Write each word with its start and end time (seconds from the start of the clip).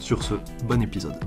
Sur 0.00 0.22
ce, 0.22 0.34
bon 0.64 0.82
épisode. 0.82 1.18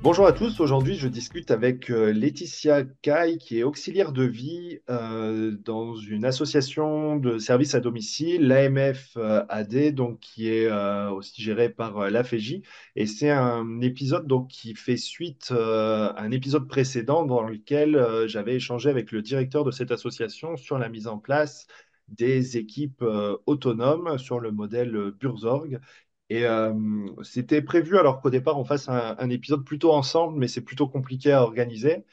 Bonjour 0.00 0.26
à 0.26 0.32
tous, 0.32 0.60
aujourd'hui 0.60 0.94
je 0.94 1.08
discute 1.08 1.50
avec 1.50 1.90
euh, 1.90 2.12
Laetitia 2.12 2.84
Kai 3.02 3.36
qui 3.38 3.58
est 3.58 3.62
auxiliaire 3.64 4.12
de 4.12 4.22
vie 4.22 4.78
euh, 4.88 5.56
dans 5.64 5.96
une 5.96 6.24
association 6.24 7.16
de 7.16 7.38
services 7.38 7.74
à 7.74 7.80
domicile, 7.80 8.46
l'AMF 8.46 9.16
euh, 9.16 9.44
AD, 9.48 9.94
donc 9.94 10.20
qui 10.20 10.48
est 10.48 10.70
aussi 11.10 11.42
gérée 11.42 11.68
par 11.68 12.10
l'AFEJ. 12.10 12.62
Et 12.94 13.06
c'est 13.06 13.30
un 13.30 13.80
épisode 13.80 14.26
donc, 14.26 14.48
qui 14.48 14.74
fait 14.76 14.96
suite 14.96 15.50
à 15.50 16.14
un 16.16 16.30
épisode 16.30 16.68
précédent 16.68 17.26
dans 17.26 17.42
lequel 17.42 18.24
j'avais 18.26 18.54
échangé 18.54 18.88
avec 18.88 19.10
le 19.10 19.20
directeur 19.20 19.64
de 19.64 19.72
cette 19.72 19.90
association 19.90 20.56
sur 20.56 20.78
la 20.78 20.88
mise 20.88 21.08
en 21.08 21.18
place 21.18 21.66
des 22.08 22.56
équipes 22.56 23.04
autonomes 23.46 24.18
sur 24.18 24.40
le 24.40 24.52
modèle 24.52 25.12
Burzorg 25.20 25.80
et 26.30 26.44
euh, 26.44 26.74
c'était 27.22 27.62
prévu 27.62 27.96
alors 27.98 28.20
qu'au 28.20 28.30
départ 28.30 28.58
on 28.58 28.64
fasse 28.64 28.88
un, 28.88 29.30
épisode 29.30 29.64
plutôt 29.64 29.92
ensemble, 29.92 30.38
mais 30.38 30.48
c'est 30.48 30.60
plutôt 30.62 30.88
compliqué 30.88 31.32
à 31.32 31.42
organiser. 31.42 32.04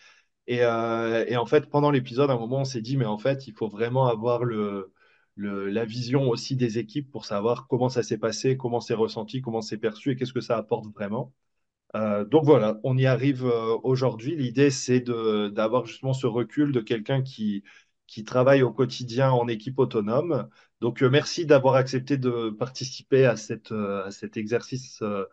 Et, 0.48 0.64
euh, 0.64 1.26
en 1.38 1.46
fait, 1.48 1.70
pendant 1.70 1.92
l'épisode, 1.92 2.30
à 2.32 2.34
un 2.34 2.40
moment, 2.40 2.62
on 2.62 2.66
s'est 2.66 2.82
dit, 2.82 2.98
mais 2.98 3.06
en 3.06 3.18
fait, 3.18 3.48
il 3.48 3.54
faut 3.54 3.70
vraiment 3.70 4.08
avoir 4.08 4.44
le, 4.46 4.94
la 5.38 5.86
vision 5.86 6.30
aussi 6.30 6.56
des 6.56 6.80
équipes 6.80 7.12
pour 7.12 7.26
savoir 7.26 7.68
comment 7.68 7.90
ça 7.90 8.04
s'est 8.04 8.18
passé, 8.20 8.58
comment 8.58 8.82
c'est 8.82 8.94
ressenti, 8.94 9.42
comment 9.42 9.62
c'est 9.62 9.78
perçu 9.78 10.12
et 10.12 10.16
qu'est-ce 10.16 10.34
que 10.34 10.42
ça 10.42 10.58
apporte 10.58 10.88
vraiment. 10.94 11.34
Euh, 11.96 12.26
donc 12.26 12.46
voilà, 12.46 12.80
on 12.84 12.98
y 12.98 13.06
arrive 13.08 13.46
aujourd'hui. 13.84 14.36
L'idée, 14.36 14.72
c'est 14.72 15.02
d'avoir 15.02 15.86
justement 15.86 16.14
ce 16.14 16.28
recul 16.28 16.72
de 16.72 16.82
quelqu'un 16.82 17.22
qui, 17.24 17.64
qui 18.08 18.24
travaille 18.24 18.64
au 18.64 18.72
quotidien 18.72 19.32
en 19.32 19.48
équipe 19.48 19.80
autonome. 19.80 20.50
Donc, 20.82 21.02
euh, 21.02 21.10
merci 21.10 21.46
d'avoir 21.46 21.76
accepté 21.76 22.18
de 22.18 22.50
participer 22.50 23.26
à, 23.26 23.36
cette, 23.38 23.72
euh, 23.72 24.06
à 24.06 24.12
cet 24.12 24.38
exercice 24.38 25.02
euh, 25.02 25.26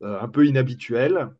un 0.00 0.28
peu 0.28 0.46
inhabituel. 0.46 1.30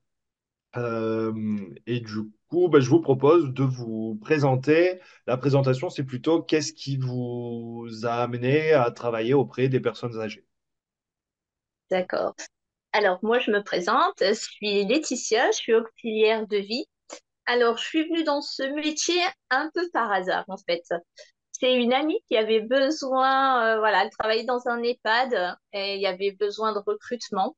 et 1.86 2.00
du 2.00 2.32
coup, 2.48 2.68
bah, 2.68 2.80
je 2.80 2.90
vous 2.90 3.00
propose 3.00 3.52
de 3.52 3.62
vous 3.62 4.18
présenter. 4.20 5.00
La 5.26 5.36
présentation, 5.36 5.88
c'est 5.90 6.04
plutôt 6.04 6.42
qu'est-ce 6.42 6.72
qui 6.72 6.96
vous 6.96 7.88
a 8.04 8.14
amené 8.14 8.72
à 8.72 8.90
travailler 8.90 9.34
auprès 9.34 9.68
des 9.68 9.80
personnes 9.80 10.18
âgées. 10.20 10.46
D'accord. 11.90 12.34
Alors, 12.92 13.18
moi, 13.22 13.38
je 13.38 13.50
me 13.50 13.62
présente. 13.62 14.14
Je 14.20 14.34
suis 14.34 14.84
Laetitia, 14.84 15.50
je 15.50 15.56
suis 15.56 15.74
auxiliaire 15.74 16.46
de 16.46 16.56
vie 16.56 16.86
alors, 17.46 17.76
je 17.78 17.84
suis 17.84 18.04
venue 18.08 18.24
dans 18.24 18.40
ce 18.40 18.62
métier 18.62 19.20
un 19.50 19.70
peu 19.74 19.88
par 19.92 20.10
hasard, 20.12 20.44
en 20.48 20.56
fait. 20.56 20.82
C'est 21.52 21.74
une 21.74 21.92
amie 21.92 22.20
qui 22.28 22.36
avait 22.36 22.60
besoin, 22.60 23.76
euh, 23.76 23.78
voilà, 23.78 24.04
elle 24.04 24.10
travaillait 24.10 24.44
dans 24.44 24.66
un 24.68 24.82
EHPAD 24.82 25.56
et 25.72 25.94
il 25.96 26.00
y 26.00 26.06
avait 26.06 26.32
besoin 26.32 26.72
de 26.72 26.80
recrutement. 26.84 27.56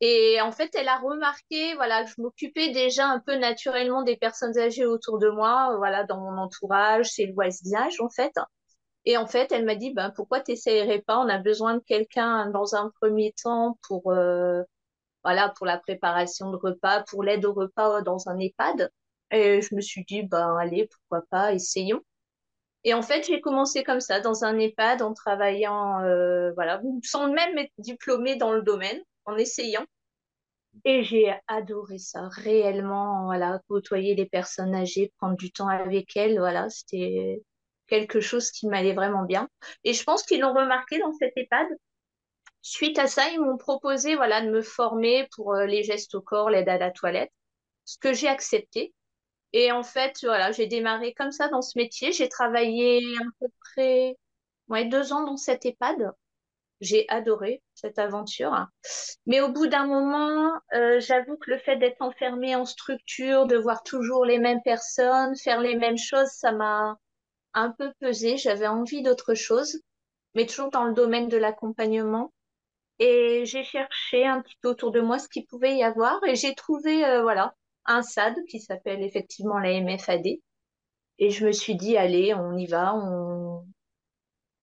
Et 0.00 0.40
en 0.42 0.52
fait, 0.52 0.74
elle 0.74 0.88
a 0.88 0.98
remarqué, 0.98 1.74
voilà, 1.74 2.04
je 2.04 2.14
m'occupais 2.18 2.70
déjà 2.70 3.06
un 3.08 3.20
peu 3.20 3.36
naturellement 3.36 4.02
des 4.02 4.16
personnes 4.16 4.58
âgées 4.58 4.84
autour 4.86 5.18
de 5.18 5.28
moi, 5.30 5.74
voilà, 5.78 6.04
dans 6.04 6.20
mon 6.20 6.38
entourage, 6.38 7.06
c'est 7.10 7.26
le 7.26 7.34
voisinage, 7.34 8.00
en 8.00 8.10
fait. 8.10 8.32
Et 9.06 9.16
en 9.16 9.26
fait, 9.26 9.52
elle 9.52 9.64
m'a 9.64 9.76
dit, 9.76 9.92
ben, 9.94 10.12
pourquoi 10.14 10.40
t'essayerais 10.40 11.00
pas? 11.00 11.18
On 11.18 11.28
a 11.28 11.38
besoin 11.38 11.74
de 11.74 11.80
quelqu'un 11.80 12.50
dans 12.50 12.74
un 12.74 12.90
premier 13.00 13.32
temps 13.42 13.78
pour, 13.88 14.10
euh, 14.12 14.62
voilà, 15.24 15.50
pour 15.56 15.66
la 15.66 15.78
préparation 15.78 16.50
de 16.50 16.56
repas, 16.56 17.04
pour 17.04 17.22
l'aide 17.24 17.44
au 17.46 17.52
repas 17.54 18.02
dans 18.02 18.28
un 18.28 18.38
EHPAD. 18.38 18.90
Et 19.30 19.60
je 19.62 19.74
me 19.74 19.80
suis 19.80 20.04
dit, 20.04 20.22
ben 20.22 20.56
allez, 20.56 20.88
pourquoi 20.88 21.26
pas, 21.30 21.52
essayons. 21.52 22.02
Et 22.84 22.94
en 22.94 23.02
fait, 23.02 23.24
j'ai 23.26 23.40
commencé 23.40 23.82
comme 23.82 24.00
ça, 24.00 24.20
dans 24.20 24.44
un 24.44 24.58
EHPAD, 24.58 25.02
en 25.02 25.12
travaillant, 25.12 26.00
euh, 26.02 26.52
voilà, 26.54 26.80
sans 27.02 27.32
même 27.32 27.58
être 27.58 27.72
diplômée 27.78 28.36
dans 28.36 28.52
le 28.52 28.62
domaine, 28.62 29.02
en 29.24 29.36
essayant. 29.36 29.84
Et 30.84 31.02
j'ai 31.02 31.34
adoré 31.48 31.98
ça, 31.98 32.28
réellement, 32.28 33.24
voilà, 33.24 33.60
côtoyer 33.68 34.14
les 34.14 34.26
personnes 34.26 34.74
âgées, 34.74 35.12
prendre 35.18 35.36
du 35.36 35.50
temps 35.50 35.68
avec 35.68 36.16
elles, 36.16 36.38
voilà, 36.38 36.68
c'était 36.70 37.42
quelque 37.88 38.20
chose 38.20 38.50
qui 38.50 38.68
m'allait 38.68 38.94
vraiment 38.94 39.24
bien. 39.24 39.48
Et 39.84 39.92
je 39.92 40.04
pense 40.04 40.22
qu'ils 40.22 40.40
l'ont 40.40 40.54
remarqué 40.54 40.98
dans 40.98 41.12
cet 41.14 41.32
EHPAD. 41.36 41.66
Suite 42.62 42.98
à 42.98 43.06
ça, 43.06 43.28
ils 43.30 43.40
m'ont 43.40 43.56
proposé, 43.56 44.16
voilà, 44.16 44.42
de 44.42 44.50
me 44.50 44.62
former 44.62 45.28
pour 45.34 45.54
euh, 45.54 45.66
les 45.66 45.82
gestes 45.82 46.14
au 46.14 46.20
corps, 46.20 46.50
l'aide 46.50 46.68
à 46.68 46.78
la 46.78 46.90
toilette, 46.90 47.32
ce 47.84 47.98
que 47.98 48.12
j'ai 48.12 48.28
accepté. 48.28 48.92
Et 49.58 49.72
en 49.72 49.82
fait, 49.82 50.18
voilà, 50.22 50.52
j'ai 50.52 50.66
démarré 50.66 51.14
comme 51.14 51.32
ça 51.32 51.48
dans 51.48 51.62
ce 51.62 51.78
métier. 51.78 52.12
J'ai 52.12 52.28
travaillé 52.28 52.98
à 53.16 53.24
peu 53.40 53.46
près 53.72 54.18
ouais, 54.68 54.84
deux 54.84 55.14
ans 55.14 55.24
dans 55.24 55.38
cette 55.38 55.64
EHPAD. 55.64 56.12
J'ai 56.82 57.06
adoré 57.08 57.62
cette 57.72 57.98
aventure. 57.98 58.66
Mais 59.24 59.40
au 59.40 59.50
bout 59.50 59.66
d'un 59.66 59.86
moment, 59.86 60.52
euh, 60.74 61.00
j'avoue 61.00 61.38
que 61.38 61.50
le 61.50 61.56
fait 61.56 61.76
d'être 61.76 62.02
enfermée 62.02 62.54
en 62.54 62.66
structure, 62.66 63.46
de 63.46 63.56
voir 63.56 63.82
toujours 63.82 64.26
les 64.26 64.38
mêmes 64.38 64.60
personnes, 64.62 65.34
faire 65.38 65.62
les 65.62 65.74
mêmes 65.76 65.96
choses, 65.96 66.28
ça 66.28 66.52
m'a 66.52 66.98
un 67.54 67.70
peu 67.70 67.90
pesé. 67.98 68.36
J'avais 68.36 68.66
envie 68.66 69.02
d'autre 69.02 69.32
chose, 69.32 69.80
mais 70.34 70.44
toujours 70.44 70.70
dans 70.70 70.84
le 70.84 70.92
domaine 70.92 71.28
de 71.28 71.38
l'accompagnement. 71.38 72.30
Et 72.98 73.46
j'ai 73.46 73.64
cherché 73.64 74.26
un 74.26 74.42
petit 74.42 74.56
peu 74.60 74.68
autour 74.68 74.90
de 74.92 75.00
moi 75.00 75.18
ce 75.18 75.28
qu'il 75.28 75.46
pouvait 75.46 75.76
y 75.76 75.82
avoir 75.82 76.22
et 76.24 76.36
j'ai 76.36 76.54
trouvé, 76.54 77.06
euh, 77.06 77.22
voilà, 77.22 77.54
un 77.86 78.02
SAD 78.02 78.36
qui 78.48 78.60
s'appelle 78.60 79.02
effectivement 79.02 79.58
la 79.58 79.80
MFAD. 79.80 80.26
Et 81.18 81.30
je 81.30 81.46
me 81.46 81.52
suis 81.52 81.76
dit, 81.76 81.96
allez, 81.96 82.34
on 82.34 82.56
y 82.56 82.66
va, 82.66 82.94
on, 82.94 83.66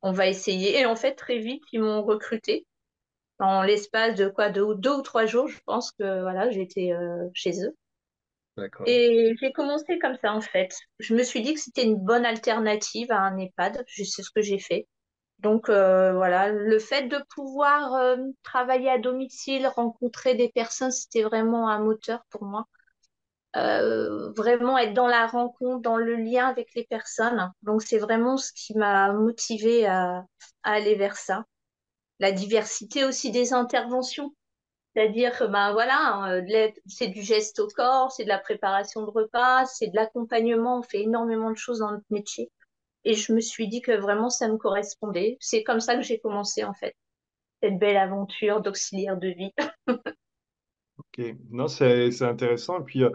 on 0.02 0.12
va 0.12 0.28
essayer. 0.28 0.80
Et 0.80 0.86
en 0.86 0.96
fait, 0.96 1.16
très 1.16 1.40
vite, 1.40 1.64
ils 1.72 1.82
m'ont 1.82 2.04
recruté. 2.04 2.68
En 3.40 3.64
l'espace 3.64 4.16
de 4.16 4.30
quoi, 4.30 4.50
deux, 4.50 4.76
deux, 4.76 4.92
ou 4.98 5.02
trois 5.02 5.26
jours, 5.26 5.48
je 5.48 5.60
pense 5.66 5.92
que 5.92 6.22
voilà, 6.22 6.50
j'étais 6.52 6.92
euh, 6.94 7.30
chez 7.34 7.64
eux. 7.66 7.76
Et 8.86 9.34
j'ai 9.40 9.52
commencé 9.52 9.98
comme 10.00 10.18
ça, 10.22 10.34
en 10.34 10.42
fait. 10.42 10.76
Je 11.00 11.16
me 11.16 11.24
suis 11.24 11.42
dit 11.42 11.54
que 11.54 11.60
c'était 11.60 11.84
une 11.84 11.98
bonne 11.98 12.26
alternative 12.26 13.12
à 13.12 13.20
un 13.20 13.38
EHPAD. 13.38 13.84
C'est 13.88 14.06
ce 14.06 14.30
que 14.32 14.42
j'ai 14.42 14.60
fait. 14.60 14.88
Donc 15.40 15.70
euh, 15.70 16.14
voilà, 16.14 16.50
le 16.50 16.80
fait 16.80 17.08
de 17.10 17.18
pouvoir 17.36 17.94
euh, 17.96 18.18
travailler 18.44 18.90
à 18.90 18.98
domicile, 18.98 19.68
rencontrer 19.68 20.36
des 20.36 20.50
personnes, 20.50 20.92
c'était 20.92 21.24
vraiment 21.24 21.68
un 21.70 21.80
moteur 21.80 22.24
pour 22.30 22.46
moi. 22.46 22.66
Euh, 23.56 24.32
vraiment 24.32 24.80
être 24.80 24.94
dans 24.94 25.08
la 25.08 25.28
rencontre, 25.28 25.82
dans 25.82 25.98
le 25.98 26.16
lien 26.16 26.48
avec 26.48 26.74
les 26.74 26.86
personnes. 26.86 27.52
Donc 27.62 27.84
c'est 27.84 28.00
vraiment 28.00 28.36
ce 28.36 28.52
qui 28.54 28.76
m'a 28.76 29.14
motivée 29.14 29.86
à, 29.86 30.26
aller 30.64 30.96
vers 30.96 31.18
ça. 31.18 31.46
La 32.20 32.32
diversité 32.32 33.04
aussi 33.04 33.32
des 33.32 33.54
interventions. 33.54 34.34
C'est-à-dire 34.96 35.38
que 35.38 35.44
ben 35.46 35.72
voilà, 35.74 36.32
euh, 36.32 36.72
c'est 36.88 37.08
du 37.08 37.22
geste 37.22 37.60
au 37.60 37.68
corps, 37.68 38.12
c'est 38.12 38.24
de 38.24 38.30
la 38.30 38.40
préparation 38.40 39.02
de 39.04 39.10
repas, 39.10 39.66
c'est 39.66 39.88
de 39.88 39.96
l'accompagnement, 39.96 40.80
on 40.80 40.84
fait 40.84 41.02
énormément 41.02 41.52
de 41.52 41.58
choses 41.58 41.80
dans 41.80 41.92
notre 41.92 42.06
métier. 42.10 42.52
Et 43.04 43.14
je 43.14 43.34
me 43.34 43.40
suis 43.40 43.68
dit 43.68 43.82
que 43.82 43.92
vraiment 43.92 44.30
ça 44.30 44.48
me 44.48 44.58
correspondait. 44.58 45.38
C'est 45.40 45.64
comme 45.64 45.80
ça 45.80 45.96
que 45.96 46.02
j'ai 46.02 46.20
commencé 46.20 46.64
en 46.64 46.74
fait, 46.74 46.96
cette 47.62 47.78
belle 47.78 47.98
aventure 47.98 48.62
d'auxiliaire 48.62 49.18
de 49.18 49.30
vie. 49.30 49.54
ok, 50.98 51.36
non, 51.52 51.68
c'est 51.68 52.22
intéressant. 52.22 52.80
Et 52.82 52.84
puis, 52.84 53.04
euh, 53.04 53.10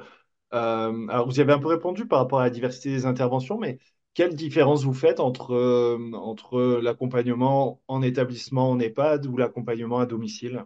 alors, 0.50 1.26
vous 1.26 1.38
y 1.38 1.40
avez 1.40 1.52
un 1.52 1.58
peu 1.58 1.68
répondu 1.68 2.06
par 2.06 2.20
rapport 2.20 2.40
à 2.40 2.44
la 2.44 2.50
diversité 2.50 2.90
des 2.90 3.06
interventions, 3.06 3.58
mais 3.58 3.78
quelle 4.14 4.34
différence 4.34 4.84
vous 4.84 4.94
faites 4.94 5.20
entre, 5.20 5.54
euh, 5.54 6.12
entre 6.14 6.80
l'accompagnement 6.82 7.80
en 7.88 8.02
établissement, 8.02 8.70
en 8.70 8.80
EHPAD 8.80 9.26
ou 9.26 9.36
l'accompagnement 9.36 9.98
à 9.98 10.06
domicile? 10.06 10.64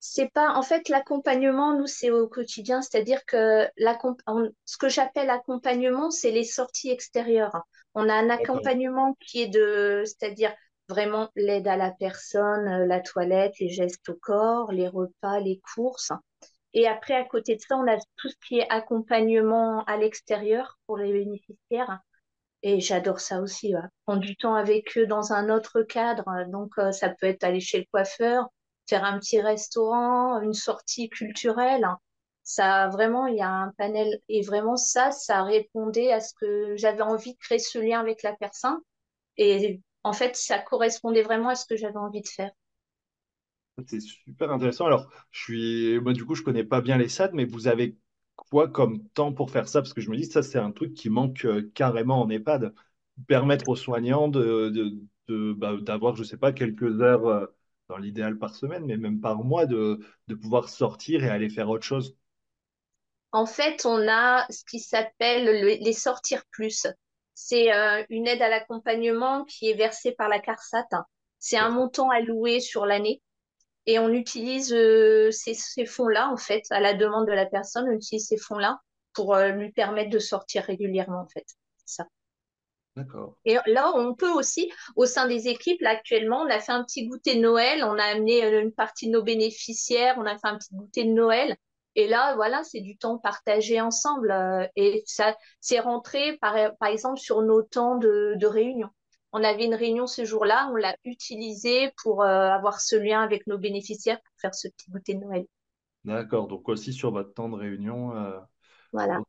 C'est 0.00 0.30
pas, 0.32 0.52
en 0.54 0.62
fait, 0.62 0.90
l'accompagnement, 0.90 1.78
nous, 1.78 1.86
c'est 1.86 2.10
au 2.10 2.28
quotidien, 2.28 2.82
c'est-à-dire 2.82 3.24
que 3.24 3.66
ce 4.66 4.76
que 4.76 4.90
j'appelle 4.90 5.30
accompagnement, 5.30 6.10
c'est 6.10 6.30
les 6.30 6.44
sorties 6.44 6.90
extérieures. 6.90 7.62
On 7.94 8.08
a 8.10 8.14
un 8.14 8.28
accompagnement 8.28 9.16
qui 9.20 9.40
est 9.42 9.48
de, 9.48 10.02
c'est-à-dire 10.04 10.52
vraiment 10.90 11.30
l'aide 11.36 11.66
à 11.66 11.76
la 11.78 11.90
personne, 11.92 12.68
euh, 12.68 12.86
la 12.86 13.00
toilette, 13.00 13.58
les 13.58 13.70
gestes 13.70 14.06
au 14.10 14.14
corps, 14.14 14.72
les 14.72 14.88
repas, 14.88 15.40
les 15.40 15.60
courses. 15.74 16.12
Et 16.74 16.86
après, 16.88 17.14
à 17.14 17.24
côté 17.24 17.56
de 17.56 17.60
ça, 17.60 17.76
on 17.76 17.86
a 17.88 17.96
tout 18.16 18.28
ce 18.28 18.36
qui 18.46 18.58
est 18.58 18.68
accompagnement 18.70 19.84
à 19.84 19.96
l'extérieur 19.96 20.78
pour 20.86 20.98
les 20.98 21.12
bénéficiaires. 21.12 22.00
Et 22.62 22.80
j'adore 22.80 23.20
ça 23.20 23.40
aussi, 23.40 23.74
ouais. 23.74 23.80
Prendre 24.06 24.20
du 24.20 24.36
temps 24.36 24.54
avec 24.54 24.96
eux 24.98 25.06
dans 25.06 25.32
un 25.32 25.50
autre 25.50 25.82
cadre. 25.82 26.24
Donc, 26.48 26.72
euh, 26.78 26.92
ça 26.92 27.10
peut 27.10 27.26
être 27.26 27.44
aller 27.44 27.60
chez 27.60 27.78
le 27.78 27.86
coiffeur, 27.90 28.48
faire 28.88 29.04
un 29.04 29.18
petit 29.18 29.40
restaurant, 29.40 30.40
une 30.40 30.54
sortie 30.54 31.08
culturelle. 31.10 31.86
Ça, 32.42 32.88
vraiment, 32.88 33.26
il 33.26 33.36
y 33.36 33.42
a 33.42 33.48
un 33.50 33.72
panel. 33.78 34.20
Et 34.28 34.42
vraiment, 34.42 34.76
ça, 34.76 35.12
ça 35.12 35.44
répondait 35.44 36.12
à 36.12 36.20
ce 36.20 36.34
que 36.40 36.76
j'avais 36.76 37.02
envie 37.02 37.34
de 37.34 37.38
créer 37.38 37.58
ce 37.58 37.78
lien 37.78 38.00
avec 38.00 38.22
la 38.22 38.34
personne. 38.34 38.78
Et 39.36 39.80
en 40.04 40.12
fait, 40.12 40.36
ça 40.36 40.58
correspondait 40.58 41.22
vraiment 41.22 41.50
à 41.50 41.54
ce 41.56 41.66
que 41.66 41.76
j'avais 41.76 41.96
envie 41.98 42.22
de 42.22 42.28
faire. 42.28 42.50
C'est 43.88 44.00
super 44.00 44.50
intéressant. 44.52 44.86
Alors, 44.86 45.10
je 45.32 45.42
suis, 45.42 46.00
moi, 46.00 46.12
du 46.12 46.24
coup, 46.24 46.34
je 46.34 46.42
connais 46.42 46.64
pas 46.64 46.80
bien 46.80 46.96
les 46.96 47.06
SAD, 47.06 47.34
mais 47.34 47.44
vous 47.44 47.66
avez 47.68 47.98
quoi 48.36 48.68
comme 48.68 49.06
temps 49.10 49.32
pour 49.32 49.50
faire 49.50 49.68
ça? 49.68 49.82
Parce 49.82 49.92
que 49.92 50.00
je 50.00 50.10
me 50.10 50.16
dis, 50.16 50.26
ça, 50.26 50.42
c'est 50.42 50.58
un 50.58 50.70
truc 50.70 50.94
qui 50.94 51.10
manque 51.10 51.44
euh, 51.44 51.70
carrément 51.74 52.20
en 52.22 52.30
EHPAD. 52.30 52.72
Permettre 53.26 53.68
aux 53.68 53.76
soignants 53.76 54.28
de, 54.28 54.68
de, 54.70 54.96
de- 55.28 55.52
bah, 55.52 55.76
d'avoir, 55.80 56.14
je 56.16 56.22
sais 56.24 56.36
pas, 56.36 56.52
quelques 56.52 57.00
heures, 57.00 57.26
euh, 57.26 57.46
dans 57.88 57.96
l'idéal 57.98 58.38
par 58.38 58.54
semaine, 58.54 58.84
mais 58.86 58.96
même 58.96 59.20
par 59.20 59.42
mois, 59.44 59.66
de, 59.66 60.00
de 60.28 60.34
pouvoir 60.34 60.68
sortir 60.68 61.24
et 61.24 61.28
aller 61.28 61.48
faire 61.50 61.68
autre 61.68 61.84
chose. 61.84 62.16
En 63.32 63.44
fait, 63.46 63.84
on 63.84 64.08
a 64.08 64.46
ce 64.50 64.64
qui 64.64 64.80
s'appelle 64.80 65.44
le- 65.44 65.84
les 65.84 65.92
sortir 65.92 66.42
plus. 66.50 66.86
C'est 67.34 67.70
euh, 67.74 68.02
une 68.08 68.26
aide 68.26 68.40
à 68.42 68.48
l'accompagnement 68.48 69.44
qui 69.44 69.68
est 69.68 69.74
versée 69.74 70.12
par 70.12 70.28
la 70.30 70.40
CARSAT. 70.40 70.86
C'est 71.38 71.58
un 71.58 71.68
montant 71.70 72.08
alloué 72.10 72.60
sur 72.60 72.86
l'année 72.86 73.20
et 73.86 73.98
on 73.98 74.08
utilise 74.10 74.72
euh, 74.72 75.30
ces, 75.30 75.54
ces 75.54 75.86
fonds-là, 75.86 76.30
en 76.30 76.36
fait, 76.36 76.64
à 76.70 76.80
la 76.80 76.94
demande 76.94 77.26
de 77.26 77.32
la 77.32 77.46
personne, 77.46 77.86
on 77.88 77.92
utilise 77.92 78.26
ces 78.28 78.38
fonds-là 78.38 78.80
pour 79.12 79.34
euh, 79.34 79.48
lui 79.48 79.72
permettre 79.72 80.10
de 80.10 80.18
sortir 80.18 80.64
régulièrement, 80.64 81.20
en 81.20 81.28
fait. 81.28 81.46
Ça. 81.84 82.06
D'accord. 82.96 83.36
Et 83.44 83.56
là, 83.66 83.92
on 83.96 84.14
peut 84.14 84.30
aussi, 84.30 84.70
au 84.96 85.04
sein 85.04 85.26
des 85.26 85.48
équipes, 85.48 85.80
là, 85.82 85.90
actuellement, 85.90 86.42
on 86.42 86.48
a 86.50 86.60
fait 86.60 86.72
un 86.72 86.84
petit 86.84 87.06
goûter 87.08 87.34
de 87.36 87.40
Noël, 87.40 87.82
on 87.84 87.98
a 87.98 88.04
amené 88.04 88.44
euh, 88.44 88.62
une 88.62 88.72
partie 88.72 89.08
de 89.08 89.12
nos 89.12 89.22
bénéficiaires, 89.22 90.14
on 90.18 90.26
a 90.26 90.38
fait 90.38 90.46
un 90.46 90.58
petit 90.58 90.74
goûter 90.74 91.04
de 91.04 91.10
Noël. 91.10 91.56
Et 91.96 92.08
là, 92.08 92.34
voilà, 92.34 92.62
c'est 92.64 92.80
du 92.80 92.96
temps 92.96 93.18
partagé 93.18 93.80
ensemble. 93.80 94.30
euh, 94.30 94.66
et 94.76 95.02
ça, 95.06 95.36
c'est 95.60 95.80
rentré, 95.80 96.36
par, 96.38 96.54
par 96.78 96.88
exemple, 96.88 97.18
sur 97.20 97.42
nos 97.42 97.62
temps 97.62 97.96
de, 97.96 98.34
de 98.36 98.46
réunion. 98.46 98.88
On 99.34 99.44
avait 99.44 99.66
une 99.66 99.74
réunion 99.74 100.06
ce 100.06 100.24
jour-là, 100.24 100.70
on 100.72 100.76
l'a 100.76 100.96
utilisé 101.04 101.92
pour 102.02 102.22
euh, 102.22 102.48
avoir 102.50 102.80
ce 102.80 102.96
lien 102.96 103.20
avec 103.22 103.46
nos 103.46 103.58
bénéficiaires 103.58 104.22
pour 104.22 104.32
faire 104.40 104.54
ce 104.54 104.68
petit 104.68 104.90
goûter 104.90 105.12
de 105.12 105.20
Noël. 105.20 105.46
D'accord. 106.06 106.48
Donc 106.48 106.68
aussi 106.70 106.92
sur 106.94 107.10
votre 107.12 107.34
temps 107.34 107.48
de 107.50 107.56
réunion. 107.56 108.16
euh, 108.16 108.40
Voilà, 108.92 109.20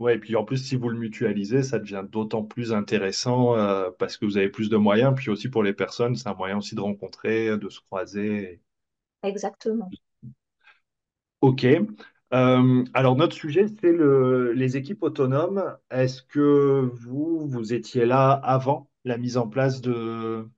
Ouais, 0.00 0.14
et 0.16 0.18
puis 0.18 0.34
en 0.36 0.44
plus, 0.44 0.58
si 0.58 0.74
vous 0.76 0.88
le 0.90 0.98
mutualisez, 0.98 1.62
ça 1.64 1.78
devient 1.80 2.04
d'autant 2.08 2.42
plus 2.44 2.72
intéressant 2.72 3.54
euh, 3.56 3.90
parce 3.98 4.16
que 4.16 4.24
vous 4.26 4.36
avez 4.36 4.48
plus 4.48 4.68
de 4.70 4.76
moyens. 4.76 5.14
Puis 5.16 5.30
aussi 5.30 5.48
pour 5.48 5.62
les 5.64 5.72
personnes, 5.72 6.14
c'est 6.16 6.28
un 6.28 6.34
moyen 6.34 6.58
aussi 6.58 6.74
de 6.76 6.80
rencontrer, 6.80 7.56
de 7.58 7.68
se 7.68 7.80
croiser. 7.80 8.60
exactement. 9.22 9.94
Ok. 11.40 11.64
Euh, 12.34 12.84
alors 12.94 13.16
notre 13.16 13.34
sujet, 13.34 13.66
c'est 13.80 13.92
le, 13.92 14.52
les 14.52 14.76
équipes 14.76 15.02
autonomes. 15.02 15.76
Est-ce 15.90 16.22
que 16.22 16.90
vous, 16.94 17.46
vous 17.48 17.72
étiez 17.72 18.04
là 18.06 18.32
avant 18.32 18.90
la 19.08 19.18
mise 19.18 19.36
en 19.36 19.48
place 19.48 19.80
de, 19.80 20.48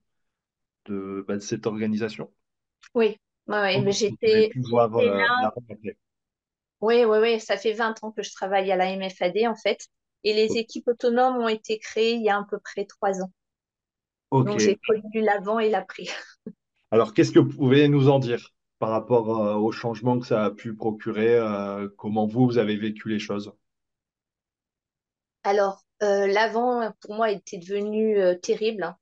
de, 0.85 1.25
bah, 1.27 1.35
de 1.35 1.39
cette 1.41 1.67
organisation? 1.67 2.31
Oui, 2.95 3.17
ouais, 3.47 3.83
j'étais, 3.91 4.55
euh, 4.99 5.27
là. 5.41 5.53
Oui, 6.81 7.05
oui, 7.05 7.17
oui, 7.19 7.39
ça 7.39 7.57
fait 7.57 7.71
20 7.73 8.03
ans 8.03 8.11
que 8.11 8.23
je 8.23 8.31
travaille 8.33 8.71
à 8.71 8.75
la 8.75 8.91
MFAD 8.91 9.37
en 9.47 9.55
fait. 9.55 9.87
Et 10.25 10.33
les 10.33 10.57
équipes 10.57 10.87
autonomes 10.89 11.37
ont 11.37 11.47
été 11.47 11.79
créées 11.79 12.13
il 12.15 12.23
y 12.23 12.29
a 12.29 12.37
à 12.37 12.43
peu 12.43 12.59
près 12.59 12.85
trois 12.85 13.21
ans. 13.21 13.31
Donc 14.41 14.59
j'ai 14.59 14.77
connu 14.77 15.21
l'avant 15.21 15.59
et 15.59 15.69
l'après. 15.69 16.05
Alors, 16.91 17.13
qu'est-ce 17.13 17.33
que 17.33 17.39
vous 17.39 17.49
pouvez 17.49 17.89
nous 17.89 18.07
en 18.09 18.19
dire 18.19 18.53
par 18.79 18.89
rapport 18.91 19.37
euh, 19.45 19.55
au 19.55 19.71
changement 19.73 20.17
que 20.19 20.25
ça 20.25 20.45
a 20.45 20.51
pu 20.51 20.73
procurer? 20.73 21.35
euh, 21.35 21.89
comment 21.97 22.27
vous, 22.27 22.45
vous 22.45 22.57
avez 22.59 22.77
vécu 22.77 23.09
les 23.09 23.19
choses? 23.19 23.51
Alors, 25.43 25.85
euh, 26.01 26.27
l'avant, 26.27 26.91
pour 27.01 27.15
moi, 27.15 27.31
était 27.31 27.57
devenu 27.57 28.19
euh, 28.19 28.35
terrible. 28.35 28.95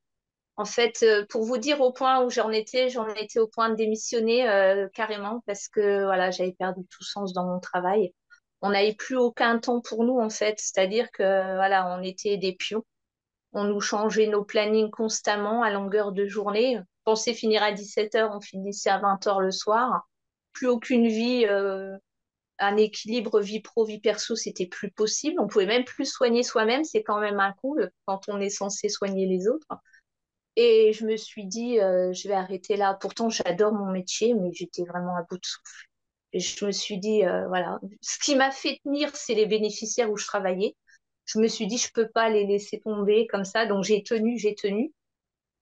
En 0.59 0.65
fait, 0.65 1.03
euh, 1.03 1.25
pour 1.29 1.45
vous 1.45 1.57
dire 1.57 1.79
au 1.79 1.93
point 1.93 2.21
où 2.21 2.29
j'en 2.29 2.51
étais, 2.51 2.89
j'en 2.89 3.07
étais 3.15 3.39
au 3.39 3.47
point 3.47 3.69
de 3.69 3.75
démissionner 3.75 4.49
euh, 4.49 4.89
carrément 4.93 5.41
parce 5.45 5.69
que 5.69 6.03
voilà, 6.03 6.31
j'avais 6.31 6.51
perdu 6.51 6.81
tout 6.89 7.03
sens 7.03 7.31
dans 7.31 7.45
mon 7.45 7.61
travail. 7.61 8.13
On 8.61 8.71
n'avait 8.71 8.93
plus 8.93 9.15
aucun 9.15 9.57
temps 9.59 9.79
pour 9.79 10.03
nous, 10.03 10.19
en 10.19 10.29
fait. 10.29 10.59
C'est-à-dire 10.59 11.11
que 11.11 11.23
voilà, 11.55 11.97
on 11.97 12.03
était 12.03 12.35
des 12.35 12.53
pions. 12.53 12.83
On 13.53 13.63
nous 13.63 13.79
changeait 13.79 14.27
nos 14.27 14.43
plannings 14.43 14.91
constamment 14.91 15.63
à 15.63 15.71
longueur 15.71 16.11
de 16.11 16.25
journée. 16.25 16.77
On 16.77 17.11
pensait 17.11 17.33
finir 17.33 17.63
à 17.63 17.71
17 17.71 18.15
heures, 18.15 18.31
on 18.35 18.41
finissait 18.41 18.89
à 18.89 18.99
20 18.99 19.27
heures 19.27 19.39
le 19.39 19.51
soir. 19.51 20.09
Plus 20.51 20.67
aucune 20.67 21.07
vie, 21.07 21.45
euh, 21.47 21.95
un 22.59 22.77
équilibre 22.77 23.39
vie 23.39 23.61
pro, 23.61 23.85
vie 23.85 23.99
perso, 23.99 24.35
c'était 24.35 24.67
plus 24.67 24.91
possible. 24.91 25.39
On 25.39 25.47
pouvait 25.47 25.65
même 25.65 25.85
plus 25.85 26.05
soigner 26.05 26.43
soi-même, 26.43 26.83
c'est 26.83 27.03
quand 27.03 27.19
même 27.19 27.39
un 27.39 27.53
coup 27.53 27.77
quand 28.05 28.21
on 28.27 28.39
est 28.39 28.49
censé 28.49 28.89
soigner 28.89 29.25
les 29.27 29.47
autres. 29.47 29.67
Et 30.55 30.91
je 30.93 31.05
me 31.05 31.15
suis 31.15 31.45
dit, 31.45 31.79
euh, 31.79 32.11
je 32.13 32.27
vais 32.27 32.33
arrêter 32.33 32.75
là. 32.75 32.93
Pourtant, 32.99 33.29
j'adore 33.29 33.73
mon 33.73 33.91
métier, 33.91 34.33
mais 34.33 34.51
j'étais 34.53 34.83
vraiment 34.83 35.15
à 35.15 35.23
bout 35.23 35.37
de 35.37 35.45
souffle. 35.45 35.87
Et 36.33 36.39
je 36.39 36.65
me 36.65 36.71
suis 36.71 36.97
dit, 36.99 37.25
euh, 37.25 37.47
voilà, 37.47 37.79
ce 38.01 38.19
qui 38.19 38.35
m'a 38.35 38.51
fait 38.51 38.79
tenir, 38.83 39.15
c'est 39.15 39.35
les 39.35 39.45
bénéficiaires 39.45 40.11
où 40.11 40.17
je 40.17 40.25
travaillais. 40.25 40.75
Je 41.25 41.39
me 41.39 41.47
suis 41.47 41.67
dit, 41.67 41.77
je 41.77 41.91
peux 41.93 42.09
pas 42.09 42.29
les 42.29 42.45
laisser 42.45 42.79
tomber 42.81 43.27
comme 43.27 43.45
ça. 43.45 43.65
Donc, 43.67 43.83
j'ai 43.83 44.03
tenu, 44.03 44.37
j'ai 44.37 44.55
tenu. 44.55 44.91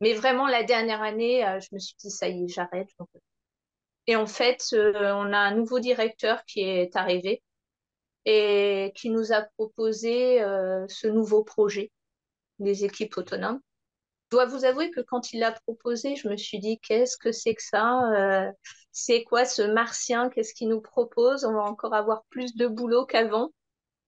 Mais 0.01 0.13
vraiment, 0.13 0.47
la 0.47 0.63
dernière 0.63 1.01
année, 1.01 1.45
euh, 1.47 1.59
je 1.59 1.67
me 1.73 1.79
suis 1.79 1.95
dit, 1.99 2.11
ça 2.11 2.29
y 2.29 2.45
est, 2.45 2.47
j'arrête. 2.47 2.89
Et 4.07 4.15
en 4.15 4.25
fait, 4.27 4.63
euh, 4.73 5.11
on 5.13 5.33
a 5.33 5.37
un 5.37 5.55
nouveau 5.55 5.79
directeur 5.79 6.43
qui 6.45 6.61
est 6.61 6.95
arrivé 6.95 7.43
et 8.25 8.93
qui 8.95 9.09
nous 9.09 9.33
a 9.33 9.41
proposé 9.43 10.41
euh, 10.43 10.85
ce 10.89 11.07
nouveau 11.07 11.43
projet 11.43 11.91
des 12.59 12.85
équipes 12.85 13.17
autonomes. 13.17 13.61
Je 14.31 14.37
dois 14.37 14.45
vous 14.45 14.65
avouer 14.65 14.91
que 14.91 15.01
quand 15.01 15.33
il 15.33 15.39
l'a 15.39 15.51
proposé, 15.53 16.15
je 16.15 16.29
me 16.29 16.37
suis 16.37 16.59
dit, 16.59 16.79
qu'est-ce 16.79 17.17
que 17.17 17.31
c'est 17.31 17.55
que 17.55 17.63
ça 17.63 18.01
Euh, 18.13 18.51
C'est 18.91 19.23
quoi 19.23 19.45
ce 19.45 19.61
martien 19.63 20.29
Qu'est-ce 20.29 20.53
qu'il 20.53 20.69
nous 20.69 20.81
propose? 20.81 21.45
On 21.45 21.53
va 21.53 21.63
encore 21.63 21.93
avoir 21.93 22.23
plus 22.29 22.55
de 22.55 22.67
boulot 22.67 23.05
qu'avant. 23.05 23.51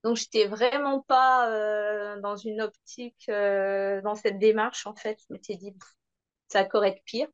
Donc, 0.03 0.17
j'étais 0.17 0.47
vraiment 0.47 1.01
pas 1.03 1.51
euh, 1.51 2.19
dans 2.21 2.37
une 2.37 2.61
optique, 2.61 3.25
euh, 3.29 4.01
dans 4.01 4.15
cette 4.15 4.39
démarche, 4.39 4.87
en 4.87 4.95
fait. 4.95 5.19
Je 5.29 5.33
m'étais 5.33 5.55
dit, 5.57 5.73
ça 6.49 6.65
pourrait 6.65 6.89
être 6.91 7.03
pire. 7.05 7.27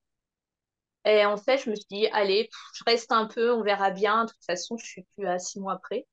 Et 1.06 1.26
en 1.26 1.38
fait, 1.38 1.60
je 1.60 1.70
me 1.70 1.76
suis 1.76 1.86
dit, 1.92 2.08
allez, 2.08 2.50
je 2.74 2.84
reste 2.86 3.12
un 3.12 3.28
peu, 3.28 3.54
on 3.54 3.64
verra 3.64 3.92
bien. 3.92 4.26
De 4.26 4.32
toute 4.32 4.46
façon, 4.46 4.78
je 4.78 4.86
suis 4.86 5.04
plus 5.16 5.28
à 5.28 5.40
six 5.40 5.60
mois 5.60 5.78
près. 5.80 6.08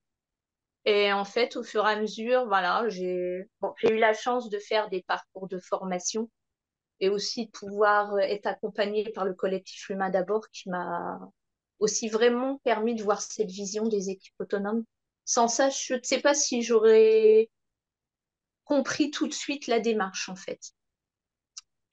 Et 0.84 1.12
en 1.12 1.24
fait, 1.24 1.56
au 1.56 1.62
fur 1.62 1.86
et 1.88 1.92
à 1.92 2.00
mesure, 2.00 2.46
voilà, 2.46 2.88
j'ai 2.88 3.44
bon, 3.60 3.74
eu 3.84 3.96
la 3.98 4.14
chance 4.14 4.50
de 4.50 4.58
faire 4.58 4.88
des 4.90 5.02
parcours 5.02 5.48
de 5.48 5.58
formation 5.58 6.30
et 7.00 7.08
aussi 7.08 7.46
de 7.46 7.50
pouvoir 7.52 8.18
être 8.20 8.46
accompagnée 8.46 9.10
par 9.14 9.24
le 9.24 9.34
collectif 9.34 9.88
Humain 9.90 10.10
d'abord 10.10 10.48
qui 10.50 10.70
m'a 10.70 11.20
aussi 11.80 12.08
vraiment 12.08 12.58
permis 12.64 12.94
de 12.94 13.02
voir 13.02 13.22
cette 13.22 13.50
vision 13.50 13.88
des 13.88 14.10
équipes 14.10 14.34
autonomes. 14.40 14.84
Sans 15.24 15.48
ça, 15.48 15.70
je 15.70 15.94
ne 15.94 16.02
sais 16.02 16.20
pas 16.20 16.34
si 16.34 16.62
j'aurais 16.62 17.50
compris 18.64 19.12
tout 19.12 19.28
de 19.28 19.32
suite 19.32 19.68
la 19.68 19.78
démarche, 19.78 20.28
en 20.28 20.34
fait. 20.34 20.72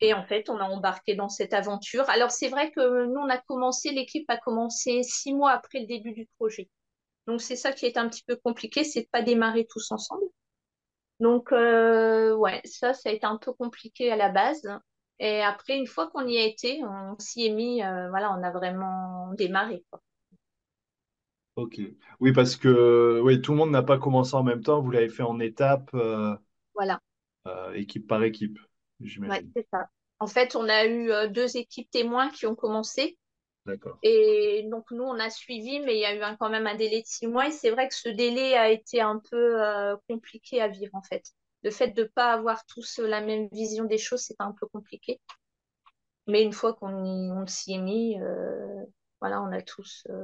Et 0.01 0.13
en 0.13 0.25
fait, 0.25 0.49
on 0.49 0.57
a 0.57 0.63
embarqué 0.63 1.15
dans 1.15 1.29
cette 1.29 1.53
aventure. 1.53 2.09
Alors, 2.09 2.31
c'est 2.31 2.49
vrai 2.49 2.71
que 2.71 3.05
nous, 3.05 3.19
on 3.19 3.29
a 3.29 3.37
commencé, 3.37 3.91
l'équipe 3.91 4.29
a 4.29 4.37
commencé 4.37 5.03
six 5.03 5.33
mois 5.33 5.51
après 5.51 5.81
le 5.81 5.87
début 5.87 6.13
du 6.13 6.27
projet. 6.37 6.69
Donc, 7.27 7.41
c'est 7.41 7.55
ça 7.55 7.73
qui 7.73 7.85
est 7.85 7.97
un 7.97 8.09
petit 8.09 8.23
peu 8.25 8.37
compliqué, 8.37 8.83
c'est 8.83 9.01
de 9.01 9.07
pas 9.11 9.21
démarrer 9.21 9.67
tous 9.69 9.91
ensemble. 9.91 10.25
Donc, 11.19 11.51
euh, 11.51 12.33
ouais, 12.35 12.61
ça, 12.65 12.93
ça 12.93 13.09
a 13.09 13.11
été 13.11 13.25
un 13.25 13.37
peu 13.37 13.53
compliqué 13.53 14.11
à 14.11 14.15
la 14.15 14.29
base. 14.29 14.61
Et 15.19 15.41
après, 15.41 15.77
une 15.77 15.87
fois 15.87 16.09
qu'on 16.09 16.25
y 16.27 16.37
a 16.37 16.45
été, 16.45 16.81
on 16.83 17.19
s'y 17.19 17.45
est 17.45 17.49
mis, 17.49 17.83
euh, 17.83 18.09
voilà, 18.09 18.31
on 18.33 18.41
a 18.41 18.51
vraiment 18.51 19.33
démarré, 19.33 19.83
quoi. 19.89 20.01
Ok. 21.55 21.81
Oui, 22.21 22.31
parce 22.31 22.55
que 22.55 23.19
oui, 23.21 23.41
tout 23.41 23.51
le 23.51 23.57
monde 23.57 23.71
n'a 23.71 23.83
pas 23.83 23.97
commencé 23.97 24.33
en 24.35 24.43
même 24.43 24.63
temps. 24.63 24.81
Vous 24.81 24.91
l'avez 24.91 25.09
fait 25.09 25.23
en 25.23 25.39
étapes, 25.39 25.89
euh, 25.93 26.35
Voilà, 26.73 26.99
équipe 27.75 28.07
par 28.07 28.23
équipe, 28.23 28.59
ouais, 29.27 29.41
j'imagine. 29.41 29.53
c'est 29.55 29.67
ça. 29.71 29.87
En 30.19 30.27
fait, 30.27 30.55
on 30.55 30.67
a 30.69 30.85
eu 30.85 31.11
euh, 31.11 31.27
deux 31.27 31.57
équipes 31.57 31.89
témoins 31.91 32.29
qui 32.29 32.45
ont 32.45 32.55
commencé. 32.55 33.17
D'accord. 33.65 33.99
Et 34.03 34.67
donc, 34.71 34.91
nous, 34.91 35.03
on 35.03 35.19
a 35.19 35.29
suivi, 35.29 35.79
mais 35.81 35.95
il 35.97 36.01
y 36.01 36.05
a 36.05 36.15
eu 36.15 36.21
un- 36.21 36.35
quand 36.37 36.49
même 36.49 36.67
un 36.67 36.75
délai 36.75 37.01
de 37.01 37.07
six 37.07 37.27
mois. 37.27 37.47
Et 37.47 37.51
c'est 37.51 37.71
vrai 37.71 37.89
que 37.89 37.95
ce 37.95 38.09
délai 38.09 38.55
a 38.55 38.69
été 38.71 39.01
un 39.01 39.19
peu 39.31 39.61
euh, 39.63 39.95
compliqué 40.09 40.61
à 40.61 40.67
vivre, 40.69 40.95
en 40.95 41.03
fait. 41.03 41.23
Le 41.63 41.71
fait 41.71 41.89
de 41.89 42.03
ne 42.03 42.07
pas 42.07 42.33
avoir 42.33 42.65
tous 42.67 42.99
la 42.99 43.21
même 43.21 43.49
vision 43.51 43.85
des 43.85 43.97
choses, 43.99 44.21
c'est 44.21 44.35
un 44.39 44.53
peu 44.59 44.67
compliqué. 44.67 45.21
Mais 46.27 46.43
une 46.43 46.53
fois 46.53 46.73
qu'on 46.73 47.45
s'y 47.47 47.73
est 47.73 47.77
mis, 47.79 48.19
euh, 48.21 48.85
voilà, 49.19 49.41
on 49.41 49.51
a 49.51 49.61
tous, 49.61 50.03
euh, 50.09 50.23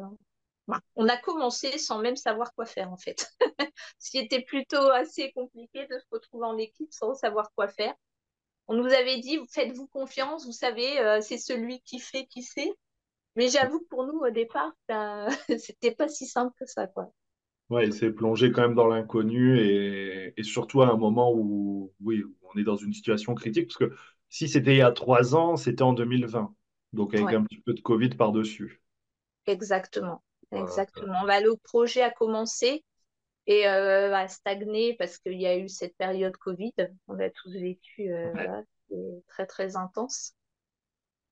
on 0.96 1.08
a 1.10 1.18
commencé 1.18 1.78
sans 1.80 2.00
même 2.00 2.16
savoir 2.16 2.54
quoi 2.56 2.66
faire 2.66 2.92
en 2.92 2.98
fait. 2.98 3.30
Ce 4.00 4.12
qui 4.12 4.20
était 4.20 4.42
plutôt 4.44 4.90
assez 4.92 5.32
compliqué 5.34 5.88
de 5.88 6.00
se 6.00 6.06
retrouver 6.12 6.46
en 6.48 6.58
équipe 6.58 6.94
sans 6.94 7.16
savoir 7.16 7.52
quoi 7.56 7.68
faire. 7.70 7.96
On 8.68 8.76
nous 8.76 8.92
avait 8.94 9.20
dit, 9.20 9.40
faites-vous 9.52 9.88
confiance, 9.88 10.46
vous 10.46 10.52
savez, 10.52 11.00
euh, 11.00 11.22
c'est 11.22 11.38
celui 11.38 11.82
qui 11.82 12.00
fait 12.00 12.26
qui 12.26 12.42
sait. 12.42 12.72
Mais 13.36 13.50
j'avoue 13.50 13.80
que 13.80 13.88
pour 13.90 14.06
nous, 14.06 14.20
au 14.20 14.30
départ, 14.30 14.72
ben, 14.88 15.28
c'était 15.60 15.94
pas 15.94 16.08
si 16.08 16.26
simple 16.26 16.54
que 16.58 16.66
ça, 16.66 16.88
quoi. 16.88 17.12
Ouais, 17.70 17.88
il 17.88 17.94
s'est 17.94 18.12
plongé 18.12 18.52
quand 18.52 18.62
même 18.62 18.76
dans 18.76 18.88
l'inconnu 18.88 19.60
et, 19.60 20.34
et, 20.38 20.44
surtout 20.44 20.84
à 20.84 20.88
un 20.90 20.98
moment 20.98 21.34
où, 21.34 21.92
oui, 22.02 22.24
on 22.44 22.60
est 22.60 22.64
dans 22.64 22.76
une 22.76 22.94
situation 22.94 23.34
critique, 23.34 23.68
parce 23.68 23.78
que 23.78 23.96
si 24.30 24.48
c'était 24.48 24.76
il 24.76 24.78
y 24.78 24.82
a 24.84 24.92
trois 24.92 25.36
ans, 25.36 25.56
c'était 25.58 25.82
en 25.82 25.94
2020, 25.94 26.54
donc 26.94 27.16
avec 27.16 27.34
un 27.34 27.44
petit 27.44 27.60
peu 27.62 27.74
de 27.74 27.82
Covid 27.82 28.10
par-dessus. 28.10 28.84
Exactement, 29.48 30.24
exactement. 30.52 31.26
Bah, 31.26 31.42
le 31.42 31.56
projet 31.64 32.04
a 32.04 32.12
commencé 32.12 32.84
et 33.48 33.68
euh, 33.68 34.16
a 34.16 34.28
stagné 34.28 34.96
parce 34.96 35.18
qu'il 35.18 35.40
y 35.40 35.46
a 35.46 35.58
eu 35.58 35.70
cette 35.70 35.96
période 35.98 36.36
Covid. 36.38 36.74
On 37.08 37.20
a 37.20 37.30
tous 37.30 37.52
vécu, 37.52 38.12
euh, 38.12 38.34
très 39.28 39.46
très 39.46 39.76
intense. 39.76 40.34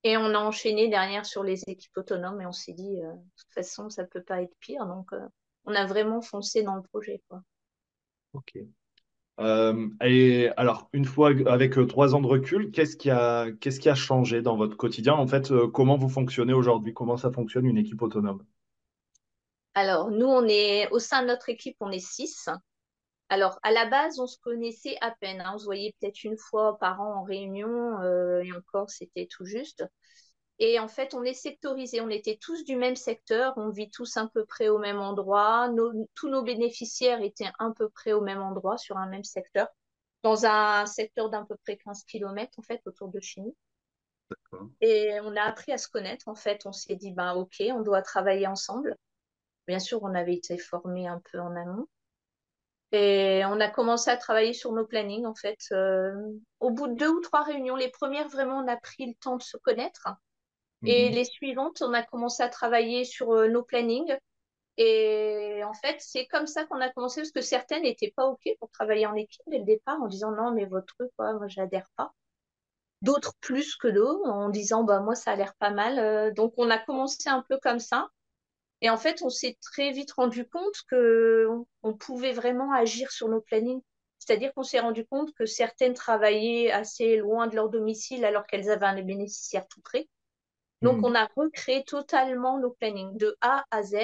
Et 0.04 0.18
on 0.18 0.36
a 0.36 0.40
enchaîné 0.40 0.90
derrière 0.90 1.26
sur 1.26 1.44
les 1.44 1.62
équipes 1.68 1.98
autonomes 1.98 2.42
et 2.42 2.46
on 2.46 2.52
s'est 2.52 2.74
dit, 2.74 3.02
euh, 3.02 3.14
de 3.14 3.32
toute 3.38 3.54
façon, 3.54 3.90
ça 3.90 4.04
peut 4.04 4.22
pas 4.22 4.42
être 4.42 4.54
pire. 4.60 4.86
Donc, 4.86 5.14
euh, 5.14 5.26
on 5.66 5.74
a 5.74 5.86
vraiment 5.86 6.22
foncé 6.22 6.62
dans 6.62 6.76
le 6.76 6.82
projet. 6.82 7.22
Quoi. 7.30 7.42
Ok. 8.34 8.58
Et 10.02 10.50
alors, 10.58 10.90
une 10.94 11.06
fois 11.06 11.32
avec 11.48 11.88
trois 11.88 12.14
ans 12.14 12.22
de 12.22 12.28
recul, 12.28 12.70
qu'est-ce 12.72 12.96
qui 12.96 13.10
a, 13.10 13.52
qu'est-ce 13.60 13.80
qui 13.80 13.90
a 13.90 13.96
changé 13.96 14.42
dans 14.42 14.56
votre 14.58 14.78
quotidien? 14.78 15.14
En 15.14 15.26
fait, 15.26 15.52
comment 15.74 15.98
vous 15.98 16.10
fonctionnez 16.10 16.54
aujourd'hui? 16.54 16.94
Comment 16.94 17.18
ça 17.18 17.32
fonctionne 17.32 17.66
une 17.66 17.78
équipe 17.78 18.02
autonome? 18.02 18.46
Alors, 19.76 20.12
nous, 20.12 20.28
on 20.28 20.46
est 20.48 20.90
au 20.92 21.00
sein 21.00 21.22
de 21.22 21.28
notre 21.28 21.50
équipe, 21.50 21.78
on 21.80 21.92
est 21.92 22.00
six. 22.00 22.50
Alors, 23.30 23.58
à 23.64 23.72
la 23.72 23.86
base, 23.88 24.20
on 24.20 24.28
se 24.28 24.38
connaissait 24.40 24.98
à 25.02 25.12
peine. 25.12 25.42
Hein. 25.42 25.54
On 25.56 25.58
se 25.58 25.66
voyait 25.66 25.96
peut-être 26.00 26.24
une 26.24 26.38
fois 26.38 26.78
par 26.78 27.02
an 27.02 27.22
en 27.22 27.24
réunion, 27.24 28.00
euh, 28.02 28.42
et 28.44 28.54
encore, 28.54 28.90
c'était 28.90 29.28
tout 29.28 29.46
juste. 29.46 29.84
Et 30.60 30.80
en 30.80 30.88
fait, 30.88 31.14
on 31.16 31.24
est 31.24 31.34
sectorisé. 31.34 32.02
On 32.02 32.10
était 32.10 32.38
tous 32.40 32.64
du 32.64 32.76
même 32.76 32.96
secteur. 32.96 33.54
On 33.58 33.70
vit 33.70 33.90
tous 33.90 34.18
à 34.18 34.28
peu 34.28 34.46
près 34.46 34.70
au 34.70 34.78
même 34.78 35.00
endroit. 35.00 35.70
tous 36.16 36.30
nos 36.30 36.44
bénéficiaires 36.44 37.22
étaient 37.22 37.50
à 37.60 37.72
peu 37.76 37.90
près 37.90 38.14
au 38.14 38.22
même 38.22 38.42
endroit, 38.42 38.78
sur 38.78 38.98
un 38.98 39.08
même 39.08 39.24
secteur, 39.24 39.68
dans 40.22 40.46
un 40.46 40.86
secteur 40.86 41.30
d'à 41.30 41.44
peu 41.44 41.56
près 41.64 41.78
15 41.78 42.04
km, 42.04 42.60
en 42.60 42.62
fait, 42.62 42.82
autour 42.86 43.10
de 43.10 43.20
chez 43.20 43.42
nous. 43.42 43.56
Et 44.82 45.20
on 45.24 45.36
a 45.36 45.42
appris 45.42 45.72
à 45.72 45.78
se 45.80 45.88
connaître, 45.88 46.28
en 46.28 46.36
fait. 46.36 46.66
On 46.66 46.72
s'est 46.72 46.96
dit, 46.96 47.12
ben, 47.12 47.34
OK, 47.34 47.56
on 47.72 47.82
doit 47.82 48.04
travailler 48.04 48.46
ensemble. 48.48 48.96
Bien 49.68 49.80
sûr, 49.80 50.04
on 50.04 50.14
avait 50.14 50.36
été 50.36 50.58
formés 50.58 51.08
un 51.08 51.22
peu 51.32 51.40
en 51.40 51.56
amont. 51.56 51.88
Et 52.94 53.42
on 53.46 53.60
a 53.60 53.70
commencé 53.70 54.12
à 54.12 54.18
travailler 54.18 54.54
sur 54.54 54.72
nos 54.72 54.86
plannings, 54.86 55.26
en 55.26 55.34
fait. 55.34 55.58
Euh, 55.72 56.14
au 56.60 56.70
bout 56.70 56.88
de 56.88 56.94
deux 56.94 57.10
ou 57.10 57.22
trois 57.22 57.42
réunions, 57.42 57.76
les 57.76 57.90
premières, 57.90 58.30
vraiment, 58.30 58.60
on 58.60 58.68
a 58.68 58.78
pris 58.78 59.08
le 59.08 59.16
temps 59.16 59.36
de 59.36 59.42
se 59.42 59.58
connaître. 59.58 60.08
Et 60.86 61.10
mhm. 61.10 61.16
les 61.16 61.26
suivantes, 61.26 61.82
on 61.82 61.94
a 61.94 62.04
commencé 62.04 62.44
à 62.44 62.50
travailler 62.50 63.04
sur 63.04 63.32
euh, 63.32 63.48
nos 63.48 63.64
plannings. 63.64 64.16
Et 64.78 65.62
en 65.64 65.74
fait, 65.74 65.98
c'est 66.00 66.28
comme 66.28 66.46
ça 66.46 66.66
qu'on 66.66 66.82
a 66.82 66.90
commencé, 66.90 67.22
parce 67.22 67.32
que 67.32 67.42
certaines 67.42 67.84
n'étaient 67.84 68.14
pas 68.16 68.26
OK 68.26 68.42
pour 68.60 68.70
travailler 68.70 69.08
en 69.08 69.16
équipe 69.16 69.42
dès 69.48 69.60
le 69.60 69.66
départ, 69.66 70.00
en 70.00 70.08
disant 70.08 70.32
non, 70.32 70.52
mais 70.52 70.66
votre 70.66 70.94
truc, 70.94 71.10
quoi, 71.18 71.34
moi, 71.34 71.48
j'adhère 71.48 71.88
pas. 71.96 72.14
D'autres 73.02 73.34
plus 73.42 73.76
que 73.76 73.88
d'autres, 73.88 74.30
en 74.30 74.50
disant 74.50 74.84
bah, 74.84 75.00
moi, 75.00 75.16
ça 75.16 75.32
a 75.32 75.36
l'air 75.36 75.56
pas 75.56 75.72
mal. 75.72 75.98
Euh, 75.98 76.32
donc, 76.32 76.54
on 76.58 76.70
a 76.70 76.78
commencé 76.78 77.28
un 77.30 77.44
peu 77.48 77.58
comme 77.62 77.80
ça. 77.80 78.10
Et 78.84 78.90
en 78.90 78.98
fait, 78.98 79.22
on 79.22 79.30
s'est 79.30 79.58
très 79.62 79.92
vite 79.92 80.12
rendu 80.12 80.46
compte 80.48 80.76
que 80.90 81.48
on 81.84 81.94
pouvait 81.94 82.34
vraiment 82.34 82.74
agir 82.74 83.12
sur 83.12 83.30
nos 83.30 83.40
plannings. 83.40 83.82
C'est-à-dire 84.20 84.54
qu'on 84.54 84.64
s'est 84.64 84.82
rendu 84.82 85.06
compte 85.06 85.34
que 85.36 85.46
certaines 85.46 85.94
travaillaient 85.94 86.70
assez 86.70 87.16
loin 87.16 87.48
de 87.48 87.56
leur 87.56 87.70
domicile 87.70 88.26
alors 88.26 88.46
qu'elles 88.46 88.70
avaient 88.70 88.86
un 88.86 89.02
bénéficiaire 89.02 89.66
tout 89.70 89.80
près. 89.82 90.10
Donc, 90.82 90.98
hmm. 90.98 91.06
on 91.06 91.16
a 91.16 91.30
recréé 91.38 91.86
totalement 91.86 92.60
nos 92.60 92.72
plannings 92.72 93.16
de 93.16 93.38
A 93.40 93.64
à 93.72 93.84
Z 93.84 93.96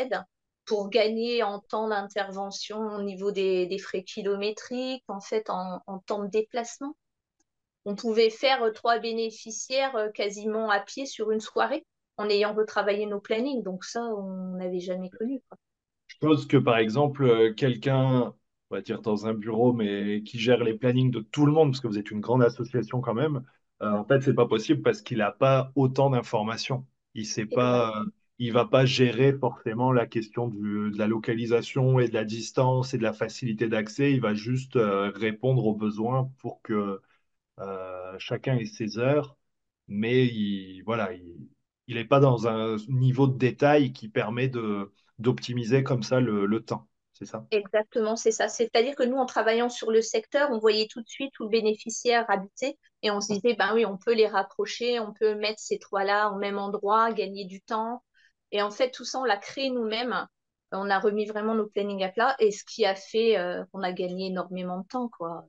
pour 0.64 0.90
gagner 0.90 1.44
en 1.44 1.60
temps 1.60 1.90
d'intervention 1.90 2.80
au 2.80 3.02
niveau 3.02 3.32
des, 3.32 3.78
frais 3.80 4.04
kilométriques, 4.04 5.04
en 5.10 5.20
fait, 5.20 5.50
en, 5.50 5.82
en, 5.88 6.00
temps 6.00 6.24
de 6.24 6.30
déplacement. 6.30 6.96
On 7.84 7.96
pouvait 7.96 8.30
faire 8.30 8.72
trois 8.74 9.00
bénéficiaires 9.00 9.96
euh, 9.98 10.10
quasiment 10.10 10.70
à 10.70 10.80
pied 10.80 11.06
sur 11.06 11.32
une 11.32 11.42
soirée 11.42 11.86
en 12.20 12.30
ayant 12.30 12.54
retravaillé 12.54 13.06
nos 13.06 13.20
plannings. 13.20 13.64
Donc 13.64 13.86
ça, 13.86 14.04
on 14.04 14.58
n'avait 14.58 14.82
jamais 14.82 15.10
connu. 15.10 15.42
Quoi. 15.48 15.58
Je 16.08 16.16
pense 16.20 16.46
que 16.46 16.58
par 16.58 16.78
exemple, 16.78 17.24
euh, 17.24 17.54
quelqu'un, 17.54 18.34
on 18.70 18.76
va 18.76 18.82
dire 18.82 19.02
dans 19.02 19.26
un 19.26 19.34
bureau, 19.34 19.72
mais 19.72 20.22
qui 20.24 20.38
gère 20.38 20.64
les 20.64 20.74
plannings 20.74 21.12
de 21.12 21.22
tout 21.22 21.46
le 21.46 21.54
monde, 21.54 21.72
parce 21.72 21.80
que 21.80 21.88
vous 21.88 21.98
êtes 21.98 22.12
une 22.12 22.20
grande 22.20 22.44
association 22.44 23.00
quand 23.00 23.14
même, 23.14 23.44
euh, 23.82 23.92
en 23.92 24.04
fait, 24.04 24.22
c'est 24.22 24.34
pas 24.34 24.48
possible 24.48 24.82
parce 24.82 25.02
qu'il 25.02 25.20
n'a 25.20 25.32
pas 25.32 25.72
autant 25.76 26.10
d'informations. 26.10 26.86
Il 27.14 27.26
sait 27.26 27.46
pas, 27.46 27.98
euh, 28.02 28.06
il 28.38 28.52
va 28.52 28.66
pas 28.66 28.86
gérer 28.86 29.32
forcément 29.34 29.94
la 29.94 30.06
question 30.06 30.50
de 30.50 30.92
la 30.98 31.08
localisation 31.08 32.00
et 32.00 32.10
de 32.10 32.14
la 32.14 32.26
distance 32.26 32.94
et 32.94 32.98
de 32.98 33.04
la 33.04 33.14
facilité 33.14 33.70
d'accès. 33.70 34.12
Il 34.12 34.20
va 34.20 34.34
juste 34.34 34.78
répondre 34.78 35.66
aux 35.66 35.76
besoins 35.76 36.30
pour 36.40 36.62
que 36.62 37.02
chacun 38.20 38.58
ait 38.58 38.66
ses 38.66 38.98
heures. 39.00 39.38
Mais 39.88 40.26
il, 40.28 40.84
voilà, 40.86 41.14
il, 41.14 41.50
il 41.90 41.96
n'est 41.96 42.06
pas 42.06 42.20
dans 42.20 42.48
un 42.48 42.78
niveau 42.88 43.26
de 43.26 43.36
détail 43.36 43.94
qui 43.94 44.10
permet 44.10 44.50
d'optimiser 45.18 45.84
comme 45.84 46.04
ça 46.04 46.20
le, 46.20 46.64
temps. 46.64 46.88
C'est 47.14 47.26
ça 47.26 47.48
Exactement, 47.50 48.16
c'est 48.16 48.32
ça. 48.32 48.48
C'est-à-dire 48.48 48.96
que 48.96 49.02
nous, 49.02 49.18
en 49.18 49.26
travaillant 49.26 49.70
sur 49.70 49.90
le 49.90 50.04
secteur, 50.04 50.52
on 50.52 50.60
voyait 50.60 50.88
tout 50.88 51.02
de 51.02 51.08
suite 51.08 51.38
où 51.40 51.46
le 51.46 51.50
bénéficiaire 51.50 52.30
habitait 52.30 52.78
et 53.02 53.10
on 53.10 53.20
se 53.20 53.34
disait, 53.34 53.56
ben 53.56 53.74
oui, 53.74 53.88
on 53.88 53.98
peut 53.98 54.14
les 54.14 54.28
rapprocher, 54.28 55.00
on 55.00 55.14
peut 55.14 55.34
mettre 55.34 55.60
ces 55.60 55.80
trois-là 55.80 56.30
au 56.30 56.38
même 56.38 56.60
endroit, 56.60 57.12
gagner 57.12 57.46
du 57.46 57.60
temps. 57.60 58.04
Et 58.52 58.62
en 58.62 58.70
fait, 58.70 58.92
tout 58.92 59.04
ça, 59.04 59.20
on 59.20 59.24
l'a 59.24 59.38
créé 59.38 59.72
nous-mêmes. 59.72 60.28
On 60.72 60.92
a 60.92 61.00
remis 61.00 61.26
vraiment 61.26 61.56
nos 61.56 61.66
plannings 61.66 62.04
à 62.04 62.10
plat 62.10 62.36
et 62.38 62.52
ce 62.52 62.64
qui 62.66 62.86
a 62.86 62.94
fait 62.94 63.36
euh, 63.40 63.66
qu'on 63.72 63.82
a 63.82 63.92
gagné 63.92 64.28
énormément 64.28 64.82
de 64.82 64.88
temps, 64.88 65.10
quoi. 65.10 65.48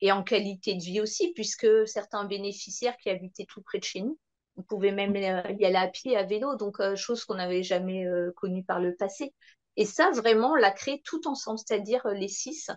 Et 0.00 0.12
en 0.12 0.22
qualité 0.22 0.76
de 0.76 0.82
vie 0.82 1.00
aussi, 1.00 1.32
puisque 1.32 1.66
certains 1.88 2.26
bénéficiaires 2.26 2.96
qui 2.96 3.10
habitaient 3.10 3.46
tout 3.48 3.60
près 3.60 3.80
de 3.80 3.84
chez 3.84 4.02
nous, 4.02 4.16
on 4.60 4.62
pouvait 4.62 4.92
même 4.92 5.16
y 5.16 5.24
aller 5.64 5.76
à 5.76 5.88
pied, 5.88 6.16
à 6.16 6.24
vélo, 6.24 6.54
donc 6.56 6.80
euh, 6.80 6.94
chose 6.94 7.24
qu'on 7.24 7.36
n'avait 7.36 7.62
jamais 7.62 8.06
euh, 8.06 8.32
connue 8.36 8.62
par 8.62 8.78
le 8.78 8.94
passé. 8.94 9.34
Et 9.76 9.86
ça, 9.86 10.10
vraiment, 10.10 10.52
on 10.52 10.54
l'a 10.54 10.70
créé 10.70 11.00
tout 11.02 11.26
ensemble, 11.26 11.58
c'est-à-dire 11.58 12.04
euh, 12.06 12.12
les 12.12 12.28
six. 12.28 12.70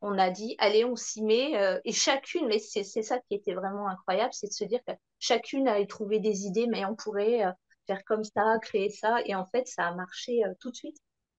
On 0.00 0.18
a 0.18 0.30
dit, 0.30 0.56
allez, 0.58 0.84
on 0.84 0.96
s'y 0.96 1.22
met. 1.22 1.52
et 1.84 1.92
chacune, 1.92 2.48
mais 2.48 2.58
c'est 2.58 2.84
ça 2.84 3.18
qui 3.28 3.34
était 3.34 3.52
vraiment 3.52 3.86
incroyable, 3.86 4.32
c'est 4.32 4.46
de 4.46 4.52
se 4.52 4.64
dire 4.64 4.80
que 4.86 4.92
chacune 5.18 5.68
avait 5.68 5.86
trouvé 5.86 6.20
des 6.20 6.46
idées, 6.46 6.66
mais 6.66 6.86
on 6.86 6.96
pourrait 6.96 7.42
faire 7.86 8.02
comme 8.06 8.24
ça, 8.24 8.58
créer 8.62 8.88
ça. 8.88 9.18
Et 9.26 9.34
en 9.34 9.46
fait, 9.48 9.68
ça 9.68 9.88
a 9.88 9.94
marché 9.94 10.42
tout 10.58 10.70
de 10.70 10.76
suite. 10.76 10.96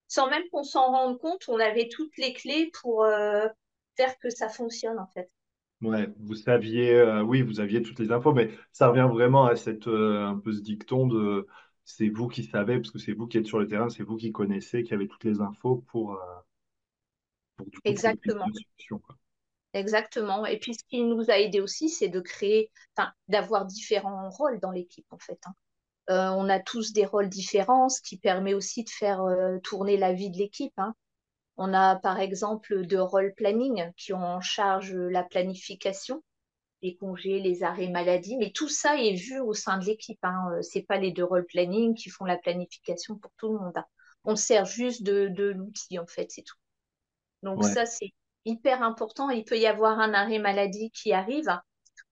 Sans 0.08 0.30
même 0.30 0.44
qu'on 0.52 0.64
s'en 0.64 0.92
rende 0.92 1.18
compte, 1.18 1.42
on 1.48 1.60
avait 1.60 1.90
toutes 1.90 2.16
les 2.20 2.34
clés 2.34 2.70
pour 2.82 3.04
faire 3.98 4.20
que 4.20 4.30
ça 4.30 4.48
fonctionne, 4.48 5.00
en 5.00 5.08
fait. 5.08 5.32
Ouais, 5.82 6.08
vous 6.20 6.36
saviez, 6.36 6.94
euh, 6.94 7.24
oui, 7.24 7.42
vous 7.42 7.60
aviez 7.60 7.82
toutes 7.82 7.98
les 8.00 8.12
infos, 8.12 8.34
mais 8.34 8.52
ça 8.72 8.90
revient 8.90 9.08
vraiment 9.12 9.46
à 9.46 9.56
cette, 9.56 9.88
euh, 9.88 10.28
un 10.28 10.38
peu 10.38 10.54
ce 10.54 10.62
dicton 10.62 11.08
de 11.08 11.48
c'est 11.84 12.10
vous 12.10 12.28
qui 12.28 12.44
savez, 12.44 12.78
parce 12.78 12.92
que 12.92 13.00
c'est 13.00 13.14
vous 13.14 13.26
qui 13.28 13.40
êtes 13.40 13.48
sur 13.48 13.58
le 13.60 13.68
terrain, 13.68 13.90
c'est 13.90 14.04
vous 14.04 14.16
qui 14.16 14.32
connaissez, 14.32 14.84
qui 14.84 14.94
avez 14.94 15.08
toutes 15.08 15.24
les 15.24 15.42
infos 15.42 15.84
pour, 15.88 16.14
euh, 16.14 16.18
pour 17.58 17.66
du 17.66 17.72
coup, 17.72 17.82
Exactement. 17.84 18.46
Exactement. 19.74 20.46
Et 20.46 20.60
puis, 20.60 20.76
ce 20.76 20.84
qui 20.88 21.02
nous 21.02 21.32
a 21.32 21.40
aidé 21.40 21.62
aussi, 21.62 21.90
c'est 21.90 22.10
de 22.10 22.20
créer, 22.20 22.70
enfin, 22.96 23.12
d'avoir 23.28 23.66
différents 23.66 24.30
rôles 24.30 24.60
dans 24.60 24.72
l'équipe, 24.72 25.08
en 25.12 25.18
fait. 25.18 25.40
Hein. 26.08 26.36
on 26.38 26.48
a 26.50 26.60
tous 26.60 26.94
des 26.94 27.06
rôles 27.06 27.30
différents, 27.30 27.90
ce 27.90 28.02
qui 28.02 28.18
permet 28.18 28.54
aussi 28.54 28.84
de 28.84 28.90
faire 28.90 29.26
tourner 29.64 29.98
la 29.98 30.14
vie 30.14 30.30
de 30.30 30.38
l'équipe. 30.38 30.74
Hein. 30.78 30.94
On 31.58 31.74
a 31.74 31.96
par 31.98 32.20
exemple 32.20 32.86
de 32.86 32.98
rôle 32.98 33.34
planning 33.36 33.92
qui 33.96 34.14
ont 34.14 34.24
en 34.24 34.42
charge 34.42 34.94
la 34.94 35.24
planification, 35.24 36.24
les 36.82 36.96
congés, 36.96 37.40
les 37.40 37.64
arrêts 37.64 37.90
maladie, 37.90 38.38
mais 38.38 38.52
tout 38.52 38.70
ça 38.70 38.98
est 38.98 39.14
vu 39.14 39.40
au 39.40 39.54
sein 39.54 39.78
de 39.78 39.86
l'équipe. 39.86 40.24
Hein. 40.24 40.58
C'est 40.62 40.82
pas 40.82 40.98
les 40.98 41.12
deux 41.12 41.24
rôles 41.24 41.46
planning 41.46 41.94
qui 41.94 42.10
font 42.10 42.26
la 42.26 42.38
planification 42.38 43.18
pour 43.18 43.32
tout 43.38 43.54
le 43.54 43.60
monde. 43.60 43.78
Hein. 43.78 43.86
On 44.24 44.36
sert 44.36 44.66
juste 44.66 45.04
de, 45.04 45.52
l'outil 45.52 46.00
en 46.00 46.08
fait, 46.08 46.30
c'est 46.30 46.44
tout. 46.44 46.58
Donc 47.44 47.64
ça 47.64 47.86
c'est 47.86 48.12
hyper 48.46 48.84
important. 48.84 49.30
Il 49.30 49.44
peut 49.44 49.58
y 49.58 49.66
avoir 49.66 50.00
un 50.00 50.14
arrêt 50.14 50.40
maladie 50.40 50.92
qui 50.92 51.12
arrive. 51.12 51.50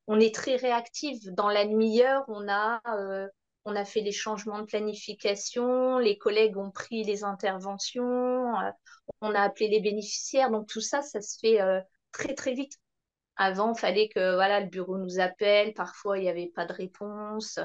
On 0.07 0.19
est 0.19 0.33
très 0.33 0.55
réactif. 0.55 1.19
Dans 1.33 1.49
la 1.49 1.65
demi-heure, 1.65 2.25
on 2.27 2.47
a 2.49 2.81
euh, 2.97 3.27
on 3.65 3.75
a 3.75 3.85
fait 3.85 4.01
les 4.01 4.11
changements 4.11 4.59
de 4.59 4.65
planification, 4.65 5.97
les 5.99 6.17
collègues 6.17 6.57
ont 6.57 6.71
pris 6.71 7.03
les 7.03 7.23
interventions, 7.23 8.59
euh, 8.59 8.71
on 9.21 9.33
a 9.35 9.41
appelé 9.41 9.69
les 9.69 9.81
bénéficiaires. 9.81 10.51
Donc 10.51 10.67
tout 10.67 10.81
ça, 10.81 11.01
ça 11.01 11.21
se 11.21 11.37
fait 11.39 11.61
euh, 11.61 11.81
très 12.11 12.35
très 12.35 12.53
vite. 12.53 12.73
Avant, 13.37 13.73
il 13.73 13.79
fallait 13.79 14.09
que 14.09 14.35
voilà, 14.35 14.59
le 14.61 14.67
bureau 14.67 14.97
nous 14.97 15.19
appelle. 15.19 15.73
Parfois, 15.73 16.17
il 16.17 16.23
n'y 16.23 16.29
avait 16.29 16.51
pas 16.53 16.65
de 16.65 16.73
réponse. 16.73 17.59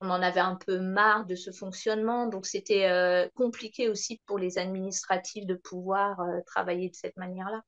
on 0.00 0.10
en 0.10 0.22
avait 0.22 0.40
un 0.40 0.56
peu 0.56 0.78
marre 0.80 1.26
de 1.26 1.34
ce 1.34 1.50
fonctionnement, 1.50 2.26
donc 2.28 2.46
c'était 2.46 2.88
euh, 2.88 3.28
compliqué 3.34 3.88
aussi 3.88 4.20
pour 4.26 4.38
les 4.38 4.58
administratifs 4.58 5.46
de 5.46 5.54
pouvoir 5.54 6.20
travailler 6.46 6.90
de 6.90 6.94
cette 6.94 7.16
manière-là. 7.16 7.62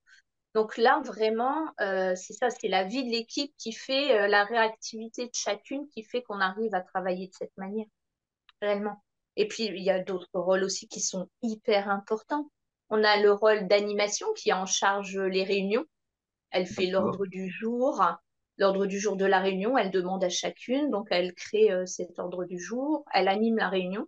Donc 0.54 0.76
là, 0.76 1.00
vraiment, 1.04 1.68
euh, 1.80 2.14
c'est 2.16 2.32
ça, 2.32 2.50
c'est 2.50 2.68
la 2.68 2.84
vie 2.84 3.04
de 3.04 3.10
l'équipe 3.10 3.54
qui 3.56 3.72
fait 3.72 4.28
la 4.28 4.44
réactivité 4.44 5.26
de 5.26 5.34
chacune 5.34 5.88
qui 5.88 6.02
fait 6.02 6.22
qu'on 6.22 6.40
arrive 6.40 6.74
à 6.74 6.80
travailler 6.80 7.28
de 7.28 7.34
cette 7.34 7.56
manière, 7.56 7.86
réellement. 8.60 9.02
Et 9.36 9.46
puis, 9.46 9.66
il 9.66 9.82
y 9.82 9.90
a 9.90 10.02
d'autres 10.02 10.28
rôles 10.34 10.64
aussi 10.64 10.88
qui 10.88 11.00
sont 11.00 11.28
hyper 11.42 11.88
importants. 11.88 12.50
On 12.88 13.04
a 13.04 13.16
le 13.18 13.32
rôle 13.32 13.68
d'animation 13.68 14.32
qui 14.34 14.50
est 14.50 14.54
en 14.54 14.66
charge 14.66 15.16
les 15.16 15.44
réunions. 15.44 15.84
Elle 16.50 16.66
fait 16.66 16.86
l'ordre 16.86 17.26
du 17.26 17.48
jour, 17.48 18.02
l'ordre 18.60 18.86
du 18.86 19.00
jour 19.00 19.16
de 19.16 19.24
la 19.24 19.40
réunion, 19.40 19.76
elle 19.78 19.90
demande 19.90 20.22
à 20.22 20.28
chacune, 20.28 20.90
donc 20.90 21.08
elle 21.10 21.34
crée 21.34 21.72
euh, 21.72 21.86
cet 21.86 22.18
ordre 22.18 22.44
du 22.44 22.58
jour, 22.58 23.04
elle 23.12 23.26
anime 23.26 23.56
la 23.56 23.70
réunion. 23.70 24.06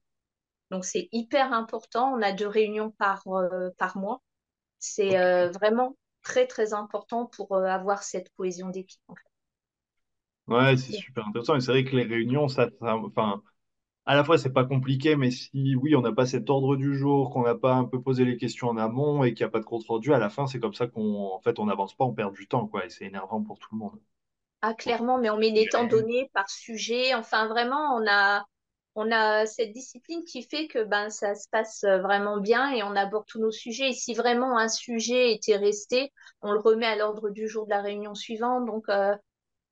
Donc 0.71 0.85
c'est 0.85 1.09
hyper 1.11 1.53
important, 1.53 2.13
on 2.15 2.23
a 2.23 2.33
deux 2.33 2.47
réunions 2.47 2.91
par, 2.93 3.27
euh, 3.29 3.71
par 3.79 3.97
mois. 3.97 4.21
C'est 4.79 5.19
euh, 5.19 5.51
vraiment 5.51 5.97
très 6.23 6.47
très 6.47 6.73
important 6.73 7.26
pour 7.26 7.57
avoir 7.57 8.02
cette 8.02 8.31
cohésion 8.37 8.71
d'équipe. 8.71 9.00
Ouais, 10.49 10.76
c'est 10.76 10.93
super 10.93 11.26
intéressant. 11.26 11.57
Et 11.57 11.61
c'est 11.61 11.71
vrai 11.73 11.85
que 11.85 11.97
les 11.97 12.02
réunions, 12.05 12.49
ça, 12.49 12.69
enfin, 12.81 13.43
à 14.07 14.17
la 14.17 14.25
fois, 14.25 14.38
c'est 14.38 14.52
pas 14.52 14.64
compliqué, 14.64 15.17
mais 15.17 15.31
si 15.31 15.76
oui, 15.76 15.97
on 15.97 16.02
n'a 16.02 16.12
pas 16.12 16.26
cet 16.26 16.50
ordre 16.50 16.76
du 16.76 16.97
jour, 16.97 17.31
qu'on 17.31 17.45
n'a 17.45 17.55
pas 17.57 17.75
un 17.75 17.85
peu 17.85 18.02
posé 18.02 18.25
les 18.25 18.37
questions 18.38 18.69
en 18.69 18.76
amont 18.79 19.25
et 19.25 19.35
qu'il 19.35 19.45
n'y 19.45 19.49
a 19.49 19.52
pas 19.52 19.61
de 19.61 19.64
compte 19.64 19.87
rendu, 19.87 20.14
à 20.14 20.19
la 20.19 20.31
fin, 20.31 20.47
c'est 20.47 20.61
comme 20.61 20.75
ça 20.75 20.88
qu'on 20.88 21.33
en 21.35 21.41
fait, 21.41 21.59
on 21.59 21.67
n'avance 21.67 21.97
pas, 21.97 22.05
on 22.05 22.14
perd 22.14 22.35
du 22.35 22.49
temps, 22.49 22.67
quoi. 22.69 22.87
Et 22.87 22.91
c'est 22.91 23.07
énervant 23.07 23.43
pour 23.43 23.59
tout 23.59 23.69
le 23.73 23.79
monde. 23.79 24.00
Ah, 24.61 24.75
clairement, 24.75 25.19
mais 25.19 25.31
on 25.31 25.38
met 25.38 25.52
des 25.52 25.69
temps 25.69 25.85
donnés 25.87 26.31
par 26.35 26.49
sujet. 26.49 27.14
Enfin, 27.14 27.49
vraiment, 27.49 27.97
on 27.97 28.07
a, 28.09 28.45
on 28.95 29.11
a 29.11 29.47
cette 29.47 29.73
discipline 29.73 30.25
qui 30.25 30.43
fait 30.43 30.67
que 30.67 30.85
ben, 30.85 31.09
ça 31.09 31.35
se 31.35 31.49
passe 31.49 31.85
vraiment 31.85 32.39
bien 32.39 32.71
et 32.73 32.83
on 32.83 32.95
aborde 32.95 33.27
tous 33.27 33.41
nos 33.41 33.51
sujets. 33.51 33.91
Et 33.91 33.95
si 33.95 34.15
vraiment 34.15 34.59
un 34.59 34.69
sujet 34.69 35.33
était 35.33 35.57
resté, 35.57 36.13
on 36.43 36.53
le 36.53 36.59
remet 36.59 36.87
à 36.87 36.97
l'ordre 36.97 37.31
du 37.31 37.49
jour 37.49 37.65
de 37.65 37.71
la 37.71 37.81
réunion 37.81 38.15
suivante. 38.15 38.67
Donc, 38.67 38.89
euh, 38.89 39.15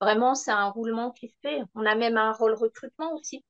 vraiment, 0.00 0.34
c'est 0.34 0.50
un 0.50 0.68
roulement 0.70 1.10
qui 1.10 1.28
se 1.28 1.36
fait. 1.42 1.60
On 1.74 1.84
a 1.84 1.94
même 1.94 2.16
un 2.16 2.32
rôle 2.32 2.54
recrutement 2.54 3.14
aussi. 3.14 3.44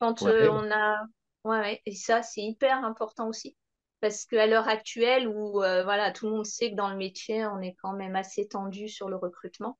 Quand 0.00 0.22
euh, 0.24 0.48
on 0.50 0.70
a. 0.72 1.00
Ouais, 1.44 1.80
et 1.86 1.94
ça, 1.94 2.22
c'est 2.22 2.42
hyper 2.42 2.84
important 2.84 3.28
aussi. 3.28 3.56
Parce 4.00 4.26
qu'à 4.26 4.48
l'heure 4.48 4.68
actuelle, 4.68 5.28
où 5.28 5.62
euh, 5.62 5.84
voilà, 5.84 6.10
tout 6.10 6.26
le 6.26 6.32
monde 6.32 6.46
sait 6.46 6.72
que 6.72 6.76
dans 6.76 6.90
le 6.90 6.96
métier, 6.96 7.46
on 7.46 7.60
est 7.60 7.76
quand 7.80 7.92
même 7.92 8.16
assez 8.16 8.48
tendu 8.48 8.88
sur 8.88 9.08
le 9.08 9.16
recrutement. 9.16 9.78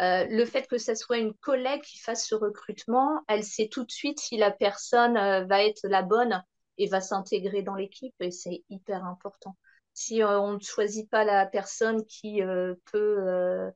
Euh, 0.00 0.24
le 0.30 0.46
fait 0.46 0.66
que 0.66 0.78
ce 0.78 0.94
soit 0.94 1.18
une 1.18 1.34
collègue 1.34 1.82
qui 1.82 1.98
fasse 1.98 2.26
ce 2.26 2.34
recrutement, 2.34 3.20
elle 3.28 3.44
sait 3.44 3.68
tout 3.68 3.84
de 3.84 3.90
suite 3.90 4.18
si 4.18 4.38
la 4.38 4.50
personne 4.50 5.16
euh, 5.16 5.44
va 5.44 5.62
être 5.62 5.86
la 5.86 6.02
bonne 6.02 6.42
et 6.78 6.86
va 6.86 7.02
s'intégrer 7.02 7.62
dans 7.62 7.74
l'équipe 7.74 8.14
et 8.20 8.30
c'est 8.30 8.64
hyper 8.70 9.04
important. 9.04 9.56
Si 9.92 10.22
euh, 10.22 10.40
on 10.40 10.54
ne 10.54 10.60
choisit 10.60 11.10
pas 11.10 11.24
la 11.24 11.44
personne 11.44 12.06
qui 12.06 12.40
peut 12.92 13.70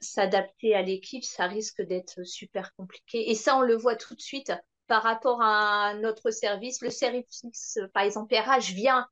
s'adapter 0.00 0.74
à 0.74 0.82
l'équipe, 0.82 1.24
ça 1.24 1.46
risque 1.46 1.82
d'être 1.82 2.24
super 2.24 2.74
compliqué. 2.74 3.30
Et 3.30 3.34
ça, 3.34 3.56
on 3.56 3.62
le 3.62 3.76
voit 3.76 3.96
tout 3.96 4.14
de 4.14 4.20
suite 4.20 4.52
par 4.88 5.02
rapport 5.02 5.40
à 5.42 5.94
notre 5.94 6.30
service. 6.30 6.80
Le 6.80 6.90
service, 6.90 7.78
par 7.94 8.02
exemple, 8.02 8.34
RH 8.34 8.72
vient 8.72 9.06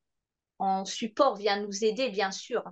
en 0.59 0.85
support, 0.85 1.37
vient 1.37 1.61
nous 1.61 1.85
aider, 1.85 2.11
bien 2.11 2.33
sûr 2.33 2.65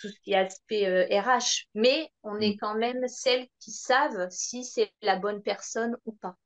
tout 0.00 0.08
ce 0.08 0.18
qui 0.22 0.32
est 0.32 0.36
aspect 0.36 0.86
RH, 0.86 1.28
euh, 1.30 1.40
mais 1.74 2.10
on 2.22 2.40
est 2.40 2.54
mm. 2.54 2.58
quand 2.58 2.74
même 2.74 3.06
celles 3.06 3.46
qui 3.60 3.70
savent 3.70 4.28
si 4.30 4.64
c'est 4.64 4.92
la 5.02 5.16
bonne 5.16 5.42
personne 5.42 5.96
ou 6.06 6.12
pas. 6.12 6.36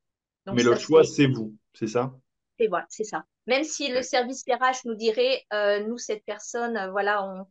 mais 0.45 0.63
le 0.63 0.75
choix, 0.75 1.03
c'est 1.03 1.27
vous, 1.27 1.55
c'est 1.73 1.87
ça? 1.87 2.13
Et 2.59 2.67
voilà, 2.67 2.85
c'est 2.89 3.03
ça. 3.03 3.25
Même 3.47 3.63
si 3.63 3.89
le 3.89 4.01
service 4.01 4.43
RH 4.47 4.85
nous 4.85 4.95
dirait, 4.95 5.43
euh, 5.53 5.85
nous, 5.85 5.97
cette 5.97 6.23
personne, 6.25 6.77
euh, 6.77 6.91
voilà, 6.91 7.23
on, 7.23 7.47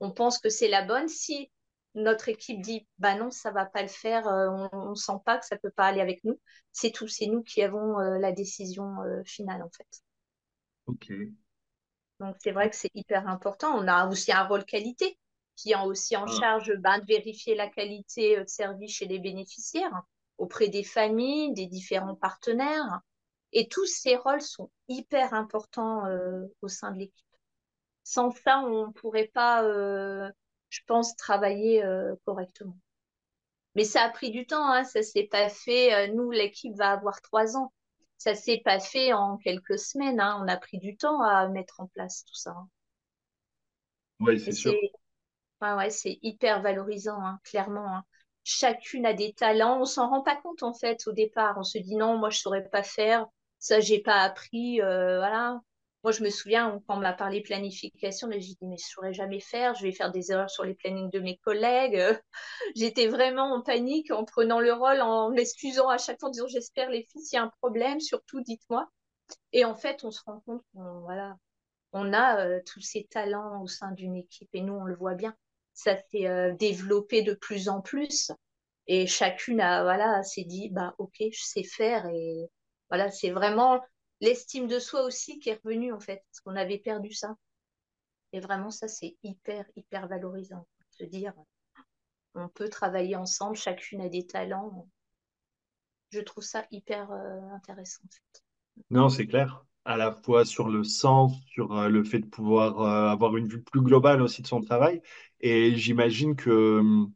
on, 0.00 0.12
pense 0.12 0.38
que 0.38 0.48
c'est 0.48 0.68
la 0.68 0.82
bonne, 0.82 1.08
si 1.08 1.50
notre 1.94 2.28
équipe 2.28 2.60
dit, 2.60 2.86
bah 2.98 3.14
non, 3.14 3.30
ça 3.30 3.50
va 3.50 3.64
pas 3.64 3.82
le 3.82 3.88
faire, 3.88 4.26
on, 4.26 4.90
ne 4.90 4.94
sent 4.94 5.18
pas 5.24 5.38
que 5.38 5.46
ça 5.46 5.56
peut 5.56 5.70
pas 5.70 5.86
aller 5.86 6.00
avec 6.02 6.22
nous, 6.24 6.38
c'est 6.72 6.90
tout, 6.90 7.08
c'est 7.08 7.26
nous 7.26 7.42
qui 7.42 7.62
avons 7.62 7.96
la 7.96 8.32
décision 8.32 8.96
finale, 9.24 9.62
en 9.62 9.70
fait. 9.70 10.02
Ok. 10.86 11.10
Donc, 12.20 12.36
c'est 12.42 12.52
vrai 12.52 12.68
que 12.68 12.76
c'est 12.76 12.90
hyper 12.94 13.26
important. 13.28 13.74
On 13.78 13.88
a 13.88 14.08
aussi 14.08 14.30
un 14.30 14.44
rôle 14.44 14.66
qualité 14.66 15.18
qui 15.56 15.72
est 15.72 15.84
aussi 15.84 16.16
en 16.16 16.26
ah. 16.26 16.40
charge 16.40 16.72
ben, 16.78 16.98
de 16.98 17.06
vérifier 17.06 17.54
la 17.54 17.68
qualité 17.68 18.38
euh, 18.38 18.44
de 18.44 18.48
service 18.48 18.94
chez 18.94 19.06
les 19.06 19.18
bénéficiaires, 19.18 20.02
auprès 20.38 20.68
des 20.68 20.84
familles, 20.84 21.52
des 21.54 21.66
différents 21.66 22.14
partenaires. 22.14 23.00
Et 23.52 23.68
tous 23.68 23.86
ces 23.86 24.16
rôles 24.16 24.42
sont 24.42 24.70
hyper 24.88 25.32
importants 25.34 26.06
euh, 26.06 26.44
au 26.62 26.68
sein 26.68 26.92
de 26.92 26.98
l'équipe. 26.98 27.26
Sans 28.04 28.30
ça, 28.30 28.60
on 28.60 28.88
ne 28.88 28.92
pourrait 28.92 29.30
pas, 29.32 29.64
euh, 29.64 30.30
je 30.68 30.80
pense, 30.86 31.16
travailler 31.16 31.82
correctement. 32.24 32.76
Mais 33.74 33.84
ça 33.84 34.02
a 34.02 34.10
pris 34.10 34.30
du 34.30 34.46
temps, 34.46 34.70
hein, 34.70 34.84
ça 34.84 35.02
s'est 35.02 35.28
pas 35.30 35.48
fait. 35.48 36.08
nous, 36.12 36.30
l'équipe 36.30 36.74
va 36.76 36.92
avoir 36.92 37.20
trois 37.20 37.56
ans. 37.56 37.72
Ça 38.18 38.34
s'est 38.34 38.62
pas 38.64 38.78
fait 38.78 39.12
en 39.12 39.36
quelques 39.38 39.78
semaines. 39.78 40.20
Hein. 40.20 40.38
On 40.40 40.48
a 40.48 40.56
pris 40.56 40.78
du 40.78 40.96
temps 40.96 41.20
à 41.20 41.48
mettre 41.48 41.80
en 41.80 41.86
place 41.86 42.24
tout 42.24 42.34
ça. 42.34 42.50
Hein. 42.50 42.68
Oui, 44.20 44.40
c'est 44.40 44.52
sûr. 44.52 44.72
C'est 45.90 46.18
hyper 46.22 46.62
valorisant, 46.62 47.20
hein, 47.20 47.38
clairement. 47.44 47.86
Hein. 47.88 48.04
Chacune 48.44 49.06
a 49.06 49.12
des 49.14 49.32
talents. 49.32 49.80
On 49.80 49.84
s'en 49.84 50.08
rend 50.08 50.22
pas 50.22 50.36
compte 50.36 50.62
en 50.62 50.74
fait 50.74 51.06
au 51.06 51.12
départ. 51.12 51.56
On 51.58 51.64
se 51.64 51.78
dit 51.78 51.96
non, 51.96 52.18
moi 52.18 52.30
je 52.30 52.38
saurais 52.38 52.68
pas 52.68 52.82
faire. 52.82 53.26
Ça, 53.58 53.80
j'ai 53.80 54.00
pas 54.00 54.20
appris. 54.22 54.80
Euh, 54.82 55.18
voilà. 55.18 55.60
Moi, 56.04 56.12
je 56.12 56.22
me 56.22 56.30
souviens 56.30 56.80
quand 56.86 56.98
on 56.98 57.00
m'a 57.00 57.12
parlé 57.12 57.42
planification, 57.42 58.28
j'ai 58.30 58.38
dit 58.38 58.58
mais 58.62 58.76
je 58.78 58.86
saurais 58.86 59.12
jamais 59.12 59.40
faire. 59.40 59.74
Je 59.74 59.82
vais 59.82 59.92
faire 59.92 60.12
des 60.12 60.30
erreurs 60.30 60.50
sur 60.50 60.64
les 60.64 60.74
plannings 60.74 61.10
de 61.10 61.20
mes 61.20 61.38
collègues. 61.38 62.00
J'étais 62.76 63.08
vraiment 63.08 63.54
en 63.54 63.62
panique 63.62 64.10
en 64.12 64.24
prenant 64.24 64.60
le 64.60 64.72
rôle, 64.72 65.00
en 65.00 65.30
m'excusant 65.30 65.88
à 65.88 65.98
chaque 65.98 66.20
fois 66.20 66.28
en 66.28 66.32
disant 66.32 66.46
j'espère 66.48 66.90
les 66.90 67.02
filles, 67.10 67.22
s'il 67.22 67.36
y 67.36 67.40
a 67.40 67.44
un 67.44 67.50
problème, 67.60 68.00
surtout 68.00 68.40
dites-moi. 68.40 68.88
Et 69.52 69.64
en 69.64 69.74
fait, 69.74 70.04
on 70.04 70.10
se 70.12 70.20
rend 70.24 70.40
compte 70.46 70.62
qu'on 70.72 71.00
voilà, 71.00 71.36
on 71.92 72.12
a 72.12 72.46
euh, 72.46 72.60
tous 72.66 72.80
ces 72.80 73.04
talents 73.10 73.62
au 73.62 73.66
sein 73.68 73.92
d'une 73.92 74.16
équipe 74.16 74.50
et 74.52 74.60
nous 74.60 74.74
on 74.74 74.84
le 74.84 74.94
voit 74.96 75.14
bien 75.14 75.34
ça 75.76 75.96
s'est 76.10 76.26
euh, 76.26 76.54
développé 76.54 77.22
de 77.22 77.34
plus 77.34 77.68
en 77.68 77.80
plus. 77.80 78.32
Et 78.88 79.06
chacune 79.06 79.60
a, 79.60 79.82
voilà, 79.82 80.22
s'est 80.22 80.44
dit, 80.44 80.70
bah, 80.70 80.94
ok, 80.98 81.16
je 81.18 81.42
sais 81.42 81.62
faire. 81.62 82.06
Et 82.06 82.50
voilà, 82.88 83.10
c'est 83.10 83.30
vraiment 83.30 83.80
l'estime 84.20 84.68
de 84.68 84.78
soi 84.78 85.04
aussi 85.04 85.38
qui 85.38 85.50
est 85.50 85.60
revenue, 85.62 85.92
en 85.92 86.00
fait, 86.00 86.22
parce 86.30 86.40
qu'on 86.40 86.56
avait 86.56 86.78
perdu 86.78 87.12
ça. 87.12 87.36
Et 88.32 88.40
vraiment, 88.40 88.70
ça, 88.70 88.88
c'est 88.88 89.16
hyper, 89.22 89.64
hyper 89.76 90.08
valorisant. 90.08 90.66
Se 90.90 91.04
dire, 91.04 91.34
on 92.34 92.48
peut 92.48 92.70
travailler 92.70 93.16
ensemble, 93.16 93.56
chacune 93.56 94.00
a 94.00 94.08
des 94.08 94.26
talents. 94.26 94.88
Je 96.10 96.20
trouve 96.20 96.44
ça 96.44 96.64
hyper 96.70 97.10
euh, 97.12 97.40
intéressant, 97.54 98.02
en 98.04 98.08
fait. 98.08 98.42
Non, 98.90 99.08
c'est 99.08 99.26
clair 99.26 99.62
à 99.86 99.96
la 99.96 100.12
fois 100.12 100.44
sur 100.44 100.68
le 100.68 100.84
sens, 100.84 101.32
sur 101.48 101.72
euh, 101.78 101.88
le 101.88 102.04
fait 102.04 102.18
de 102.20 102.26
pouvoir 102.26 102.80
euh, 102.80 103.08
avoir 103.12 103.36
une 103.36 103.48
vue 103.48 103.62
plus 103.62 103.80
globale 103.82 104.22
aussi 104.22 104.42
de 104.42 104.46
son 104.48 104.60
travail. 104.60 105.02
Et 105.40 105.76
j'imagine 105.76 106.36
que, 106.36 106.78
hum, 106.80 107.12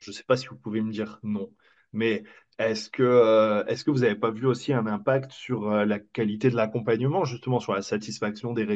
je 0.00 0.10
ne 0.10 0.14
sais 0.14 0.24
pas 0.24 0.36
si 0.36 0.46
vous 0.48 0.56
pouvez 0.56 0.82
me 0.82 0.92
dire 0.92 1.18
non, 1.22 1.52
mais 1.92 2.24
est-ce 2.58 2.90
que, 2.90 3.02
euh, 3.04 3.64
est-ce 3.66 3.84
que 3.84 3.90
vous 3.90 4.00
n'avez 4.00 4.16
pas 4.16 4.30
vu 4.30 4.46
aussi 4.46 4.72
un 4.72 4.86
impact 4.86 5.32
sur 5.32 5.70
la 5.70 5.98
qualité 6.00 6.50
de 6.50 6.56
l'accompagnement, 6.56 7.24
justement 7.24 7.60
sur 7.60 7.74
la 7.74 7.82
satisfaction 7.82 8.52
des, 8.54 8.66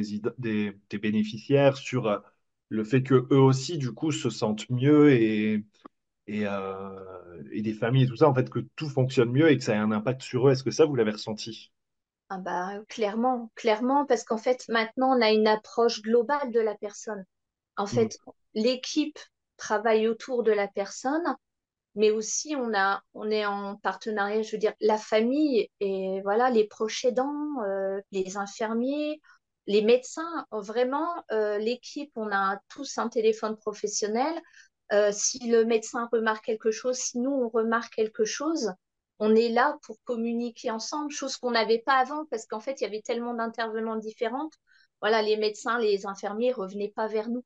bénéficiaires, 1.00 1.76
sur 1.76 2.22
le 2.68 2.84
fait 2.84 3.02
que 3.02 3.26
eux 3.32 3.38
aussi, 3.40 3.78
du 3.78 3.92
coup, 3.92 4.12
se 4.12 4.30
sentent 4.30 4.68
mieux 4.70 5.12
et, 5.12 5.64
et, 6.28 6.44
et 7.52 7.62
des 7.62 7.72
familles 7.74 8.04
et 8.04 8.06
tout 8.08 8.16
ça, 8.16 8.28
en 8.28 8.34
fait, 8.34 8.50
que 8.50 8.60
tout 8.76 8.88
fonctionne 8.88 9.30
mieux 9.32 9.50
et 9.50 9.56
que 9.58 9.64
ça 9.64 9.74
ait 9.74 9.78
un 9.78 9.92
impact 9.92 10.22
sur 10.22 10.48
eux? 10.48 10.52
Est-ce 10.52 10.64
que 10.64 10.70
ça, 10.70 10.84
vous 10.84 10.94
l'avez 10.96 11.12
ressenti? 11.12 11.72
Ah 12.28 12.38
bah, 12.38 12.80
clairement, 12.88 13.50
clairement, 13.54 14.04
parce 14.04 14.24
qu'en 14.24 14.38
fait, 14.38 14.64
maintenant, 14.68 15.16
on 15.16 15.22
a 15.22 15.30
une 15.30 15.46
approche 15.46 16.02
globale 16.02 16.50
de 16.50 16.60
la 16.60 16.74
personne. 16.74 17.24
En 17.76 17.84
mm. 17.84 17.88
fait, 17.88 18.18
l'équipe 18.54 19.18
travaille 19.56 20.08
autour 20.08 20.42
de 20.42 20.50
la 20.50 20.66
personne, 20.66 21.36
mais 21.94 22.10
aussi 22.10 22.54
on 22.56 22.74
a, 22.74 23.02
on 23.14 23.30
est 23.30 23.46
en 23.46 23.76
partenariat, 23.76 24.42
je 24.42 24.52
veux 24.52 24.58
dire, 24.58 24.74
la 24.80 24.98
famille 24.98 25.70
et 25.80 26.20
voilà, 26.22 26.50
les 26.50 26.66
proches 26.66 27.04
aidants, 27.04 27.62
euh, 27.64 28.00
les 28.12 28.36
infirmiers, 28.36 29.20
les 29.66 29.82
médecins. 29.82 30.46
Vraiment, 30.50 31.24
euh, 31.32 31.58
l'équipe, 31.58 32.10
on 32.16 32.30
a 32.32 32.58
tous 32.68 32.98
un 32.98 33.08
téléphone 33.08 33.56
professionnel. 33.56 34.34
Euh, 34.92 35.10
si 35.12 35.48
le 35.48 35.64
médecin 35.64 36.08
remarque 36.12 36.44
quelque 36.44 36.70
chose, 36.70 36.96
si 36.96 37.18
nous 37.18 37.30
on 37.30 37.48
remarque 37.48 37.94
quelque 37.94 38.24
chose, 38.24 38.72
on 39.18 39.34
est 39.34 39.48
là 39.48 39.78
pour 39.82 39.96
communiquer 40.04 40.70
ensemble, 40.70 41.10
chose 41.10 41.36
qu'on 41.36 41.52
n'avait 41.52 41.78
pas 41.78 41.94
avant 41.94 42.26
parce 42.26 42.46
qu'en 42.46 42.60
fait, 42.60 42.80
il 42.80 42.84
y 42.84 42.86
avait 42.86 43.02
tellement 43.02 43.34
d'intervenants 43.34 43.96
différents. 43.96 44.50
Voilà, 45.00 45.22
les 45.22 45.36
médecins, 45.36 45.78
les 45.78 46.06
infirmiers 46.06 46.52
revenaient 46.52 46.92
pas 46.94 47.06
vers 47.06 47.28
nous. 47.28 47.44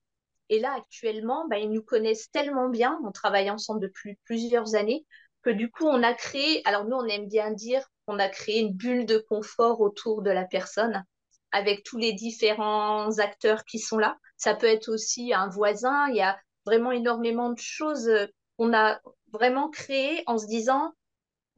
Et 0.48 0.58
là, 0.58 0.74
actuellement, 0.76 1.46
bah, 1.48 1.58
ils 1.58 1.70
nous 1.70 1.82
connaissent 1.82 2.30
tellement 2.30 2.68
bien, 2.68 2.98
on 3.04 3.12
travaille 3.12 3.50
ensemble 3.50 3.80
depuis 3.80 4.18
plusieurs 4.24 4.74
années, 4.74 5.06
que 5.42 5.50
du 5.50 5.70
coup, 5.70 5.86
on 5.86 6.02
a 6.02 6.12
créé, 6.12 6.60
alors 6.66 6.84
nous, 6.84 6.96
on 6.96 7.06
aime 7.06 7.28
bien 7.28 7.52
dire 7.52 7.86
qu'on 8.06 8.18
a 8.18 8.28
créé 8.28 8.60
une 8.60 8.72
bulle 8.72 9.06
de 9.06 9.18
confort 9.18 9.80
autour 9.80 10.22
de 10.22 10.30
la 10.30 10.44
personne 10.44 11.04
avec 11.52 11.84
tous 11.84 11.98
les 11.98 12.12
différents 12.12 13.18
acteurs 13.18 13.64
qui 13.64 13.78
sont 13.78 13.98
là. 13.98 14.16
Ça 14.36 14.54
peut 14.54 14.66
être 14.66 14.88
aussi 14.88 15.32
un 15.32 15.48
voisin, 15.48 16.08
il 16.08 16.16
y 16.16 16.22
a 16.22 16.38
vraiment 16.66 16.92
énormément 16.92 17.50
de 17.50 17.58
choses 17.58 18.10
qu'on 18.56 18.74
a 18.74 19.00
vraiment 19.32 19.70
créées 19.70 20.22
en 20.26 20.38
se 20.38 20.46
disant, 20.46 20.92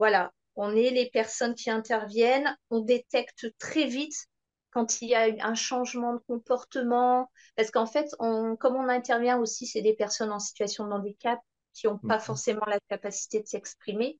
voilà, 0.03 0.33
on 0.57 0.75
est 0.75 0.89
les 0.89 1.09
personnes 1.09 1.55
qui 1.55 1.69
interviennent, 1.69 2.57
on 2.69 2.81
détecte 2.81 3.57
très 3.57 3.85
vite 3.85 4.27
quand 4.71 5.01
il 5.01 5.07
y 5.07 5.15
a 5.15 5.29
un 5.47 5.55
changement 5.55 6.11
de 6.15 6.19
comportement, 6.27 7.31
parce 7.55 7.71
qu'en 7.71 7.85
fait, 7.85 8.13
on, 8.19 8.57
comme 8.57 8.75
on 8.75 8.89
intervient 8.89 9.37
aussi, 9.37 9.65
c'est 9.65 9.81
des 9.81 9.93
personnes 9.93 10.33
en 10.33 10.39
situation 10.39 10.85
de 10.85 10.91
handicap 10.91 11.39
qui 11.71 11.87
n'ont 11.87 11.99
pas 11.99 12.17
mhm. 12.17 12.21
forcément 12.21 12.65
la 12.67 12.81
capacité 12.89 13.39
de 13.39 13.47
s'exprimer. 13.47 14.19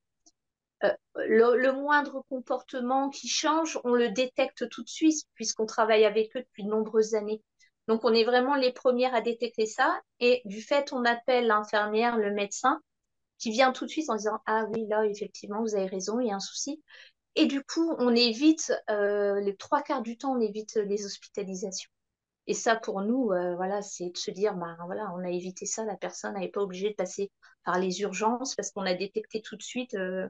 Euh, 0.86 0.94
le, 1.16 1.74
moindre 1.74 2.24
comportement 2.30 3.10
qui 3.10 3.28
change, 3.28 3.78
on 3.84 3.94
le 3.94 4.08
détecte 4.08 4.70
tout 4.70 4.84
de 4.84 4.90
suite, 4.90 5.26
puisqu'on 5.34 5.66
travaille 5.66 6.06
avec 6.06 6.34
eux 6.38 6.44
depuis 6.44 6.64
de 6.64 6.70
nombreuses 6.70 7.14
années. 7.14 7.44
Donc, 7.90 8.06
on 8.06 8.14
est 8.14 8.24
vraiment 8.24 8.56
les 8.56 8.72
premières 8.72 9.14
à 9.14 9.20
détecter 9.20 9.66
ça. 9.66 10.00
Et 10.22 10.44
du 10.46 10.62
fait, 10.62 10.94
on 10.94 11.04
appelle 11.04 11.48
l'infirmière, 11.48 12.16
le 12.16 12.32
médecin, 12.32 12.80
qui 13.40 13.52
vient 13.52 13.72
tout 13.72 13.86
de 13.86 13.90
suite 13.90 14.10
en 14.10 14.16
disant 14.16 14.40
Ah 14.46 14.66
oui, 14.74 14.86
là, 14.88 15.06
effectivement, 15.06 15.62
vous 15.62 15.76
avez 15.76 15.88
raison, 15.88 16.20
il 16.20 16.28
y 16.28 16.32
a 16.32 16.36
un 16.36 16.40
souci. 16.40 16.82
Et 17.36 17.46
du 17.48 17.64
coup, 17.64 17.96
on 18.00 18.16
évite, 18.16 18.74
euh, 18.90 19.40
les 19.42 19.56
trois 19.56 19.82
quarts 19.82 20.02
du 20.04 20.18
temps, 20.18 20.34
on 20.36 20.42
évite 20.42 20.76
les 20.76 21.06
hospitalisations. 21.06 21.90
Et 22.48 22.54
ça, 22.54 22.76
pour 22.76 23.02
nous, 23.02 23.32
euh, 23.32 23.56
voilà, 23.56 23.82
c'est 23.82 24.10
de 24.12 24.18
se 24.18 24.32
dire, 24.32 24.56
bah, 24.56 24.78
voilà, 24.86 25.12
on 25.16 25.24
a 25.24 25.30
évité 25.30 25.66
ça, 25.66 25.86
la 25.86 25.96
personne 25.98 26.36
n'est 26.36 26.50
pas 26.50 26.62
obligée 26.62 26.90
de 26.92 26.96
passer 26.96 27.32
par 27.66 27.80
les 27.80 28.02
urgences 28.02 28.56
parce 28.56 28.72
qu'on 28.72 28.86
a 28.86 28.94
détecté 28.94 29.42
tout 29.42 29.56
de 29.56 29.64
suite 29.64 29.94
euh, 29.96 30.28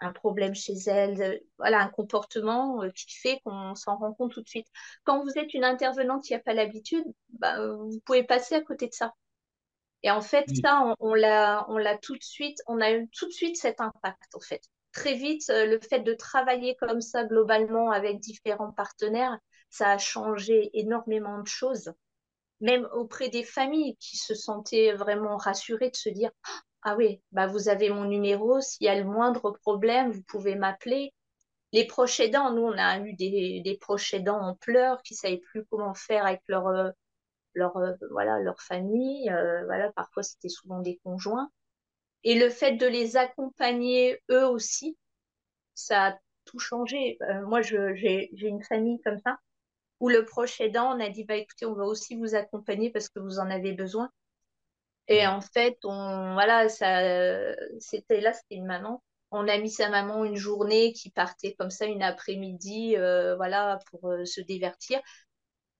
un 0.00 0.12
problème 0.12 0.54
chez 0.54 0.74
elle, 0.86 1.40
voilà, 1.58 1.80
un 1.80 1.88
comportement 1.88 2.82
qui 2.94 3.06
fait 3.18 3.40
qu'on 3.44 3.74
s'en 3.74 3.96
rend 3.96 4.12
compte 4.14 4.32
tout 4.32 4.42
de 4.42 4.48
suite. 4.48 4.66
Quand 5.04 5.22
vous 5.24 5.38
êtes 5.38 5.54
une 5.54 5.64
intervenante 5.64 6.24
qui 6.24 6.34
n'a 6.34 6.40
pas 6.40 6.54
l'habitude, 6.54 7.04
bah, 7.30 7.56
vous 7.76 8.00
pouvez 8.04 8.24
passer 8.24 8.56
à 8.56 8.60
côté 8.62 8.88
de 8.88 8.94
ça. 8.94 9.14
Et 10.04 10.10
en 10.10 10.20
fait, 10.20 10.44
ça, 10.62 10.94
on, 11.00 11.12
on 11.12 11.14
l'a 11.14 11.98
tout 12.00 12.14
de 12.14 12.22
suite, 12.22 12.58
on 12.66 12.80
a 12.82 12.92
eu 12.92 13.08
tout 13.08 13.26
de 13.26 13.32
suite 13.32 13.56
cet 13.56 13.80
impact, 13.80 14.34
en 14.34 14.40
fait. 14.40 14.60
Très 14.92 15.14
vite, 15.14 15.48
euh, 15.48 15.64
le 15.64 15.80
fait 15.80 16.00
de 16.00 16.12
travailler 16.12 16.76
comme 16.76 17.00
ça 17.00 17.24
globalement 17.24 17.90
avec 17.90 18.20
différents 18.20 18.70
partenaires, 18.70 19.38
ça 19.70 19.90
a 19.90 19.98
changé 19.98 20.70
énormément 20.74 21.40
de 21.40 21.48
choses, 21.48 21.90
même 22.60 22.86
auprès 22.92 23.30
des 23.30 23.44
familles 23.44 23.96
qui 23.96 24.18
se 24.18 24.34
sentaient 24.34 24.92
vraiment 24.92 25.38
rassurées 25.38 25.90
de 25.90 25.96
se 25.96 26.10
dire 26.10 26.30
Ah 26.82 26.96
oui, 26.96 27.22
bah 27.32 27.46
vous 27.46 27.70
avez 27.70 27.88
mon 27.88 28.04
numéro, 28.04 28.60
s'il 28.60 28.84
y 28.86 28.90
a 28.90 28.94
le 28.94 29.04
moindre 29.04 29.52
problème, 29.62 30.12
vous 30.12 30.22
pouvez 30.22 30.54
m'appeler. 30.54 31.14
Les 31.72 31.86
proches 31.86 32.20
aidants, 32.20 32.52
nous, 32.52 32.62
on 32.62 32.76
a 32.76 32.98
eu 32.98 33.14
des, 33.14 33.62
des 33.64 33.78
proches 33.78 34.12
aidants 34.12 34.40
en 34.40 34.54
pleurs 34.54 35.02
qui 35.02 35.14
ne 35.14 35.18
savaient 35.18 35.42
plus 35.50 35.64
comment 35.64 35.94
faire 35.94 36.26
avec 36.26 36.42
leur, 36.46 36.68
euh, 36.68 36.90
leur, 37.54 37.76
euh, 37.76 37.92
voilà, 38.10 38.38
leur 38.40 38.60
famille. 38.60 39.28
voilà, 39.66 39.92
parfois, 39.92 40.22
c'était 40.22 40.48
souvent 40.48 40.80
des 40.80 41.00
conjoints. 41.04 41.50
Et 42.24 42.38
le 42.38 42.50
fait 42.50 42.72
de 42.72 42.86
les 42.86 43.16
accompagner 43.16 44.20
eux 44.30 44.46
aussi, 44.46 44.96
ça 45.74 46.06
a 46.08 46.18
tout 46.44 46.58
changé. 46.58 47.18
Euh, 47.22 47.46
moi, 47.46 47.62
j'ai 47.62 48.30
une 48.34 48.62
famille 48.62 49.00
comme 49.02 49.18
ça, 49.18 49.38
où 50.00 50.08
le 50.08 50.24
proche 50.24 50.60
aidant, 50.60 50.96
on 50.96 51.00
a 51.00 51.08
dit, 51.10 51.24
bah, 51.24 51.36
écoutez, 51.36 51.66
on 51.66 51.74
va 51.74 51.84
aussi 51.84 52.16
vous 52.16 52.34
accompagner 52.34 52.90
parce 52.90 53.08
que 53.08 53.20
vous 53.20 53.38
en 53.38 53.50
avez 53.50 53.72
besoin. 53.72 54.10
Et 55.08 55.26
en 55.26 55.40
fait, 55.40 55.76
on, 55.84 56.32
voilà, 56.34 56.68
ça, 56.68 57.00
c'était 57.78 58.20
là, 58.20 58.32
c'était 58.32 58.56
une 58.56 58.66
maman. 58.66 59.02
On 59.30 59.48
a 59.48 59.58
mis 59.58 59.70
sa 59.70 59.90
maman 59.90 60.24
une 60.24 60.36
journée 60.36 60.92
qui 60.92 61.10
partait 61.10 61.54
comme 61.58 61.70
ça, 61.70 61.86
une 61.86 62.02
après-midi, 62.02 62.96
euh, 62.96 63.36
voilà, 63.36 63.80
pour 63.90 64.08
euh, 64.10 64.24
se 64.24 64.40
divertir 64.40 65.00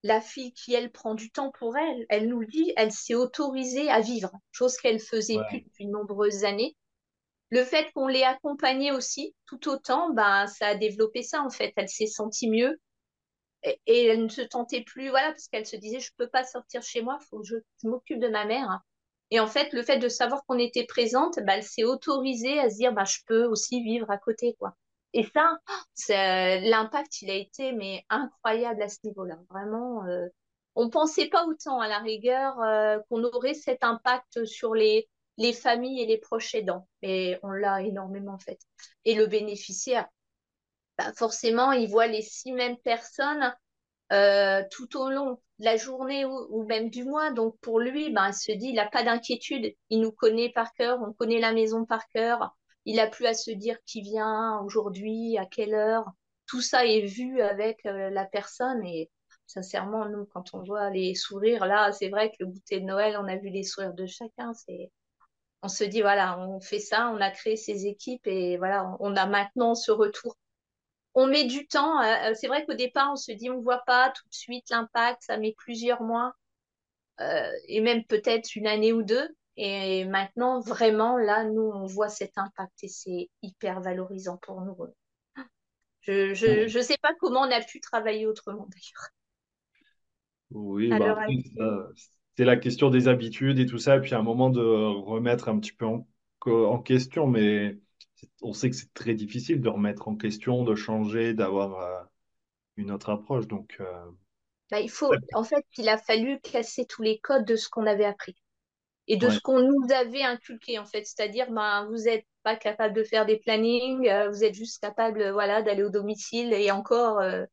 la 0.04 0.20
fille 0.20 0.52
qui, 0.52 0.74
elle, 0.74 0.92
prend 0.92 1.14
du 1.14 1.30
temps 1.30 1.50
pour 1.58 1.76
elle, 1.78 2.04
elle 2.10 2.28
nous 2.28 2.44
dit, 2.44 2.72
elle 2.76 2.92
s'est 2.92 3.14
autorisée 3.14 3.88
à 3.88 4.00
vivre, 4.00 4.30
chose 4.52 4.76
qu'elle 4.76 5.00
faisait 5.00 5.38
plus 5.48 5.62
depuis 5.62 5.86
de 5.86 5.90
nombreuses 5.90 6.44
années. 6.44 6.76
Le 7.48 7.64
fait 7.64 7.90
qu'on 7.92 8.06
l'ait 8.06 8.22
accompagnée 8.22 8.92
aussi, 8.92 9.34
tout 9.46 9.66
autant, 9.68 10.12
ben, 10.12 10.46
ça 10.46 10.68
a 10.68 10.74
développé 10.74 11.22
ça, 11.22 11.40
en 11.40 11.48
fait. 11.48 11.72
Elle 11.76 11.88
s'est 11.88 12.06
sentie 12.06 12.50
mieux 12.50 12.78
et, 13.86 14.04
elle 14.06 14.24
ne 14.24 14.28
se 14.28 14.42
tentait 14.42 14.82
plus, 14.82 15.08
voilà, 15.08 15.30
parce 15.30 15.48
qu'elle 15.48 15.66
se 15.66 15.76
disait, 15.76 16.00
je 16.00 16.10
ne 16.18 16.24
peux 16.24 16.30
pas 16.30 16.44
sortir 16.44 16.82
chez 16.82 17.00
moi, 17.00 17.18
il 17.22 17.26
faut 17.26 17.40
que 17.40 17.46
je, 17.46 17.56
m'occupe 17.84 18.20
de 18.20 18.28
ma 18.28 18.44
mère. 18.44 18.80
Et 19.30 19.40
en 19.40 19.46
fait, 19.46 19.72
le 19.72 19.82
fait 19.82 19.98
de 19.98 20.08
savoir 20.10 20.44
qu'on 20.46 20.58
était 20.58 20.84
présente, 20.84 21.36
ben, 21.36 21.54
elle 21.54 21.62
s'est 21.62 21.84
autorisée 21.84 22.60
à 22.60 22.68
se 22.68 22.76
dire, 22.76 22.92
ben, 22.92 23.06
je 23.06 23.20
peux 23.26 23.46
aussi 23.46 23.82
vivre 23.82 24.10
à 24.10 24.18
côté, 24.18 24.54
quoi. 24.58 24.76
Et 25.14 25.24
ça, 25.32 26.58
l'impact, 26.60 27.22
il 27.22 27.30
a 27.30 27.34
été 27.34 27.72
mais 27.72 28.04
incroyable 28.10 28.82
à 28.82 28.88
ce 28.88 28.98
niveau-là. 29.04 29.38
Vraiment, 29.48 30.04
euh, 30.06 30.26
on 30.74 30.86
ne 30.86 30.90
pensait 30.90 31.28
pas 31.28 31.46
autant 31.46 31.80
à 31.80 31.86
la 31.86 32.00
rigueur 32.00 32.60
euh, 32.60 32.98
qu'on 33.08 33.22
aurait 33.22 33.54
cet 33.54 33.84
impact 33.84 34.44
sur 34.44 34.74
les, 34.74 35.08
les 35.36 35.52
familles 35.52 36.02
et 36.02 36.06
les 36.06 36.18
proches 36.18 36.56
aidants. 36.56 36.88
Mais 37.00 37.38
on 37.44 37.50
l'a 37.50 37.82
énormément 37.82 38.38
fait. 38.38 38.58
Et 39.04 39.14
le 39.14 39.26
bénéficiaire, 39.26 40.08
bah, 40.98 41.12
forcément, 41.16 41.70
il 41.70 41.88
voit 41.88 42.08
les 42.08 42.22
six 42.22 42.52
mêmes 42.52 42.78
personnes 42.78 43.54
euh, 44.12 44.64
tout 44.72 44.96
au 44.98 45.10
long 45.10 45.40
de 45.60 45.64
la 45.64 45.76
journée 45.76 46.24
ou, 46.24 46.64
même 46.64 46.90
du 46.90 47.04
mois. 47.04 47.30
Donc 47.30 47.56
pour 47.60 47.78
lui, 47.78 48.10
bah, 48.10 48.30
il 48.30 48.34
se 48.34 48.50
dit, 48.50 48.70
il 48.70 48.74
n'a 48.74 48.88
pas 48.88 49.04
d'inquiétude. 49.04 49.74
Il 49.90 50.00
nous 50.00 50.12
connaît 50.12 50.50
par 50.50 50.72
cœur, 50.72 50.98
on 51.02 51.12
connaît 51.12 51.40
la 51.40 51.52
maison 51.52 51.84
par 51.84 52.08
cœur. 52.08 52.56
Il 52.84 52.96
n'a 52.96 53.06
plus 53.06 53.26
à 53.26 53.34
se 53.34 53.50
dire 53.50 53.78
qui 53.84 54.02
vient 54.02 54.60
aujourd'hui, 54.60 55.38
à 55.38 55.46
quelle 55.46 55.74
heure. 55.74 56.04
Tout 56.46 56.60
ça 56.60 56.84
est 56.84 57.06
vu 57.06 57.40
avec 57.40 57.84
euh, 57.86 58.10
la 58.10 58.26
personne 58.26 58.84
et 58.84 59.10
sincèrement, 59.46 60.06
nous, 60.08 60.26
quand 60.26 60.54
on 60.54 60.62
voit 60.62 60.90
les 60.90 61.14
sourires, 61.14 61.66
là, 61.66 61.92
c'est 61.92 62.08
vrai 62.08 62.30
que 62.30 62.36
le 62.40 62.46
goûter 62.46 62.80
de 62.80 62.84
Noël, 62.84 63.16
on 63.18 63.26
a 63.28 63.36
vu 63.36 63.48
les 63.48 63.62
sourires 63.62 63.94
de 63.94 64.06
chacun. 64.06 64.52
C'est, 64.54 64.90
on 65.62 65.68
se 65.68 65.84
dit 65.84 66.02
voilà, 66.02 66.38
on 66.38 66.60
fait 66.60 66.80
ça, 66.80 67.10
on 67.10 67.20
a 67.20 67.30
créé 67.30 67.56
ces 67.56 67.86
équipes 67.86 68.26
et 68.26 68.58
voilà, 68.58 68.96
on 69.00 69.16
a 69.16 69.26
maintenant 69.26 69.74
ce 69.74 69.90
retour. 69.90 70.36
On 71.14 71.26
met 71.26 71.44
du 71.44 71.66
temps. 71.66 72.02
Euh, 72.02 72.30
euh, 72.30 72.34
c'est 72.34 72.48
vrai 72.48 72.66
qu'au 72.66 72.74
départ, 72.74 73.12
on 73.12 73.16
se 73.16 73.32
dit 73.32 73.50
on 73.50 73.60
voit 73.60 73.82
pas 73.86 74.10
tout 74.10 74.28
de 74.28 74.34
suite 74.34 74.68
l'impact, 74.70 75.22
ça 75.22 75.38
met 75.38 75.54
plusieurs 75.56 76.02
mois 76.02 76.34
et 77.68 77.80
même 77.80 78.04
peut-être 78.04 78.56
une 78.56 78.66
année 78.66 78.92
ou 78.92 79.04
deux. 79.04 79.28
Et 79.56 80.04
maintenant, 80.04 80.60
vraiment, 80.60 81.16
là, 81.16 81.44
nous, 81.44 81.62
on 81.62 81.86
voit 81.86 82.08
cet 82.08 82.36
impact 82.38 82.72
et 82.82 82.88
c'est 82.88 83.30
hyper 83.42 83.80
valorisant 83.80 84.36
pour 84.38 84.60
nous. 84.62 84.76
Je 86.00 86.62
ne 86.62 86.66
je, 86.66 86.80
sais 86.80 86.98
pas 87.00 87.14
comment 87.18 87.40
on 87.40 87.50
a 87.50 87.60
pu 87.60 87.80
travailler 87.80 88.26
autrement, 88.26 88.68
d'ailleurs. 88.68 89.08
Oui, 90.50 90.88
bah, 90.88 91.86
c'est 92.36 92.44
la 92.44 92.56
question 92.56 92.90
des 92.90 93.08
habitudes 93.08 93.58
et 93.58 93.66
tout 93.66 93.78
ça, 93.78 93.96
et 93.96 94.00
puis 94.00 94.12
à 94.14 94.18
un 94.18 94.22
moment 94.22 94.50
de 94.50 94.60
remettre 94.60 95.48
un 95.48 95.58
petit 95.58 95.72
peu 95.72 95.86
en, 95.86 96.06
en 96.46 96.78
question, 96.80 97.26
mais 97.26 97.78
on 98.42 98.52
sait 98.52 98.70
que 98.70 98.76
c'est 98.76 98.92
très 98.92 99.14
difficile 99.14 99.60
de 99.60 99.68
remettre 99.68 100.08
en 100.08 100.16
question, 100.16 100.64
de 100.64 100.74
changer, 100.74 101.32
d'avoir 101.34 101.80
euh, 101.80 102.02
une 102.76 102.90
autre 102.90 103.10
approche. 103.10 103.46
Donc, 103.46 103.76
euh, 103.80 104.10
bah, 104.70 104.80
il 104.80 104.90
faut, 104.90 105.12
en 105.34 105.44
fait, 105.44 105.64
il 105.78 105.88
a 105.88 105.98
fallu 105.98 106.40
casser 106.40 106.86
tous 106.86 107.02
les 107.02 107.18
codes 107.18 107.44
de 107.44 107.56
ce 107.56 107.68
qu'on 107.68 107.86
avait 107.86 108.04
appris 108.04 108.34
et 109.06 109.16
de 109.16 109.28
ce 109.28 109.40
qu'on 109.40 109.60
nous 109.60 109.86
avait 109.92 110.22
inculqué 110.22 110.78
en 110.78 110.86
fait, 110.86 111.04
c'est-à-dire 111.04 111.50
ben 111.50 111.86
vous 111.86 112.04
n'êtes 112.04 112.26
pas 112.42 112.56
capable 112.56 112.94
de 112.94 113.04
faire 113.04 113.26
des 113.26 113.38
plannings, 113.38 114.08
euh, 114.08 114.30
vous 114.30 114.44
êtes 114.44 114.54
juste 114.54 114.80
capable 114.80 115.20
euh, 115.20 115.32
voilà 115.32 115.62
d'aller 115.62 115.82
au 115.82 115.90
domicile. 115.90 116.52
Et 116.54 116.70
encore 116.70 117.20
euh, 117.20 117.44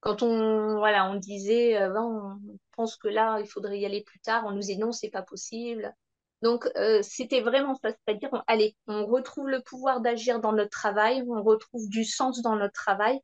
quand 0.00 0.22
on 0.22 0.78
voilà 0.78 1.10
on 1.10 1.16
disait 1.16 1.74
ben, 1.78 2.02
on 2.02 2.58
pense 2.76 2.96
que 2.96 3.08
là 3.08 3.38
il 3.40 3.46
faudrait 3.46 3.78
y 3.78 3.86
aller 3.86 4.02
plus 4.02 4.20
tard, 4.20 4.44
on 4.46 4.52
nous 4.52 4.60
disait 4.60 4.76
non 4.76 4.92
c'est 4.92 5.10
pas 5.10 5.22
possible. 5.22 5.94
Donc 6.42 6.68
c'était 7.02 7.40
vraiment 7.40 7.74
ça, 7.74 7.90
c'est-à-dire 7.90 8.30
allez 8.46 8.76
on 8.86 9.06
retrouve 9.06 9.48
le 9.48 9.62
pouvoir 9.62 10.00
d'agir 10.00 10.40
dans 10.40 10.52
notre 10.52 10.70
travail, 10.70 11.24
on 11.28 11.42
retrouve 11.42 11.88
du 11.88 12.04
sens 12.04 12.42
dans 12.42 12.56
notre 12.56 12.74
travail. 12.74 13.20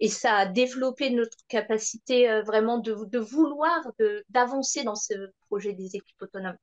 Et 0.00 0.08
ça 0.08 0.34
a 0.36 0.46
développé 0.46 1.10
notre 1.10 1.36
capacité 1.48 2.42
vraiment 2.42 2.78
de, 2.78 2.94
de 3.06 3.18
vouloir 3.18 3.80
d'avancer 4.30 4.84
dans 4.84 4.94
ce 4.94 5.14
projet 5.48 5.72
des 5.72 5.96
équipes 5.96 6.22
autonomes. 6.22 6.56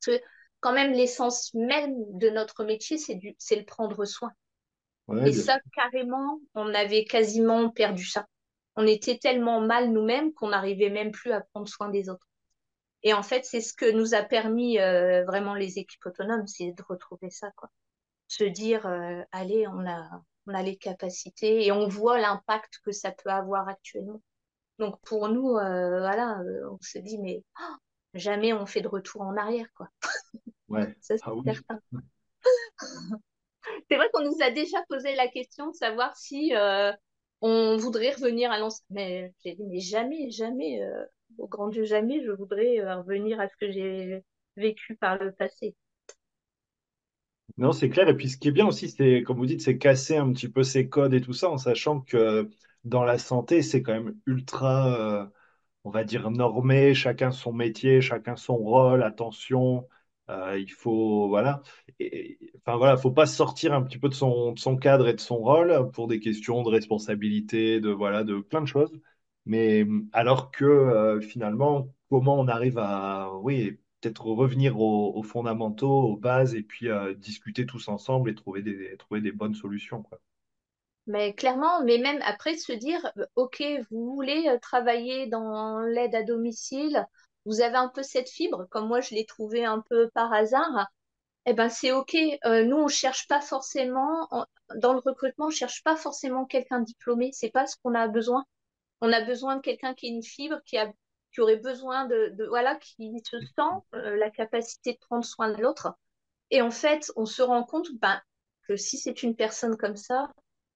Parce 0.00 0.18
que 0.18 0.24
quand 0.60 0.72
même, 0.72 0.92
l'essence 0.92 1.52
même 1.54 1.94
de 2.18 2.30
notre 2.30 2.64
métier, 2.64 2.98
c'est 2.98 3.56
le 3.56 3.64
prendre 3.64 4.04
soin. 4.04 4.32
et 5.24 5.32
ça, 5.32 5.58
carrément, 5.74 6.40
on 6.54 6.74
avait 6.74 7.04
quasiment 7.04 7.70
perdu 7.70 8.04
ça. 8.04 8.26
On 8.76 8.86
était 8.86 9.18
tellement 9.18 9.60
mal 9.60 9.90
nous-mêmes 9.90 10.32
qu'on 10.32 10.48
n'arrivait 10.48 10.90
même 10.90 11.10
plus 11.10 11.32
à 11.32 11.40
prendre 11.40 11.68
soin 11.68 11.88
des 11.88 12.08
autres. 12.08 12.26
Et 13.02 13.12
en 13.12 13.22
fait, 13.22 13.44
c'est 13.44 13.60
ce 13.60 13.74
que 13.74 13.90
nous 13.90 14.14
a 14.14 14.22
permis 14.22 14.78
euh, 14.78 15.24
vraiment 15.24 15.54
les 15.54 15.78
équipes 15.78 16.06
autonomes, 16.06 16.46
c'est 16.46 16.72
de 16.72 16.82
retrouver 16.88 17.30
ça, 17.30 17.50
quoi. 17.56 17.70
Se 18.26 18.44
dire, 18.44 18.86
euh, 18.86 19.22
allez, 19.32 19.66
on 19.68 19.86
a, 19.86 20.22
on 20.46 20.54
a 20.54 20.62
les 20.62 20.76
capacités 20.76 21.64
et 21.64 21.72
on 21.72 21.88
voit 21.88 22.18
l'impact 22.18 22.80
que 22.84 22.92
ça 22.92 23.12
peut 23.12 23.30
avoir 23.30 23.68
actuellement. 23.68 24.20
Donc 24.78 25.00
pour 25.02 25.28
nous, 25.28 25.56
euh, 25.56 26.00
voilà, 26.00 26.40
on 26.70 26.78
se 26.80 26.98
dit, 26.98 27.18
mais 27.18 27.42
oh, 27.60 27.74
jamais 28.14 28.52
on 28.52 28.66
fait 28.66 28.80
de 28.80 28.88
retour 28.88 29.22
en 29.22 29.36
arrière, 29.36 29.68
quoi. 29.76 29.88
Ouais. 30.68 30.94
Ça, 31.00 31.16
c'est 31.16 31.24
ah 31.24 31.32
certain. 31.46 31.80
C'est 33.88 33.96
vrai 33.96 34.08
qu'on 34.12 34.22
nous 34.22 34.36
a 34.42 34.50
déjà 34.50 34.78
posé 34.88 35.14
la 35.14 35.28
question 35.28 35.70
de 35.70 35.74
savoir 35.74 36.16
si 36.16 36.54
euh, 36.54 36.92
on 37.40 37.76
voudrait 37.76 38.12
revenir 38.12 38.50
à 38.50 38.58
l'ancien. 38.58 38.84
Mais 38.90 39.32
j'ai 39.44 39.54
dit, 39.54 39.64
mais 39.66 39.80
jamais, 39.80 40.30
jamais, 40.30 40.82
euh, 40.82 41.04
au 41.38 41.48
grand 41.48 41.68
Dieu, 41.68 41.84
jamais, 41.84 42.22
je 42.22 42.32
voudrais 42.32 42.80
euh, 42.80 42.96
revenir 42.96 43.40
à 43.40 43.48
ce 43.48 43.56
que 43.56 43.70
j'ai 43.70 44.22
vécu 44.56 44.96
par 44.96 45.22
le 45.22 45.32
passé. 45.32 45.74
Non, 47.56 47.72
c'est 47.72 47.88
clair. 47.88 48.08
Et 48.08 48.16
puis, 48.16 48.28
ce 48.28 48.36
qui 48.36 48.48
est 48.48 48.52
bien 48.52 48.66
aussi, 48.66 48.88
c'est, 48.88 49.22
comme 49.22 49.38
vous 49.38 49.46
dites, 49.46 49.62
c'est 49.62 49.78
casser 49.78 50.16
un 50.16 50.32
petit 50.32 50.48
peu 50.48 50.62
ces 50.62 50.88
codes 50.88 51.14
et 51.14 51.20
tout 51.20 51.32
ça, 51.32 51.50
en 51.50 51.58
sachant 51.58 52.00
que 52.00 52.48
dans 52.84 53.04
la 53.04 53.18
santé, 53.18 53.62
c'est 53.62 53.82
quand 53.82 53.94
même 53.94 54.16
ultra, 54.26 55.30
on 55.88 55.90
va 55.90 56.04
dire, 56.04 56.30
normé. 56.30 56.94
Chacun 56.94 57.30
son 57.32 57.52
métier, 57.52 58.02
chacun 58.02 58.36
son 58.36 58.56
rôle. 58.56 59.02
Attention, 59.02 59.88
euh, 60.30 60.58
il 60.58 60.70
faut, 60.70 61.28
voilà. 61.28 61.62
Faut 62.98 63.10
pas 63.10 63.26
sortir 63.26 63.72
un 63.72 63.82
petit 63.82 63.98
peu 63.98 64.08
de 64.10 64.14
son, 64.14 64.54
cadre 64.80 65.08
et 65.08 65.14
de 65.14 65.20
son 65.20 65.38
rôle 65.38 65.90
pour 65.92 66.06
des 66.08 66.20
questions 66.20 66.62
de 66.62 66.68
responsabilité, 66.68 67.80
de, 67.80 67.90
voilà, 67.90 68.22
de 68.24 68.40
plein 68.40 68.60
de 68.60 68.66
choses. 68.66 68.92
Mais 69.46 69.86
alors 70.12 70.50
que 70.50 70.64
euh, 70.66 71.20
finalement, 71.22 71.94
comment 72.10 72.38
on 72.38 72.48
arrive 72.48 72.78
à, 72.78 73.30
peut-être 74.00 74.26
revenir 74.26 74.78
aux, 74.80 75.16
aux 75.16 75.22
fondamentaux, 75.22 76.02
aux 76.02 76.16
bases, 76.16 76.54
et 76.54 76.62
puis 76.62 76.88
euh, 76.88 77.14
discuter 77.14 77.64
tous 77.66 77.88
ensemble 77.88 78.30
et 78.30 78.34
trouver 78.34 78.62
des, 78.62 78.96
trouver 78.98 79.20
des 79.22 79.32
bonnes 79.32 79.54
solutions, 79.54 80.02
quoi. 80.02 80.20
Mais 81.08 81.34
clairement, 81.34 81.82
mais 81.84 81.98
même 81.98 82.20
après 82.22 82.56
se 82.56 82.72
dire, 82.72 83.04
euh, 83.18 83.26
OK, 83.36 83.62
vous 83.90 84.14
voulez 84.14 84.48
euh, 84.48 84.58
travailler 84.60 85.26
dans 85.26 85.80
l'aide 85.80 86.14
à 86.14 86.22
domicile, 86.22 87.04
vous 87.46 87.60
avez 87.62 87.76
un 87.76 87.88
peu 87.88 88.02
cette 88.04 88.28
fibre, 88.28 88.66
comme 88.70 88.86
moi 88.88 89.00
je 89.00 89.14
l'ai 89.16 89.24
trouvé 89.26 89.64
un 89.64 89.80
peu 89.80 90.08
par 90.10 90.32
hasard, 90.32 90.86
eh 91.46 91.54
ben 91.54 91.68
c'est 91.70 91.92
OK. 91.92 92.16
Euh, 92.46 92.64
nous, 92.64 92.76
on 92.78 92.88
cherche 92.88 93.28
pas 93.28 93.40
forcément, 93.42 94.28
en- 94.32 94.46
dans 94.76 94.94
le 94.94 95.00
recrutement, 95.00 95.46
on 95.48 95.50
cherche 95.50 95.82
pas 95.84 95.96
forcément 95.96 96.46
quelqu'un 96.46 96.80
diplômé, 96.80 97.30
c'est 97.32 97.50
pas 97.50 97.66
ce 97.66 97.76
qu'on 97.82 97.94
a 97.94 98.08
besoin. 98.08 98.44
On 99.02 99.12
a 99.12 99.22
besoin 99.22 99.56
de 99.56 99.62
quelqu'un 99.62 99.94
qui 99.94 100.06
a 100.08 100.10
une 100.10 100.22
fibre, 100.24 100.60
qui 100.66 100.78
a, 100.78 100.92
qui 101.32 101.40
aurait 101.42 101.56
besoin 101.56 102.06
de, 102.06 102.30
de- 102.34 102.46
voilà, 102.46 102.76
qui 102.76 103.22
se 103.30 103.40
sent 103.40 103.72
la 103.92 104.30
capacité 104.30 104.94
de 104.94 104.98
prendre 105.00 105.24
soin 105.24 105.50
de 105.52 105.62
l'autre. 105.62 105.94
Et 106.50 106.62
en 106.62 106.70
fait, 106.70 107.12
on 107.16 107.26
se 107.26 107.42
rend 107.42 107.64
compte 107.64 107.88
ben, 108.00 108.20
que 108.68 108.76
si 108.76 108.98
c'est 108.98 109.22
une 109.22 109.36
personne 109.36 109.76
comme 109.76 109.96
ça, 109.96 110.30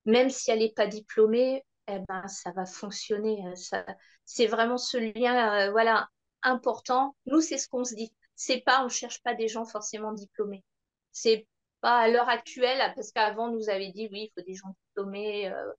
même 0.05 0.31
si 0.31 0.51
elle 0.51 0.61
n'est 0.61 0.73
pas 0.73 0.87
diplômée, 0.87 1.65
eh 1.88 1.99
ben, 2.09 2.27
ça 2.29 2.51
va 2.53 2.67
fonctionner. 2.67 3.45
euh, 3.47 3.55
Ça, 3.55 3.85
c'est 4.25 4.47
vraiment 4.47 4.79
ce 4.79 4.97
lien, 4.99 5.69
euh, 5.69 5.71
voilà, 5.71 6.09
important. 6.43 7.17
Nous, 7.27 7.41
c'est 7.41 7.59
ce 7.59 7.69
qu'on 7.69 7.85
se 7.85 7.95
dit. 7.95 8.12
C'est 8.37 8.61
pas, 8.61 8.85
on 8.85 8.88
cherche 8.88 9.23
pas 9.23 9.35
des 9.35 9.49
gens 9.49 9.65
forcément 9.65 10.12
diplômés. 10.12 10.65
C'est 11.12 11.47
pas 11.81 11.99
à 12.01 12.09
l'heure 12.09 12.29
actuelle, 12.29 12.81
parce 12.95 13.12
qu'avant, 13.12 13.51
nous 13.51 13.69
avait 13.69 13.91
dit, 13.93 14.09
oui, 14.12 14.31
il 14.31 14.33
faut 14.35 14.45
des 14.47 14.55
gens 14.55 14.75
diplômés, 14.88 15.51
euh, 15.53 15.73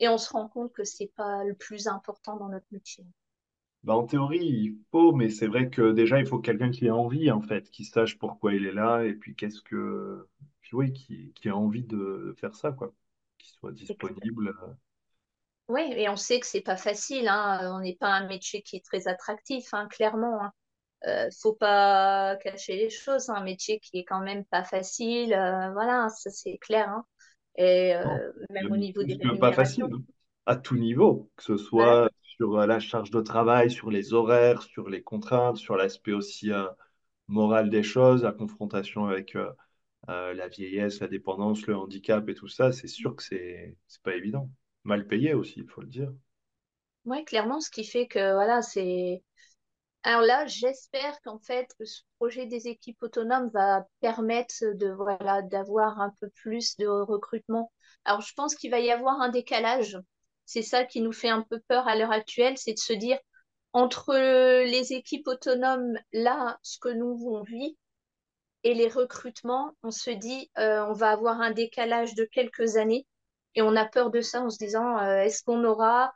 et 0.00 0.08
on 0.08 0.18
se 0.18 0.30
rend 0.32 0.48
compte 0.48 0.72
que 0.72 0.84
c'est 0.84 1.12
pas 1.16 1.44
le 1.44 1.54
plus 1.54 1.88
important 1.88 2.36
dans 2.36 2.48
notre 2.48 2.66
métier. 2.70 3.04
Bah, 3.84 3.94
en 3.94 4.06
théorie, 4.06 4.38
il 4.44 4.78
faut, 4.90 5.12
mais 5.12 5.30
c'est 5.30 5.46
vrai 5.46 5.70
que 5.70 5.92
déjà, 5.92 6.18
il 6.20 6.26
faut 6.26 6.38
quelqu'un 6.38 6.70
qui 6.70 6.86
ait 6.86 6.90
envie, 6.90 7.30
en 7.30 7.40
fait, 7.42 7.70
qui 7.70 7.84
sache 7.84 8.18
pourquoi 8.18 8.54
il 8.54 8.66
est 8.66 8.72
là, 8.72 9.02
et 9.04 9.14
puis 9.14 9.34
qu'est-ce 9.34 9.62
que... 9.62 10.26
Puis 10.60 10.76
oui, 10.76 10.92
qui, 10.92 11.32
qui 11.34 11.48
a 11.48 11.56
envie 11.56 11.84
de 11.84 12.34
faire 12.38 12.54
ça, 12.54 12.72
quoi. 12.72 12.92
Qui 13.38 13.50
soit 13.50 13.72
disponible. 13.72 14.54
Oui, 15.68 15.82
et 15.96 16.08
on 16.08 16.16
sait 16.16 16.40
que 16.40 16.46
c'est 16.46 16.62
pas 16.62 16.76
facile, 16.76 17.28
hein. 17.28 17.70
On 17.74 17.80
n'est 17.80 17.96
pas 17.96 18.08
un 18.08 18.26
métier 18.26 18.62
qui 18.62 18.76
est 18.76 18.84
très 18.84 19.06
attractif, 19.06 19.72
hein, 19.72 19.86
clairement. 19.88 20.42
hein. 20.42 20.52
Euh, 21.06 21.28
faut 21.40 21.52
pas 21.52 22.36
cacher 22.42 22.76
les 22.76 22.90
choses, 22.90 23.28
un 23.30 23.44
métier 23.44 23.78
qui 23.78 23.98
est 23.98 24.04
quand 24.04 24.20
même 24.20 24.44
pas 24.46 24.64
facile, 24.64 25.32
euh, 25.32 25.70
voilà, 25.72 26.08
ça 26.08 26.30
c'est 26.30 26.58
clair. 26.58 26.88
hein. 26.88 27.04
Et 27.56 27.94
euh, 27.94 28.32
même 28.50 28.72
au 28.72 28.76
niveau 28.76 29.04
des 29.04 29.16
que 29.18 29.38
pas 29.38 29.52
facile, 29.52 29.84
rémunérations. 29.84 30.04
À 30.46 30.56
tout 30.56 30.76
niveau, 30.76 31.30
que 31.36 31.42
ce 31.44 31.56
soit 31.56 32.08
sur 32.22 32.58
euh, 32.58 32.66
la 32.66 32.80
charge 32.80 33.10
de 33.10 33.20
travail, 33.20 33.70
sur 33.70 33.90
les 33.90 34.12
horaires, 34.12 34.62
sur 34.62 34.88
les 34.88 35.02
contraintes, 35.02 35.58
sur 35.58 35.76
l'aspect 35.76 36.12
aussi 36.12 36.50
euh, 36.50 36.66
moral 37.28 37.68
des 37.68 37.82
choses, 37.82 38.22
la 38.22 38.32
confrontation 38.32 39.06
avec 39.06 39.36
euh, 40.08 40.34
la 40.34 40.48
vieillesse, 40.48 41.00
la 41.00 41.08
dépendance, 41.08 41.66
le 41.66 41.76
handicap 41.76 42.28
et 42.28 42.34
tout 42.34 42.48
ça, 42.48 42.72
c'est 42.72 42.88
sûr 42.88 43.14
que 43.14 43.22
c'est 43.22 43.76
pas 44.02 44.14
évident. 44.14 44.50
Mal 44.84 45.06
payé 45.06 45.34
aussi, 45.34 45.60
il 45.60 45.68
faut 45.68 45.82
le 45.82 45.88
dire. 45.88 46.12
Ouais, 47.04 47.24
clairement, 47.24 47.60
ce 47.60 47.70
qui 47.70 47.84
fait 47.84 48.06
que 48.06 48.34
voilà, 48.34 48.62
c'est. 48.62 49.22
Alors 50.04 50.22
là, 50.22 50.46
j'espère 50.46 51.20
qu'en 51.22 51.38
fait, 51.40 51.68
ce 51.84 52.02
projet 52.18 52.46
des 52.46 52.68
équipes 52.68 53.02
autonomes 53.02 53.50
va 53.52 53.86
permettre 54.00 54.54
de 54.74 54.90
voilà 54.90 55.42
d'avoir 55.42 56.00
un 56.00 56.12
peu 56.20 56.28
plus 56.30 56.76
de 56.76 56.86
recrutement. 56.86 57.72
Alors, 58.04 58.20
je 58.22 58.32
pense 58.34 58.54
qu'il 58.54 58.70
va 58.70 58.80
y 58.80 58.90
avoir 58.90 59.20
un 59.20 59.28
décalage. 59.28 59.98
C'est 60.46 60.62
ça 60.62 60.84
qui 60.84 61.00
nous 61.02 61.12
fait 61.12 61.28
un 61.28 61.42
peu 61.42 61.60
peur 61.68 61.88
à 61.88 61.96
l'heure 61.96 62.12
actuelle, 62.12 62.56
c'est 62.56 62.74
de 62.74 62.78
se 62.78 62.92
dire 62.94 63.18
entre 63.72 64.14
les 64.64 64.92
équipes 64.92 65.28
autonomes, 65.28 65.98
là, 66.12 66.58
ce 66.62 66.78
que 66.78 66.88
nous 66.88 67.18
on 67.30 67.42
vit, 67.42 67.76
et 68.64 68.74
les 68.74 68.88
recrutements, 68.88 69.72
on 69.82 69.90
se 69.90 70.10
dit 70.10 70.50
euh, 70.58 70.84
on 70.86 70.92
va 70.92 71.10
avoir 71.10 71.40
un 71.40 71.52
décalage 71.52 72.14
de 72.14 72.24
quelques 72.24 72.76
années. 72.76 73.06
Et 73.54 73.62
on 73.62 73.76
a 73.76 73.86
peur 73.86 74.10
de 74.10 74.20
ça 74.20 74.42
en 74.42 74.50
se 74.50 74.58
disant 74.58 74.98
euh, 74.98 75.22
est-ce 75.22 75.42
qu'on 75.42 75.64
aura 75.64 76.12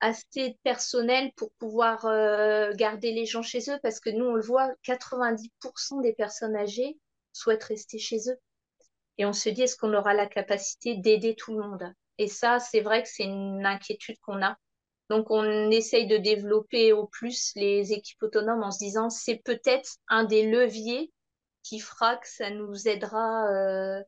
assez 0.00 0.50
de 0.50 0.56
personnel 0.62 1.32
pour 1.36 1.50
pouvoir 1.58 2.04
euh, 2.06 2.72
garder 2.74 3.12
les 3.12 3.26
gens 3.26 3.42
chez 3.42 3.60
eux? 3.70 3.78
Parce 3.82 4.00
que 4.00 4.10
nous 4.10 4.24
on 4.24 4.34
le 4.34 4.42
voit 4.42 4.70
90% 4.84 6.02
des 6.02 6.12
personnes 6.12 6.56
âgées 6.56 6.98
souhaitent 7.32 7.64
rester 7.64 7.98
chez 7.98 8.18
eux. 8.28 8.38
Et 9.18 9.26
on 9.26 9.32
se 9.32 9.48
dit 9.48 9.62
est-ce 9.62 9.76
qu'on 9.76 9.94
aura 9.94 10.14
la 10.14 10.26
capacité 10.26 10.96
d'aider 10.96 11.34
tout 11.36 11.52
le 11.52 11.66
monde? 11.66 11.92
Et 12.18 12.28
ça 12.28 12.58
c'est 12.58 12.80
vrai 12.80 13.02
que 13.02 13.08
c'est 13.10 13.24
une 13.24 13.64
inquiétude 13.66 14.18
qu'on 14.20 14.42
a. 14.42 14.56
Donc 15.08 15.30
on 15.30 15.70
essaye 15.70 16.06
de 16.06 16.16
développer 16.16 16.92
au 16.92 17.06
plus 17.06 17.52
les 17.54 17.92
équipes 17.92 18.22
autonomes 18.22 18.64
en 18.64 18.70
se 18.70 18.78
disant 18.78 19.08
c'est 19.08 19.40
peut-être 19.44 19.98
un 20.08 20.24
des 20.24 20.50
leviers 20.50 21.12
qui 21.66 21.80
fera 21.80 22.16
que 22.16 22.28
ça 22.28 22.50
nous 22.50 22.86
aidera 22.86 23.48
euh, 23.50 24.02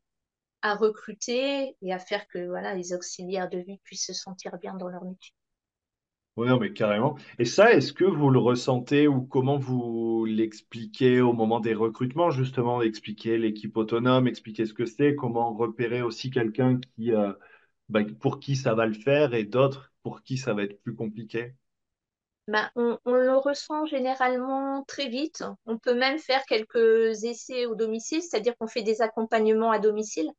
à 0.62 0.74
recruter 0.76 1.76
et 1.82 1.92
à 1.92 1.98
faire 1.98 2.28
que 2.28 2.46
voilà, 2.48 2.74
les 2.74 2.92
auxiliaires 2.94 3.50
de 3.50 3.58
vie 3.58 3.78
puissent 3.84 4.06
se 4.06 4.14
sentir 4.14 4.58
bien 4.58 4.74
dans 4.74 4.88
leur 4.88 5.04
métier. 5.04 5.32
Oui, 6.36 6.46
mais 6.60 6.72
carrément. 6.72 7.16
Et 7.40 7.44
ça, 7.44 7.72
est-ce 7.72 7.92
que 7.92 8.04
vous 8.04 8.30
le 8.30 8.38
ressentez 8.38 9.08
ou 9.08 9.22
comment 9.22 9.58
vous 9.58 10.24
l'expliquez 10.24 11.20
au 11.20 11.32
moment 11.32 11.58
des 11.58 11.74
recrutements, 11.74 12.30
justement, 12.30 12.80
expliquer 12.80 13.38
l'équipe 13.38 13.76
autonome, 13.76 14.28
expliquer 14.28 14.64
ce 14.64 14.72
que 14.72 14.86
c'est, 14.86 15.16
comment 15.16 15.52
repérer 15.54 16.00
aussi 16.02 16.30
quelqu'un 16.30 16.78
qui, 16.78 17.12
euh, 17.12 17.32
bah, 17.88 18.02
pour 18.20 18.40
qui 18.40 18.56
ça 18.56 18.74
va 18.74 18.86
le 18.86 18.94
faire 18.94 19.34
et 19.34 19.44
d'autres 19.44 19.92
pour 20.02 20.22
qui 20.22 20.38
ça 20.38 20.54
va 20.54 20.64
être 20.64 20.80
plus 20.82 20.94
compliqué? 20.94 21.54
Ben, 22.48 22.70
on, 22.76 22.98
on 23.04 23.12
le 23.14 23.36
ressent 23.36 23.86
généralement 23.86 24.82
très 24.84 25.08
vite. 25.08 25.44
On 25.66 25.78
peut 25.78 25.94
même 25.94 26.18
faire 26.18 26.44
quelques 26.46 27.22
essais 27.24 27.66
au 27.66 27.76
domicile, 27.76 28.22
c'est-à-dire 28.22 28.56
qu'on 28.58 28.66
fait 28.66 28.82
des 28.82 29.02
accompagnements 29.02 29.70
à 29.70 29.78
domicile. 29.78 30.30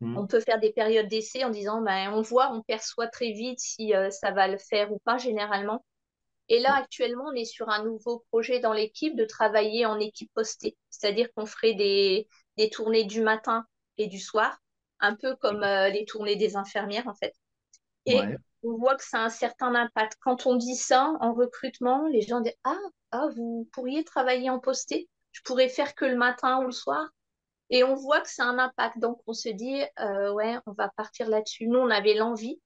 Hmm. 0.00 0.16
On 0.18 0.26
peut 0.26 0.40
faire 0.40 0.60
des 0.60 0.72
périodes 0.72 1.08
d'essai 1.08 1.44
en 1.44 1.50
disant, 1.50 1.82
ben, 1.82 2.12
on 2.12 2.22
voit, 2.22 2.52
on 2.52 2.62
perçoit 2.62 3.08
très 3.08 3.32
vite 3.32 3.60
si 3.60 3.94
euh, 3.94 4.10
ça 4.10 4.32
va 4.32 4.48
le 4.48 4.58
faire 4.58 4.92
ou 4.92 5.00
pas 5.00 5.18
généralement. 5.18 5.84
Et 6.48 6.60
là, 6.60 6.74
actuellement, 6.76 7.24
on 7.28 7.34
est 7.34 7.44
sur 7.44 7.68
un 7.70 7.84
nouveau 7.84 8.24
projet 8.30 8.60
dans 8.60 8.72
l'équipe 8.72 9.16
de 9.16 9.24
travailler 9.24 9.86
en 9.86 9.98
équipe 9.98 10.30
postée. 10.34 10.76
C'est-à-dire 10.90 11.28
qu'on 11.34 11.46
ferait 11.46 11.74
des, 11.74 12.28
des 12.56 12.70
tournées 12.70 13.04
du 13.04 13.22
matin 13.22 13.66
et 13.98 14.06
du 14.06 14.20
soir, 14.20 14.58
un 15.00 15.16
peu 15.16 15.36
comme 15.36 15.62
euh, 15.64 15.88
les 15.88 16.04
tournées 16.04 16.36
des 16.36 16.56
infirmières, 16.56 17.08
en 17.08 17.14
fait. 17.14 17.34
Et 18.06 18.18
Ouais. 18.18 18.36
On 18.66 18.76
voit 18.76 18.96
que 18.96 19.04
ça 19.04 19.18
a 19.20 19.24
un 19.24 19.30
certain 19.30 19.74
impact. 19.74 20.16
Quand 20.20 20.46
on 20.46 20.56
dit 20.56 20.76
ça 20.76 21.12
en 21.20 21.32
recrutement, 21.34 22.06
les 22.08 22.22
gens 22.22 22.40
disent, 22.40 22.56
ah, 22.64 22.78
ah, 23.12 23.28
vous 23.36 23.68
pourriez 23.72 24.04
travailler 24.04 24.50
en 24.50 24.58
posté? 24.58 25.08
Je 25.32 25.42
pourrais 25.42 25.68
faire 25.68 25.94
que 25.94 26.04
le 26.04 26.16
matin 26.16 26.58
ou 26.60 26.66
le 26.66 26.72
soir? 26.72 27.08
Et 27.70 27.84
on 27.84 27.94
voit 27.94 28.20
que 28.20 28.30
ça 28.30 28.44
a 28.44 28.46
un 28.46 28.58
impact. 28.58 28.98
Donc, 28.98 29.20
on 29.26 29.32
se 29.32 29.48
dit, 29.48 29.82
euh, 30.00 30.32
ouais, 30.32 30.56
on 30.66 30.72
va 30.72 30.88
partir 30.96 31.28
là-dessus. 31.28 31.66
Nous, 31.66 31.78
on 31.78 31.90
avait 31.90 32.14
l'envie. 32.14 32.60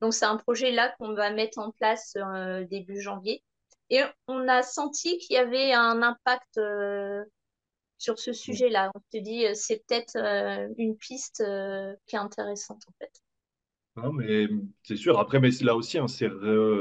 Donc, 0.00 0.14
c'est 0.14 0.24
un 0.24 0.36
projet 0.36 0.70
là 0.72 0.94
qu'on 0.98 1.14
va 1.14 1.30
mettre 1.30 1.58
en 1.58 1.70
place 1.72 2.14
euh, 2.16 2.64
début 2.64 3.00
janvier. 3.00 3.42
Et 3.90 4.02
on 4.26 4.48
a 4.48 4.62
senti 4.62 5.18
qu'il 5.18 5.36
y 5.36 5.38
avait 5.38 5.72
un 5.72 6.02
impact 6.02 6.58
euh, 6.58 7.24
sur 7.98 8.18
ce 8.18 8.32
sujet-là. 8.32 8.90
On 8.94 9.00
se 9.12 9.18
dit, 9.22 9.46
c'est 9.54 9.84
peut-être 9.86 10.16
une 10.78 10.96
piste 10.96 11.44
qui 12.06 12.16
est 12.16 12.18
intéressante, 12.18 12.82
en 12.88 12.92
fait. 12.98 13.12
Non, 13.96 14.10
mais 14.14 14.48
c'est 14.84 14.96
sûr. 14.96 15.18
Après, 15.18 15.38
mais 15.38 15.50
là 15.60 15.76
aussi, 15.76 15.98
hein, 15.98 16.08
c'est 16.08 16.26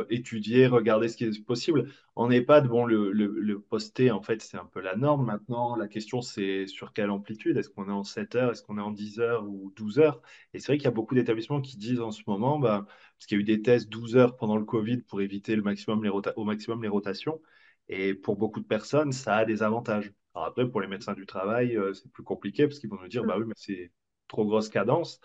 étudier, 0.10 0.68
regarder 0.68 1.10
ce 1.10 1.18
qui 1.18 1.26
est 1.26 1.46
possible. 1.46 1.92
En 2.16 2.32
EHPAD, 2.32 2.68
bon, 2.70 2.86
le, 2.86 3.12
le, 3.12 3.60
posté, 3.60 4.12
en 4.12 4.22
fait, 4.22 4.42
c'est 4.42 4.56
un 4.58 4.66
peu 4.66 4.80
la 4.80 4.96
norme 4.96 5.26
maintenant. 5.26 5.76
La 5.76 5.90
question, 5.90 6.22
c'est 6.22 6.68
sur 6.68 6.94
quelle 6.94 7.10
amplitude? 7.10 7.58
Est-ce 7.58 7.70
qu'on 7.70 7.90
est 7.90 7.92
en 7.92 8.06
7 8.06 8.36
heures? 8.36 8.52
Est-ce 8.52 8.64
qu'on 8.64 8.78
est 8.78 8.82
en 8.82 8.92
10 8.92 9.20
heures 9.20 9.44
ou 9.46 9.74
12 9.76 10.00
heures? 10.00 10.22
Et 10.54 10.60
c'est 10.60 10.68
vrai 10.68 10.78
qu'il 10.78 10.86
y 10.86 10.88
a 10.88 10.92
beaucoup 10.92 11.14
d'établissements 11.14 11.60
qui 11.60 11.76
disent 11.76 12.00
en 12.00 12.12
ce 12.12 12.22
moment, 12.28 12.60
bah, 12.60 12.86
parce 13.18 13.26
qu'il 13.28 13.38
y 13.38 13.40
a 13.40 13.42
eu 13.42 13.44
des 13.44 13.62
tests 13.62 13.90
12 13.90 14.16
heures 14.16 14.38
pendant 14.38 14.56
le 14.56 14.64
Covid 14.64 15.02
pour 15.02 15.20
éviter 15.20 15.58
le 15.58 15.64
maximum 15.64 16.04
les 16.06 16.10
au 16.10 16.44
maximum 16.46 16.82
les 16.82 16.88
rotations. 16.90 17.42
Et 17.90 18.14
pour 18.14 18.38
beaucoup 18.38 18.62
de 18.62 18.66
personnes, 18.68 19.12
ça 19.12 19.36
a 19.38 19.46
des 19.46 19.64
avantages. 19.64 20.14
Alors 20.34 20.48
après, 20.48 20.70
pour 20.70 20.80
les 20.80 20.88
médecins 20.88 21.14
du 21.14 21.26
travail, 21.26 21.76
euh, 21.76 21.94
c'est 21.94 22.10
plus 22.12 22.24
compliqué 22.24 22.68
parce 22.68 22.80
qu'ils 22.80 22.90
vont 22.90 23.00
nous 23.02 23.10
dire, 23.10 23.26
bah 23.26 23.36
oui, 23.38 23.44
mais 23.46 23.54
c'est 23.58 23.92
trop 24.30 24.46
grosse 24.46 24.70
cadence. 24.70 25.20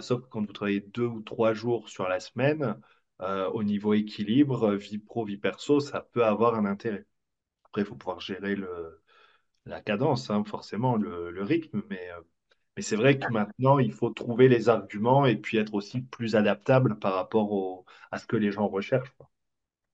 Sauf 0.00 0.22
que 0.22 0.26
quand 0.28 0.40
vous 0.46 0.52
travaillez 0.52 0.80
deux 0.80 1.06
ou 1.06 1.20
trois 1.22 1.52
jours 1.54 1.88
sur 1.88 2.08
la 2.08 2.20
semaine, 2.20 2.76
au 3.20 3.62
niveau 3.62 3.94
équilibre, 3.94 4.74
vie 4.74 4.98
pro, 4.98 5.24
vie 5.24 5.36
perso, 5.36 5.80
ça 5.80 6.00
peut 6.12 6.24
avoir 6.24 6.54
un 6.54 6.64
intérêt. 6.64 7.06
Après, 7.64 7.82
il 7.82 7.84
faut 7.84 7.96
pouvoir 7.96 8.20
gérer 8.20 8.56
la 9.66 9.80
cadence, 9.80 10.30
hein, 10.30 10.42
forcément, 10.44 10.96
le, 10.96 11.42
rythme, 11.42 11.82
mais 11.90 12.08
mais 12.76 12.82
c'est 12.82 12.96
vrai 12.96 13.18
que 13.18 13.30
maintenant, 13.30 13.78
il 13.78 13.92
faut 13.92 14.10
trouver 14.10 14.48
les 14.48 14.68
arguments 14.68 15.26
et 15.26 15.36
puis 15.36 15.58
être 15.58 15.74
aussi 15.74 16.00
plus 16.00 16.36
adaptable 16.36 16.98
par 16.98 17.14
rapport 17.14 17.84
à 18.10 18.18
ce 18.18 18.26
que 18.26 18.36
les 18.36 18.52
gens 18.52 18.68
recherchent. 18.68 19.12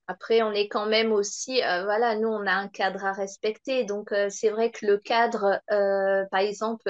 Après, 0.08 0.42
on 0.42 0.52
est 0.52 0.68
quand 0.68 0.86
même 0.86 1.10
aussi, 1.10 1.62
euh, 1.64 1.82
voilà, 1.82 2.16
nous, 2.16 2.28
on 2.28 2.46
a 2.46 2.52
un 2.52 2.68
cadre 2.68 3.04
à 3.04 3.12
respecter. 3.12 3.84
Donc, 3.84 4.12
euh, 4.12 4.28
c'est 4.30 4.50
vrai 4.50 4.70
que 4.70 4.86
le 4.86 4.98
cadre, 4.98 5.60
euh, 5.72 6.24
par 6.30 6.40
exemple, 6.40 6.88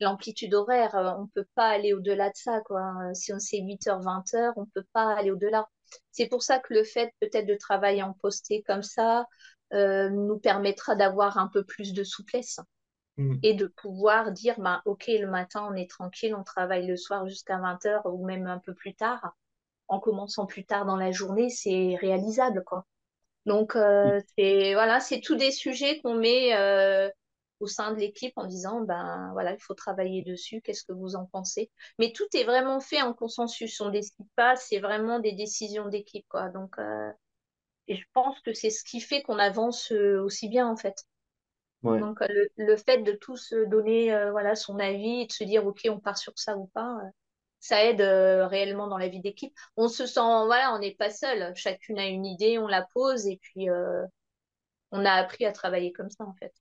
l'amplitude 0.00 0.52
horaire, 0.52 0.90
on 0.94 1.22
ne 1.22 1.28
peut 1.34 1.48
pas 1.54 1.68
aller 1.68 1.94
au-delà 1.94 2.28
de 2.28 2.36
ça, 2.36 2.60
quoi. 2.66 2.92
Si 3.14 3.32
on 3.32 3.38
sait 3.38 3.58
8h, 3.60 4.00
20h, 4.00 4.52
on 4.56 4.62
ne 4.62 4.70
peut 4.74 4.86
pas 4.92 5.14
aller 5.14 5.30
au-delà. 5.30 5.66
C'est 6.10 6.26
pour 6.28 6.42
ça 6.42 6.58
que 6.58 6.74
le 6.74 6.84
fait 6.84 7.12
peut-être 7.20 7.46
de 7.46 7.54
travailler 7.54 8.02
en 8.02 8.12
posté 8.14 8.62
comme 8.66 8.82
ça 8.82 9.26
nous 9.72 10.38
permettra 10.38 10.94
d'avoir 10.94 11.38
un 11.38 11.48
peu 11.48 11.64
plus 11.64 11.94
de 11.94 12.04
souplesse. 12.04 12.60
Mm. 13.18 13.36
et 13.42 13.52
de 13.54 13.66
pouvoir 13.66 14.32
dire, 14.32 14.58
bah, 14.58 14.80
OK, 14.86 15.04
le 15.08 15.26
matin, 15.26 15.68
on 15.70 15.74
est 15.74 15.88
tranquille, 15.88 16.34
on 16.34 16.44
travaille 16.44 16.86
le 16.86 16.96
soir 16.96 17.28
jusqu'à 17.28 17.58
20h 17.58 18.00
ou 18.06 18.24
même 18.24 18.46
un 18.46 18.58
peu 18.58 18.72
plus 18.74 18.94
tard. 18.94 19.34
En 19.92 20.00
commençant 20.00 20.46
plus 20.46 20.64
tard 20.64 20.86
dans 20.86 20.96
la 20.96 21.10
journée, 21.10 21.50
c'est 21.50 21.96
réalisable, 22.00 22.64
quoi. 22.64 22.86
Donc, 23.44 23.76
euh, 23.76 24.20
mm. 24.20 24.22
c'est 24.38 24.72
voilà, 24.72 25.00
c'est 25.00 25.20
tous 25.20 25.34
des 25.34 25.50
sujets 25.50 26.00
qu'on 26.00 26.14
met 26.14 26.56
euh, 26.56 27.10
au 27.60 27.66
sein 27.66 27.92
de 27.92 27.98
l'équipe 27.98 28.32
en 28.36 28.46
disant, 28.46 28.80
ben 28.80 29.28
voilà, 29.34 29.52
il 29.52 29.60
faut 29.60 29.74
travailler 29.74 30.22
dessus, 30.22 30.62
qu'est-ce 30.62 30.84
que 30.84 30.94
vous 30.94 31.14
en 31.14 31.26
pensez? 31.26 31.70
Mais 31.98 32.10
tout 32.12 32.24
est 32.32 32.44
vraiment 32.44 32.80
fait 32.80 33.02
en 33.02 33.12
consensus, 33.12 33.78
on 33.82 33.90
décide 33.90 34.26
pas, 34.34 34.56
c'est 34.56 34.78
vraiment 34.78 35.18
des 35.18 35.32
décisions 35.32 35.90
d'équipe, 35.90 36.24
quoi. 36.26 36.48
Donc, 36.48 36.78
euh, 36.78 37.10
et 37.86 37.96
je 37.96 38.04
pense 38.14 38.40
que 38.40 38.54
c'est 38.54 38.70
ce 38.70 38.84
qui 38.84 38.98
fait 38.98 39.20
qu'on 39.20 39.38
avance 39.38 39.92
aussi 39.92 40.48
bien, 40.48 40.66
en 40.66 40.76
fait. 40.76 41.04
Donc, 41.82 42.22
euh, 42.22 42.46
le, 42.56 42.76
fait 42.78 43.02
de 43.02 43.12
tous 43.12 43.52
donner 43.66 44.08
voilà, 44.30 44.54
son 44.54 44.78
avis 44.78 45.20
et 45.20 45.26
de 45.26 45.32
se 45.32 45.44
dire, 45.44 45.66
OK, 45.66 45.86
on 45.90 46.00
part 46.00 46.16
sur 46.16 46.32
ça 46.36 46.56
ou 46.56 46.68
pas, 46.68 46.96
ça 47.62 47.84
aide 47.84 48.02
réellement 48.02 48.88
dans 48.88 48.98
la 48.98 49.08
vie 49.08 49.20
d'équipe. 49.20 49.54
On 49.76 49.88
se 49.88 50.04
sent, 50.04 50.20
voilà, 50.20 50.74
on 50.74 50.80
n'est 50.80 50.94
pas 50.94 51.10
seul. 51.10 51.54
Chacune 51.54 51.98
a 51.98 52.06
une 52.06 52.26
idée, 52.26 52.58
on 52.58 52.66
la 52.66 52.86
pose 52.92 53.26
et 53.26 53.38
puis 53.40 53.68
on 54.90 55.04
a 55.04 55.12
appris 55.12 55.46
à 55.46 55.52
travailler 55.52 55.92
comme 55.92 56.10
ça, 56.10 56.24
en 56.24 56.34
fait. 56.34 56.52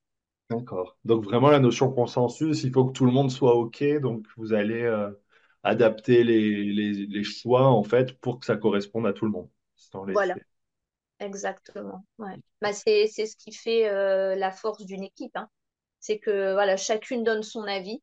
D'accord. 0.52 0.98
Donc, 1.04 1.24
vraiment, 1.24 1.50
la 1.50 1.60
notion 1.60 1.92
consensus, 1.92 2.64
il 2.64 2.72
faut 2.72 2.86
que 2.86 2.94
tout 2.94 3.06
le 3.06 3.12
monde 3.12 3.32
soit 3.32 3.56
OK. 3.56 3.84
Donc, 4.00 4.28
vous 4.38 4.54
allez 4.54 4.88
adapter 5.64 6.24
les, 6.24 6.64
les, 6.64 6.94
les, 7.08 7.24
choix, 7.24 7.68
en 7.68 7.84
fait, 7.84 8.14
pour 8.20 8.40
que 8.40 8.46
ça 8.46 8.56
corresponde 8.56 9.08
à 9.08 9.14
tout 9.14 9.26
le 9.26 9.32
monde. 9.32 9.50
Voilà. 9.94 10.36
Exactement. 11.22 12.04
Ouais. 12.18 12.36
Bah, 12.62 12.74
c'est, 12.74 13.08
c'est 13.08 13.28
ce 13.28 13.36
qui 13.36 13.54
fait 13.54 13.88
euh, 13.88 14.36
la 14.36 14.52
force 14.52 14.86
d'une 14.86 15.04
équipe. 15.04 15.36
Hein. 15.36 15.48
C'est 16.00 16.18
que 16.18 16.54
voilà, 16.54 16.78
chacune 16.78 17.24
donne 17.24 17.44
son 17.44 17.64
avis. 17.64 18.02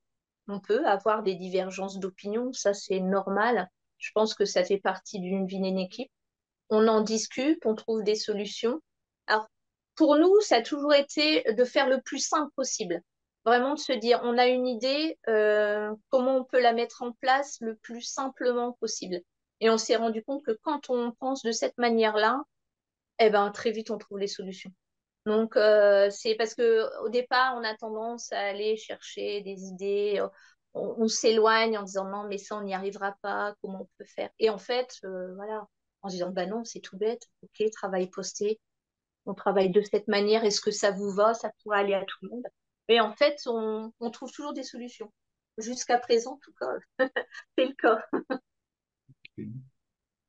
On 0.48 0.60
peut 0.60 0.86
avoir 0.86 1.22
des 1.22 1.34
divergences 1.34 1.98
d'opinion, 1.98 2.52
ça 2.52 2.74
c'est 2.74 3.00
normal. 3.00 3.68
Je 3.98 4.10
pense 4.14 4.34
que 4.34 4.44
ça 4.44 4.64
fait 4.64 4.78
partie 4.78 5.20
d'une 5.20 5.46
vie 5.46 5.60
d'une 5.60 5.78
équipe. 5.78 6.10
On 6.70 6.88
en 6.88 7.02
discute, 7.02 7.64
on 7.66 7.74
trouve 7.74 8.02
des 8.02 8.14
solutions. 8.14 8.80
Alors, 9.26 9.48
pour 9.94 10.16
nous, 10.16 10.40
ça 10.40 10.56
a 10.56 10.62
toujours 10.62 10.94
été 10.94 11.42
de 11.52 11.64
faire 11.64 11.88
le 11.88 12.00
plus 12.00 12.18
simple 12.18 12.52
possible. 12.56 13.02
Vraiment 13.44 13.74
de 13.74 13.78
se 13.78 13.92
dire, 13.92 14.20
on 14.24 14.38
a 14.38 14.46
une 14.46 14.66
idée, 14.66 15.18
euh, 15.28 15.94
comment 16.10 16.36
on 16.36 16.44
peut 16.44 16.60
la 16.60 16.72
mettre 16.72 17.02
en 17.02 17.12
place 17.12 17.58
le 17.60 17.76
plus 17.76 18.02
simplement 18.02 18.72
possible. 18.80 19.20
Et 19.60 19.70
on 19.70 19.78
s'est 19.78 19.96
rendu 19.96 20.22
compte 20.22 20.44
que 20.44 20.58
quand 20.62 20.90
on 20.90 21.12
pense 21.12 21.42
de 21.42 21.52
cette 21.52 21.76
manière-là, 21.78 22.42
eh 23.18 23.30
ben, 23.30 23.50
très 23.50 23.70
vite, 23.70 23.90
on 23.90 23.98
trouve 23.98 24.18
les 24.18 24.28
solutions. 24.28 24.72
Donc, 25.28 25.56
euh, 25.58 26.08
c'est 26.10 26.36
parce 26.36 26.54
que 26.54 26.86
au 27.04 27.10
départ, 27.10 27.54
on 27.54 27.62
a 27.62 27.76
tendance 27.76 28.32
à 28.32 28.40
aller 28.40 28.78
chercher 28.78 29.42
des 29.42 29.64
idées, 29.64 30.26
on, 30.72 31.06
s'éloigne 31.06 31.76
en 31.76 31.82
disant 31.82 32.08
non, 32.08 32.24
mais 32.26 32.38
ça, 32.38 32.56
on 32.56 32.62
n'y 32.62 32.72
arrivera 32.72 33.14
pas, 33.20 33.54
comment 33.60 33.82
on 33.82 33.88
peut 33.98 34.06
faire? 34.06 34.30
Et 34.38 34.48
en 34.48 34.56
fait, 34.56 34.96
euh, 35.04 35.34
voilà, 35.34 35.66
en 36.00 36.08
disant 36.08 36.30
bah 36.30 36.46
non, 36.46 36.64
c'est 36.64 36.80
tout 36.80 36.96
bête, 36.96 37.26
ok, 37.42 37.70
travail 37.72 38.08
posté, 38.08 38.58
on 39.26 39.34
travaille 39.34 39.68
de 39.68 39.82
cette 39.82 40.08
manière, 40.08 40.44
est-ce 40.44 40.62
que 40.62 40.70
ça 40.70 40.92
vous 40.92 41.10
va? 41.10 41.34
Ça 41.34 41.50
pourrait 41.62 41.80
aller 41.80 41.94
à 41.94 42.06
tout 42.06 42.18
le 42.22 42.30
monde. 42.30 42.46
Et 42.88 42.98
en 42.98 43.12
fait, 43.12 43.38
on, 43.44 43.92
on 44.00 44.10
trouve 44.10 44.32
toujours 44.32 44.54
des 44.54 44.62
solutions. 44.62 45.12
Jusqu'à 45.58 45.98
présent, 45.98 46.34
en 46.34 46.38
tout 46.38 46.54
cas, 46.58 46.72
c'est 47.58 47.66
le 47.66 47.74
cas. 47.74 48.02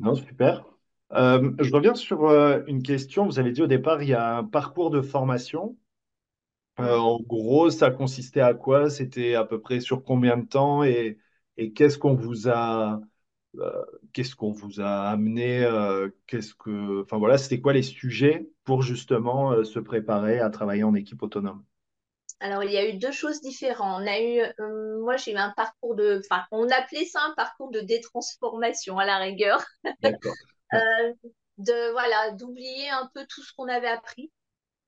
Non, 0.02 0.14
super. 0.16 0.66
Euh, 1.14 1.52
je 1.60 1.72
reviens 1.74 1.94
sur 1.96 2.26
euh, 2.26 2.62
une 2.68 2.82
question. 2.84 3.26
Vous 3.26 3.40
avez 3.40 3.52
dit 3.52 3.62
au 3.62 3.68
départ, 3.68 4.02
il 4.04 4.10
y 4.10 4.14
a 4.14 4.38
un 4.38 4.44
parcours 4.44 4.90
de 4.92 5.02
formation. 5.02 5.78
Euh, 6.80 6.98
en 6.98 7.20
gros, 7.22 7.70
ça 7.70 7.92
consistait 7.92 8.42
à 8.42 8.54
quoi? 8.54 8.90
C'était 8.90 9.36
à 9.36 9.44
peu 9.46 9.60
près 9.62 9.82
sur 9.82 10.04
combien 10.04 10.38
de 10.38 10.46
temps? 10.48 10.84
Et, 10.84 11.20
et 11.58 11.74
qu'est-ce 11.74 11.98
qu'on 11.98 12.16
vous 12.16 12.48
a, 12.50 13.02
qu'est-ce 14.14 14.36
qu'on 14.36 14.52
vous 14.52 14.82
a 14.82 15.10
amené? 15.10 15.68
qu'est-ce 16.28 16.54
que, 16.56 17.04
enfin 17.04 17.18
voilà, 17.18 17.38
c'était 17.38 17.62
quoi 17.62 17.74
les 17.74 17.84
sujets 17.84 18.50
pour 18.64 18.82
justement 18.82 19.64
se 19.64 19.80
préparer 19.80 20.40
à 20.40 20.50
travailler 20.50 20.84
en 20.84 20.96
équipe 20.96 21.22
autonome? 21.24 21.64
Alors, 22.42 22.64
il 22.64 22.72
y 22.72 22.78
a 22.78 22.88
eu 22.88 22.94
deux 22.98 23.12
choses 23.12 23.42
différentes. 23.42 24.02
On 24.02 24.08
a 24.08 24.20
eu, 24.22 24.42
moi, 25.02 25.18
j'ai 25.18 25.34
eu 25.34 25.38
un 25.38 25.52
parcours 25.56 25.96
de, 25.96 26.22
enfin, 26.24 26.44
on 26.52 26.70
appelait 26.70 27.06
ça 27.06 27.20
un 27.22 27.34
parcours 27.36 27.70
de 27.72 27.82
détransformation 27.82 28.98
à 28.98 29.06
la 29.06 29.18
rigueur. 29.18 29.62
D'accord. 30.00 30.38
Euh, 30.74 31.14
de 31.58 31.92
voilà 31.92 32.32
d'oublier 32.32 32.90
un 32.90 33.10
peu 33.14 33.26
tout 33.28 33.42
ce 33.44 33.54
qu'on 33.54 33.68
avait 33.68 33.88
appris. 33.88 34.32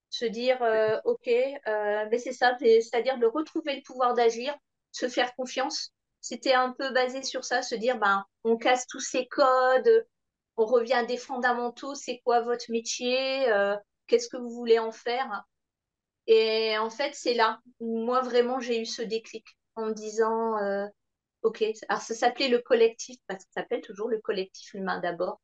Se 0.10 0.26
dire 0.26 0.62
euh, 0.62 1.00
ok 1.06 1.28
euh, 1.28 2.06
mais 2.12 2.18
c'est 2.20 2.34
ça 2.34 2.58
c'est-à-dire 2.60 3.18
de 3.18 3.26
retrouver 3.26 3.76
le 3.78 3.82
pouvoir 3.82 4.14
d'agir 4.14 4.56
se 4.92 5.08
faire 5.10 5.34
confiance. 5.36 5.94
C'était 6.22 6.54
un 6.54 6.74
peu 6.74 6.92
basé 6.92 7.24
sur 7.24 7.46
ça 7.46 7.62
se 7.62 7.76
dire 7.76 7.98
ben 7.98 8.26
on 8.44 8.58
casse 8.58 8.88
tous 8.88 9.00
ces 9.00 9.28
codes 9.28 10.08
on 10.58 10.66
revient 10.66 10.94
à 10.94 11.06
des 11.06 11.18
fondamentaux 11.18 11.96
c'est 11.96 12.22
quoi 12.26 12.42
votre 12.42 12.70
métier 12.72 13.46
qu'est-ce 14.08 14.30
que 14.30 14.38
vous 14.38 14.50
voulez 14.50 14.80
en 14.80 14.92
faire? 14.92 15.46
Et 16.28 16.78
en 16.78 16.90
fait 16.90 17.16
c'est 17.16 17.34
là 17.34 17.60
où 17.80 18.00
moi 18.06 18.22
vraiment 18.22 18.60
j'ai 18.60 18.80
eu 18.82 18.86
ce 18.86 19.02
déclic 19.02 19.46
en 19.76 19.88
me 19.88 19.94
disant 19.94 20.58
ok 21.44 21.64
alors 21.90 22.02
ça 22.02 22.16
s'appelait 22.16 22.50
le 22.50 22.60
collectif 22.60 23.18
parce 23.28 23.46
que 23.46 23.52
ça 23.54 23.62
s'appelle 23.62 23.82
toujours 23.82 24.10
le 24.10 24.20
collectif 24.20 24.74
humain 24.74 25.00
d'abord 25.00 25.42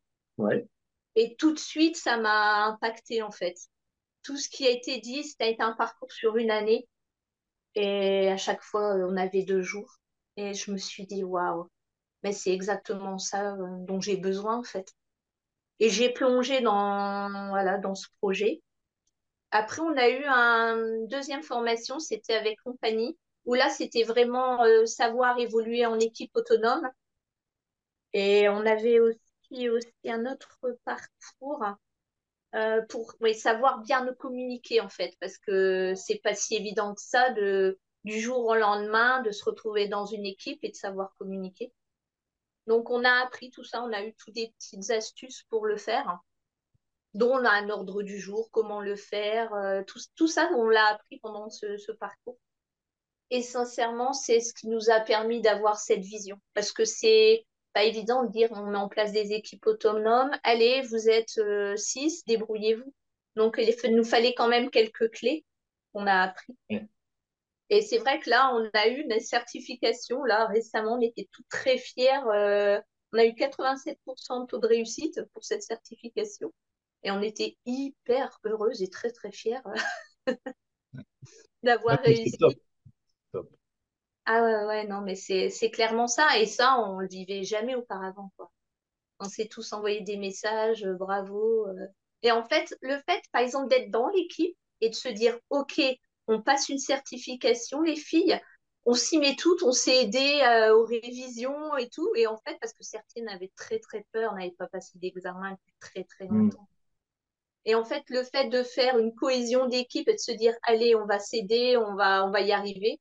et 1.15 1.35
tout 1.35 1.53
de 1.53 1.59
suite, 1.59 1.97
ça 1.97 2.17
m'a 2.17 2.65
impacté 2.65 3.21
en 3.21 3.31
fait. 3.31 3.57
Tout 4.23 4.37
ce 4.37 4.49
qui 4.49 4.67
a 4.67 4.69
été 4.71 4.99
dit, 4.99 5.23
ça 5.23 5.45
a 5.45 5.45
été 5.47 5.63
un 5.63 5.73
parcours 5.73 6.11
sur 6.11 6.37
une 6.37 6.51
année. 6.51 6.87
Et 7.75 8.29
à 8.29 8.37
chaque 8.37 8.63
fois, 8.63 8.95
on 8.95 9.17
avait 9.17 9.43
deux 9.43 9.61
jours. 9.61 9.97
Et 10.35 10.53
je 10.53 10.71
me 10.71 10.77
suis 10.77 11.07
dit, 11.07 11.23
waouh, 11.23 11.69
mais 12.23 12.33
c'est 12.33 12.51
exactement 12.51 13.17
ça 13.17 13.53
euh, 13.55 13.85
dont 13.85 14.01
j'ai 14.01 14.17
besoin 14.17 14.57
en 14.57 14.63
fait. 14.63 14.93
Et 15.79 15.89
j'ai 15.89 16.09
plongé 16.13 16.61
dans, 16.61 17.49
voilà, 17.49 17.77
dans 17.77 17.95
ce 17.95 18.07
projet. 18.19 18.61
Après, 19.51 19.81
on 19.81 19.95
a 19.97 20.09
eu 20.09 20.23
une 20.25 21.07
deuxième 21.07 21.43
formation, 21.43 21.99
c'était 21.99 22.35
avec 22.35 22.59
compagnie, 22.63 23.17
où 23.45 23.53
là, 23.53 23.69
c'était 23.69 24.03
vraiment 24.03 24.63
euh, 24.63 24.85
savoir 24.85 25.39
évoluer 25.39 25.85
en 25.85 25.99
équipe 25.99 26.31
autonome. 26.35 26.89
Et 28.13 28.49
on 28.49 28.65
avait 28.65 28.99
aussi 28.99 29.19
aussi 29.51 29.87
un 30.05 30.25
autre 30.25 30.59
parcours 30.83 31.65
euh, 32.55 32.81
pour 32.89 33.13
savoir 33.35 33.81
bien 33.81 34.05
nous 34.05 34.15
communiquer 34.15 34.81
en 34.81 34.89
fait, 34.89 35.15
parce 35.19 35.37
que 35.37 35.93
c'est 35.95 36.19
pas 36.23 36.35
si 36.35 36.55
évident 36.55 36.93
que 36.95 37.01
ça 37.01 37.31
de 37.31 37.79
du 38.03 38.21
jour 38.21 38.45
au 38.45 38.55
lendemain 38.55 39.21
de 39.21 39.31
se 39.31 39.43
retrouver 39.43 39.89
dans 39.89 40.05
une 40.05 40.25
équipe 40.25 40.63
et 40.63 40.69
de 40.69 40.75
savoir 40.75 41.13
communiquer. 41.17 41.73
Donc 42.65 42.89
on 42.89 43.03
a 43.03 43.23
appris 43.23 43.51
tout 43.51 43.63
ça, 43.63 43.83
on 43.83 43.91
a 43.91 44.03
eu 44.03 44.13
toutes 44.15 44.35
des 44.35 44.53
petites 44.57 44.91
astuces 44.91 45.43
pour 45.49 45.65
le 45.65 45.77
faire, 45.77 46.19
dont 47.13 47.33
on 47.33 47.45
a 47.45 47.49
un 47.49 47.69
ordre 47.69 48.03
du 48.03 48.19
jour, 48.19 48.49
comment 48.51 48.81
le 48.81 48.95
faire, 48.95 49.53
euh, 49.53 49.83
tout, 49.83 49.99
tout, 50.15 50.27
ça 50.27 50.49
on 50.55 50.69
l'a 50.69 50.85
appris 50.87 51.19
pendant 51.19 51.49
ce 51.49 51.91
parcours. 51.93 52.37
Et 53.29 53.41
sincèrement, 53.41 54.13
c'est 54.13 54.39
ce 54.39 54.53
qui 54.53 54.67
nous 54.67 54.89
a 54.89 55.01
permis 55.01 55.41
d'avoir 55.41 55.77
cette 55.77 56.03
vision, 56.03 56.39
parce 56.53 56.71
que 56.71 56.85
c'est 56.85 57.45
pas 57.77 57.83
évident 57.83 58.23
de 58.23 58.31
dire 58.31 58.49
on 58.53 58.65
met 58.65 58.77
en 58.77 58.89
place 58.89 59.11
des 59.11 59.33
équipes 59.33 59.67
autonomes. 59.67 60.31
Allez, 60.41 60.81
vous 60.81 61.09
êtes 61.09 61.37
euh, 61.37 61.75
six, 61.75 62.25
débrouillez-vous. 62.25 62.91
Donc, 63.35 63.61
il 63.83 63.95
nous 63.95 64.03
fallait 64.03 64.33
quand 64.33 64.47
même 64.47 64.71
quelques 64.71 65.11
clés 65.11 65.45
qu'on 65.93 66.07
a 66.07 66.23
appris. 66.23 66.57
Et 67.69 67.81
c'est 67.81 67.99
vrai 67.99 68.19
que 68.19 68.31
là, 68.31 68.51
on 68.55 68.67
a 68.73 68.87
eu 68.87 69.01
une 69.01 69.19
certification. 69.19 70.23
Là, 70.23 70.47
récemment, 70.47 70.95
on 70.95 71.01
était 71.01 71.29
tout 71.31 71.43
très 71.51 71.77
fiers. 71.77 72.25
Euh, 72.33 72.81
on 73.13 73.19
a 73.19 73.25
eu 73.25 73.33
87% 73.33 74.41
de 74.41 74.47
taux 74.47 74.57
de 74.57 74.65
réussite 74.65 75.21
pour 75.33 75.43
cette 75.43 75.61
certification. 75.61 76.51
Et 77.03 77.11
on 77.11 77.21
était 77.21 77.57
hyper 77.67 78.39
heureuses 78.43 78.81
et 78.81 78.89
très, 78.89 79.11
très 79.11 79.31
fiers 79.31 79.61
d'avoir 81.61 81.99
réussi. 81.99 82.37
Ah 84.27 84.43
ouais, 84.43 84.65
ouais, 84.65 84.87
non, 84.87 85.01
mais 85.01 85.15
c'est, 85.15 85.49
c'est 85.49 85.71
clairement 85.71 86.07
ça. 86.07 86.37
Et 86.39 86.45
ça, 86.45 86.79
on 86.81 86.99
le 86.99 87.07
vivait 87.07 87.43
jamais 87.43 87.75
auparavant, 87.75 88.31
quoi. 88.37 88.51
On 89.19 89.25
s'est 89.29 89.47
tous 89.47 89.73
envoyé 89.73 90.01
des 90.01 90.17
messages, 90.17 90.83
euh, 90.85 90.95
bravo. 90.95 91.67
euh. 91.69 91.87
Et 92.23 92.31
en 92.31 92.43
fait, 92.45 92.75
le 92.81 92.97
fait, 93.09 93.21
par 93.33 93.41
exemple, 93.43 93.69
d'être 93.69 93.91
dans 93.91 94.09
l'équipe 94.09 94.57
et 94.81 94.89
de 94.89 94.95
se 94.95 95.09
dire, 95.09 95.39
OK, 95.51 95.81
on 96.27 96.41
passe 96.43 96.69
une 96.69 96.79
certification, 96.79 97.81
les 97.83 97.97
filles, 97.97 98.39
on 98.85 98.93
s'y 98.95 99.19
met 99.19 99.35
toutes, 99.37 99.63
on 99.63 99.73
s'est 99.73 100.03
aidé 100.03 100.41
euh, 100.43 100.75
aux 100.77 100.85
révisions 100.85 101.77
et 101.77 101.89
tout. 101.89 102.09
Et 102.17 102.27
en 102.27 102.37
fait, 102.39 102.57
parce 102.61 102.73
que 102.73 102.83
certaines 102.83 103.29
avaient 103.29 103.53
très, 103.57 103.79
très 103.79 104.05
peur, 104.13 104.35
n'avaient 104.35 104.51
pas 104.59 104.67
passé 104.69 104.99
d'examen 104.99 105.51
depuis 105.53 105.75
très, 105.81 106.05
très 106.05 106.27
Mm. 106.31 106.51
longtemps. 106.51 106.69
Et 107.65 107.75
en 107.75 107.85
fait, 107.85 108.03
le 108.09 108.23
fait 108.23 108.49
de 108.49 108.63
faire 108.63 108.97
une 108.97 109.13
cohésion 109.13 109.67
d'équipe 109.67 110.07
et 110.09 110.13
de 110.15 110.19
se 110.19 110.31
dire, 110.31 110.55
allez, 110.63 110.95
on 110.95 111.05
va 111.05 111.19
s'aider, 111.19 111.77
on 111.77 111.95
va, 111.95 112.25
on 112.25 112.31
va 112.31 112.41
y 112.41 112.51
arriver. 112.51 112.99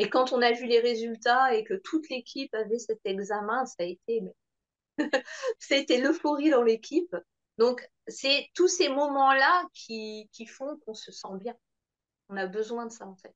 Et 0.00 0.08
quand 0.08 0.32
on 0.32 0.40
a 0.40 0.50
vu 0.52 0.64
les 0.66 0.80
résultats 0.80 1.54
et 1.54 1.62
que 1.62 1.74
toute 1.74 2.08
l'équipe 2.08 2.54
avait 2.54 2.78
cet 2.78 3.00
examen, 3.04 3.66
ça 3.66 3.76
a 3.80 3.84
été, 3.84 4.22
été 5.70 6.00
l'euphorie 6.00 6.48
dans 6.48 6.62
l'équipe. 6.62 7.14
Donc, 7.58 7.86
c'est 8.08 8.48
tous 8.54 8.66
ces 8.66 8.88
moments-là 8.88 9.62
qui, 9.74 10.30
qui 10.32 10.46
font 10.46 10.78
qu'on 10.78 10.94
se 10.94 11.12
sent 11.12 11.36
bien. 11.38 11.54
On 12.30 12.38
a 12.38 12.46
besoin 12.46 12.86
de 12.86 12.92
ça, 12.92 13.06
en 13.06 13.14
fait. 13.16 13.34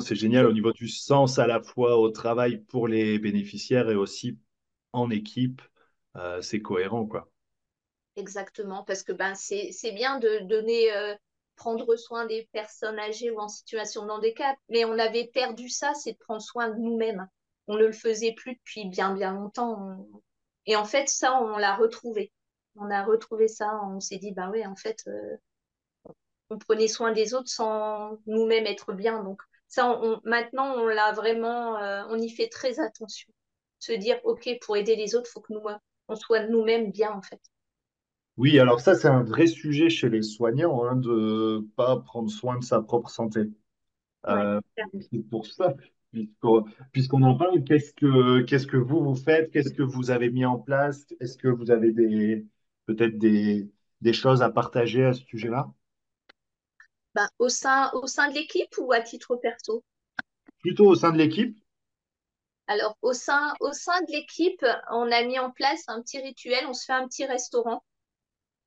C'est 0.00 0.14
génial 0.14 0.46
au 0.46 0.54
niveau 0.54 0.72
du 0.72 0.88
sens 0.88 1.38
à 1.38 1.46
la 1.46 1.60
fois 1.60 1.98
au 1.98 2.08
travail 2.08 2.62
pour 2.62 2.88
les 2.88 3.18
bénéficiaires 3.18 3.90
et 3.90 3.96
aussi 3.96 4.38
en 4.94 5.10
équipe. 5.10 5.60
Euh, 6.16 6.40
c'est 6.40 6.62
cohérent, 6.62 7.04
quoi. 7.04 7.30
Exactement, 8.16 8.84
parce 8.84 9.02
que 9.02 9.12
ben, 9.12 9.34
c'est, 9.34 9.70
c'est 9.72 9.92
bien 9.92 10.18
de 10.18 10.46
donner, 10.46 10.90
euh, 10.94 11.14
prendre 11.60 11.96
soin 11.96 12.26
des 12.26 12.48
personnes 12.52 12.98
âgées 12.98 13.30
ou 13.30 13.38
en 13.40 13.48
situation 13.48 14.06
de 14.06 14.10
handicap, 14.10 14.56
mais 14.70 14.84
on 14.86 14.98
avait 14.98 15.28
perdu 15.28 15.68
ça, 15.68 15.94
c'est 15.94 16.12
de 16.12 16.18
prendre 16.18 16.42
soin 16.42 16.70
de 16.70 16.76
nous-mêmes. 16.80 17.28
On 17.68 17.76
ne 17.76 17.86
le 17.86 17.92
faisait 17.92 18.32
plus 18.34 18.54
depuis 18.56 18.88
bien, 18.88 19.14
bien 19.14 19.32
longtemps. 19.34 19.76
On- 19.80 20.22
Et 20.66 20.76
en 20.76 20.84
fait, 20.86 21.08
ça, 21.08 21.40
on 21.42 21.58
l'a 21.58 21.76
retrouvé. 21.76 22.32
On 22.76 22.90
a 22.90 23.04
retrouvé 23.04 23.48
ça, 23.48 23.80
on 23.84 24.00
s'est 24.00 24.18
dit, 24.18 24.32
bah 24.32 24.50
oui, 24.52 24.66
en 24.66 24.76
fait, 24.76 25.02
euh, 25.08 25.36
on 26.50 26.58
prenait 26.58 26.88
soin 26.88 27.12
des 27.12 27.34
autres 27.34 27.50
sans 27.50 28.18
nous-mêmes 28.26 28.66
être 28.66 28.92
bien. 28.92 29.22
Donc 29.22 29.40
ça, 29.68 30.00
maintenant, 30.24 30.74
on 30.76 30.86
l'a 30.86 31.12
vraiment, 31.12 31.76
euh, 31.78 32.04
on 32.08 32.18
y 32.18 32.30
fait 32.30 32.48
très 32.48 32.80
attention. 32.80 33.32
Se 33.78 33.92
dire, 33.92 34.20
OK, 34.24 34.48
pour 34.62 34.76
aider 34.76 34.96
les 34.96 35.14
autres, 35.14 35.28
il 35.30 35.32
faut 35.32 35.40
que 35.40 35.52
nous, 35.52 35.62
on 36.08 36.16
soit 36.16 36.46
nous-mêmes 36.46 36.90
bien, 36.90 37.12
en 37.12 37.22
fait. 37.22 37.40
Oui, 38.40 38.58
alors 38.58 38.80
ça, 38.80 38.94
c'est 38.94 39.06
un 39.06 39.22
vrai 39.22 39.46
sujet 39.46 39.90
chez 39.90 40.08
les 40.08 40.22
soignants, 40.22 40.82
hein, 40.84 40.96
de 40.96 41.60
pas 41.76 41.98
prendre 41.98 42.30
soin 42.30 42.58
de 42.58 42.64
sa 42.64 42.80
propre 42.80 43.10
santé. 43.10 43.40
Ouais. 43.40 43.50
Euh, 44.28 44.60
c'est 45.12 45.28
pour 45.28 45.44
ça, 45.44 45.74
puisqu'on 46.10 46.64
puisqu'on 46.90 47.22
en 47.22 47.36
parle, 47.36 47.62
qu'est-ce 47.64 47.92
que 47.92 48.40
qu'est-ce 48.40 48.66
que 48.66 48.78
vous 48.78 49.04
vous 49.04 49.14
faites? 49.14 49.50
Qu'est-ce 49.50 49.74
que 49.74 49.82
vous 49.82 50.10
avez 50.10 50.30
mis 50.30 50.46
en 50.46 50.58
place? 50.58 51.06
Est-ce 51.20 51.36
que 51.36 51.48
vous 51.48 51.70
avez 51.70 51.92
des 51.92 52.46
peut-être 52.86 53.18
des, 53.18 53.68
des 54.00 54.12
choses 54.14 54.40
à 54.40 54.48
partager 54.48 55.04
à 55.04 55.12
ce 55.12 55.22
sujet-là? 55.22 55.70
Ben, 57.14 57.28
au 57.38 57.50
sein, 57.50 57.90
au 57.92 58.06
sein 58.06 58.30
de 58.30 58.34
l'équipe 58.36 58.74
ou 58.78 58.90
à 58.92 59.02
titre 59.02 59.36
perso? 59.36 59.84
Plutôt 60.60 60.86
au 60.86 60.94
sein 60.94 61.12
de 61.12 61.18
l'équipe? 61.18 61.58
Alors, 62.68 62.96
au 63.02 63.12
sein, 63.12 63.52
au 63.60 63.74
sein 63.74 64.00
de 64.08 64.12
l'équipe, 64.12 64.64
on 64.90 65.12
a 65.12 65.24
mis 65.24 65.38
en 65.38 65.50
place 65.50 65.84
un 65.88 66.00
petit 66.00 66.22
rituel. 66.22 66.64
On 66.66 66.72
se 66.72 66.86
fait 66.86 66.94
un 66.94 67.06
petit 67.06 67.26
restaurant. 67.26 67.82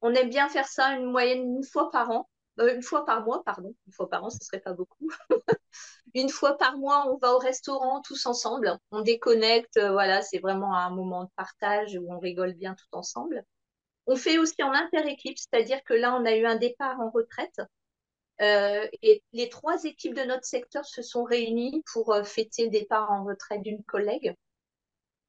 On 0.04 0.14
aime 0.14 0.30
bien 0.30 0.50
faire 0.50 0.68
ça 0.68 0.90
une 0.98 1.06
moyenne 1.12 1.56
une 1.58 1.64
fois 1.64 1.90
par 1.92 2.12
an. 2.12 2.30
Euh, 2.60 2.76
une 2.76 2.84
fois 2.84 3.06
par 3.06 3.24
mois, 3.26 3.44
pardon. 3.44 3.74
Une 3.88 3.94
fois 3.94 4.10
par 4.10 4.24
an, 4.24 4.30
ce 4.30 4.38
serait 4.40 4.60
pas 4.62 4.74
beaucoup. 4.74 5.10
Une 6.16 6.30
fois 6.30 6.58
par 6.58 6.78
mois, 6.78 7.08
on 7.12 7.18
va 7.18 7.34
au 7.36 7.40
restaurant 7.40 8.02
tous 8.02 8.26
ensemble. 8.28 8.78
On 8.92 9.02
déconnecte. 9.02 9.78
euh, 9.78 9.92
voilà, 9.92 10.22
c'est 10.22 10.40
vraiment 10.40 10.76
un 10.78 10.90
moment 10.92 11.24
de 11.26 11.30
partage 11.36 11.98
où 12.00 12.12
on 12.14 12.20
rigole 12.20 12.54
bien 12.54 12.76
tout 12.76 12.86
ensemble. 12.92 13.44
On 14.08 14.16
fait 14.18 14.38
aussi 14.40 14.62
en 14.64 14.74
inter-équipe, 14.74 15.38
c'est-à-dire 15.40 15.84
que 15.86 15.94
là, 15.96 16.16
on 16.16 16.26
a 16.26 16.36
eu 16.36 16.46
un 16.46 16.58
départ 16.58 17.00
en 17.02 17.10
retraite. 17.12 17.62
Euh, 18.42 18.88
et 19.04 19.24
les 19.34 19.50
trois 19.50 19.84
équipes 19.86 20.16
de 20.16 20.24
notre 20.24 20.46
secteur 20.46 20.86
se 20.86 21.02
sont 21.04 21.24
réunies 21.24 21.84
pour 21.94 22.16
fêter 22.26 22.66
le 22.66 22.72
départ 22.72 23.12
en 23.12 23.24
retraite 23.26 23.62
d'une 23.64 23.84
collègue. 23.84 24.36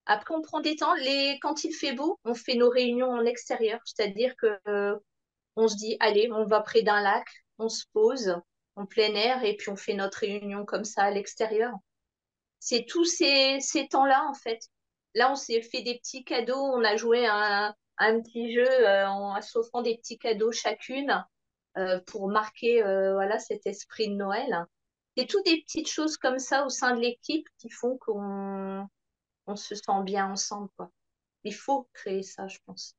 Après, 0.07 0.34
on 0.34 0.42
prend 0.42 0.61
des 0.61 0.76
temps. 0.76 0.94
Les... 0.94 1.38
Quand 1.40 1.64
il 1.64 1.72
fait 1.72 1.92
beau, 1.92 2.18
on 2.24 2.34
fait 2.34 2.55
nos 2.55 2.70
réunions 2.70 3.11
en 3.11 3.24
extérieur, 3.24 3.80
c'est-à-dire 3.84 4.34
que 4.36 4.59
euh, 4.68 4.96
on 5.57 5.68
se 5.68 5.76
dit, 5.76 5.96
allez, 6.00 6.30
on 6.32 6.44
va 6.44 6.61
près 6.61 6.82
d'un 6.82 7.00
lac, 7.00 7.26
on 7.59 7.68
se 7.68 7.84
pose 7.92 8.36
en 8.76 8.86
plein 8.86 9.14
air 9.14 9.44
et 9.44 9.57
puis 9.57 9.70
on 9.70 9.76
fait 9.76 9.94
notre 9.94 10.18
réunion 10.18 10.64
comme 10.64 10.84
ça 10.84 11.02
à 11.05 11.11
l'extérieur. 11.11 11.72
C'est 12.61 12.86
tous 12.88 13.05
ces, 13.05 13.59
ces 13.61 13.88
temps-là, 13.88 14.26
en 14.28 14.34
fait. 14.34 14.61
Là, 15.14 15.30
on 15.30 15.36
s'est 15.36 15.62
fait 15.62 15.82
des 15.82 15.98
petits 15.98 16.24
cadeaux, 16.24 16.57
on 16.74 16.82
a 16.82 16.96
joué 16.96 17.26
à 17.26 17.66
un, 17.68 17.74
un 17.98 18.20
petit 18.20 18.52
jeu 18.52 18.66
euh, 18.68 19.07
en 19.07 19.40
s'offrant 19.40 19.82
des 19.82 19.96
petits 19.96 20.18
cadeaux 20.18 20.52
chacune 20.52 21.24
euh, 21.76 22.00
pour 22.07 22.28
marquer 22.28 22.82
euh, 22.82 23.14
voilà, 23.14 23.38
cet 23.38 23.66
esprit 23.66 24.09
de 24.09 24.14
Noël. 24.14 24.66
C'est 25.16 25.26
toutes 25.26 25.44
des 25.44 25.62
petites 25.62 25.88
choses 25.88 26.16
comme 26.16 26.38
ça 26.38 26.64
au 26.66 26.68
sein 26.68 26.94
de 26.94 27.00
l'équipe 27.00 27.46
qui 27.59 27.70
font 27.70 27.96
qu'on 27.98 28.88
on 29.47 29.57
se 29.57 29.74
sent 29.74 30.03
bien 30.05 30.30
ensemble, 30.30 30.68
quoi. 30.76 30.90
Il 31.45 31.55
faut 31.55 31.88
créer 31.95 32.22
ça, 32.22 32.49
je 32.49 32.59
pense. 32.66 32.97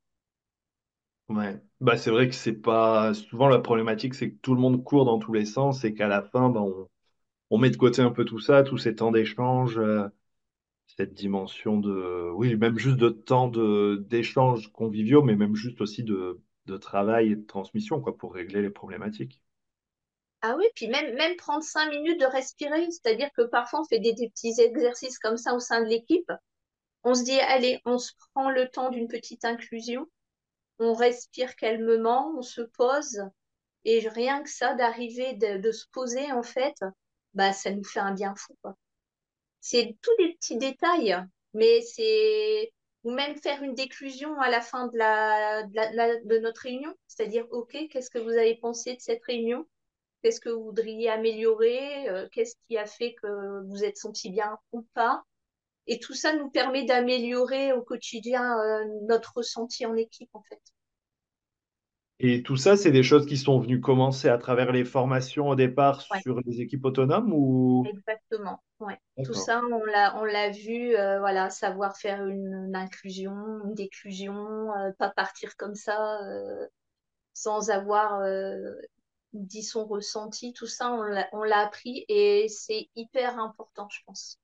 Ouais. 1.29 1.59
Bah, 1.81 1.97
c'est 1.97 2.11
vrai 2.11 2.27
que 2.29 2.35
c'est 2.35 2.53
pas 2.53 3.13
souvent 3.15 3.47
la 3.47 3.59
problématique, 3.59 4.13
c'est 4.13 4.31
que 4.31 4.37
tout 4.37 4.53
le 4.53 4.61
monde 4.61 4.83
court 4.83 5.05
dans 5.05 5.17
tous 5.19 5.33
les 5.33 5.45
sens 5.45 5.83
et 5.83 5.93
qu'à 5.93 6.07
la 6.07 6.21
fin, 6.21 6.49
bah, 6.49 6.61
on, 7.49 7.57
met 7.57 7.69
de 7.71 7.77
côté 7.77 8.01
un 8.01 8.11
peu 8.11 8.25
tout 8.25 8.39
ça, 8.39 8.63
tous 8.63 8.77
ces 8.77 8.95
temps 8.95 9.11
d'échange, 9.11 9.77
euh, 9.79 10.07
cette 10.97 11.13
dimension 11.13 11.79
de, 11.79 12.31
oui, 12.35 12.55
même 12.57 12.77
juste 12.79 12.97
de 12.97 13.09
temps 13.09 13.47
de 13.49 14.05
d'échanges 14.09 14.71
conviviaux, 14.73 15.23
mais 15.23 15.35
même 15.35 15.55
juste 15.55 15.81
aussi 15.81 16.03
de, 16.03 16.41
de 16.67 16.77
travail 16.77 17.33
et 17.33 17.37
de 17.37 17.45
transmission, 17.45 18.01
quoi, 18.01 18.17
pour 18.17 18.33
régler 18.33 18.61
les 18.61 18.71
problématiques. 18.71 19.41
Ah 20.47 20.55
oui, 20.59 20.65
puis 20.75 20.87
même, 20.87 21.35
prendre 21.37 21.63
cinq 21.63 21.89
minutes 21.89 22.19
de 22.21 22.27
respirer, 22.27 22.85
c'est-à-dire 22.91 23.31
que 23.35 23.41
parfois 23.41 23.81
on 23.81 23.83
fait 23.83 23.97
des, 23.97 24.13
petits 24.13 24.61
exercices 24.61 25.17
comme 25.17 25.37
ça 25.37 25.55
au 25.55 25.59
sein 25.59 25.81
de 25.81 25.87
l'équipe. 25.87 26.31
On 27.03 27.15
se 27.15 27.23
dit, 27.23 27.39
allez, 27.39 27.81
on 27.83 27.97
se 27.97 28.11
prend 28.31 28.51
le 28.51 28.69
temps 28.69 28.91
d'une 28.91 29.07
petite 29.07 29.43
inclusion, 29.43 30.05
on 30.77 30.93
respire 30.93 31.55
calmement, 31.55 32.31
on 32.37 32.43
se 32.43 32.61
pose, 32.61 33.23
et 33.85 34.07
rien 34.07 34.43
que 34.43 34.49
ça, 34.51 34.75
d'arriver, 34.75 35.33
de, 35.33 35.71
se 35.71 35.87
poser, 35.91 36.31
en 36.31 36.43
fait, 36.43 36.75
bah, 37.33 37.51
ça 37.51 37.71
nous 37.71 37.83
fait 37.83 37.99
un 37.99 38.13
bien 38.13 38.35
fou. 38.35 38.55
C'est 39.61 39.97
tous 40.03 40.15
des 40.19 40.35
petits 40.35 40.57
détails, 40.57 41.17
mais 41.55 41.81
c'est... 41.81 42.71
Ou 43.03 43.11
même 43.11 43.35
faire 43.35 43.63
une 43.63 43.73
déclusion 43.73 44.39
à 44.39 44.49
la 44.51 44.61
fin 44.61 44.89
de 44.89 46.39
notre 46.39 46.61
réunion, 46.61 46.93
c'est-à-dire, 47.07 47.47
OK, 47.49 47.75
qu'est-ce 47.89 48.11
que 48.11 48.19
vous 48.19 48.29
avez 48.29 48.57
pensé 48.57 48.93
de 48.93 49.01
cette 49.01 49.23
réunion? 49.23 49.65
Qu'est-ce 50.25 50.39
que 50.39 50.49
vous 50.49 50.63
voudriez 50.63 51.07
améliorer? 51.07 52.09
Euh, 52.09 52.27
qu'est-ce 52.31 52.55
qui 52.67 52.79
a 52.79 52.87
fait 52.87 53.13
que 53.21 53.61
vous 53.67 53.83
êtes 53.83 53.97
senti 53.97 54.31
bien 54.31 54.57
ou 54.71 54.81
pas? 54.95 55.21
Et 55.85 55.99
tout 55.99 56.15
ça 56.15 56.35
nous 56.35 56.49
permet 56.49 56.83
d'améliorer 56.83 57.73
au 57.73 57.83
quotidien 57.83 58.59
euh, 58.59 58.85
notre 59.07 59.33
ressenti 59.35 59.85
en 59.85 59.95
équipe, 59.95 60.31
en 60.33 60.41
fait. 60.49 60.59
Et 62.19 62.41
tout 62.41 62.57
ça, 62.57 62.75
c'est 62.75 62.89
des 62.89 63.03
choses 63.03 63.27
qui 63.27 63.37
sont 63.37 63.59
venues 63.59 63.81
commencer 63.81 64.27
à 64.27 64.39
travers 64.39 64.71
les 64.71 64.83
formations 64.83 65.49
au 65.49 65.55
départ 65.55 66.03
Ouais, 66.09 66.21
sur 66.21 66.41
les 66.43 66.59
équipes 66.59 66.85
autonomes 66.85 67.31
ou... 67.31 67.85
exactement. 67.87 68.63
Ouais. 68.79 68.97
Tout 69.23 69.35
ça, 69.35 69.61
on 69.71 69.85
l'a, 69.85 70.17
on 70.19 70.23
l'a 70.23 70.49
vu, 70.49 70.95
euh, 70.95 71.19
voilà, 71.19 71.51
savoir 71.51 71.97
faire 71.97 72.25
une, 72.25 72.65
une 72.67 72.75
inclusion, 72.75 73.35
une 73.63 73.75
déclusion, 73.75 74.73
euh, 74.75 74.91
pas 74.97 75.11
partir 75.11 75.55
comme 75.55 75.75
ça 75.75 76.19
euh, 76.23 76.65
sans 77.35 77.69
avoir 77.69 78.23
dit 79.43 79.63
son 79.63 79.85
ressenti. 79.85 80.53
Tout 80.53 80.67
ça, 80.67 80.91
on 80.91 81.43
l'a, 81.43 81.59
appris 81.59 82.05
et 82.09 82.47
c'est 82.49 82.89
hyper 82.95 83.39
important, 83.39 83.87
je 83.89 84.01
pense. 84.05 84.39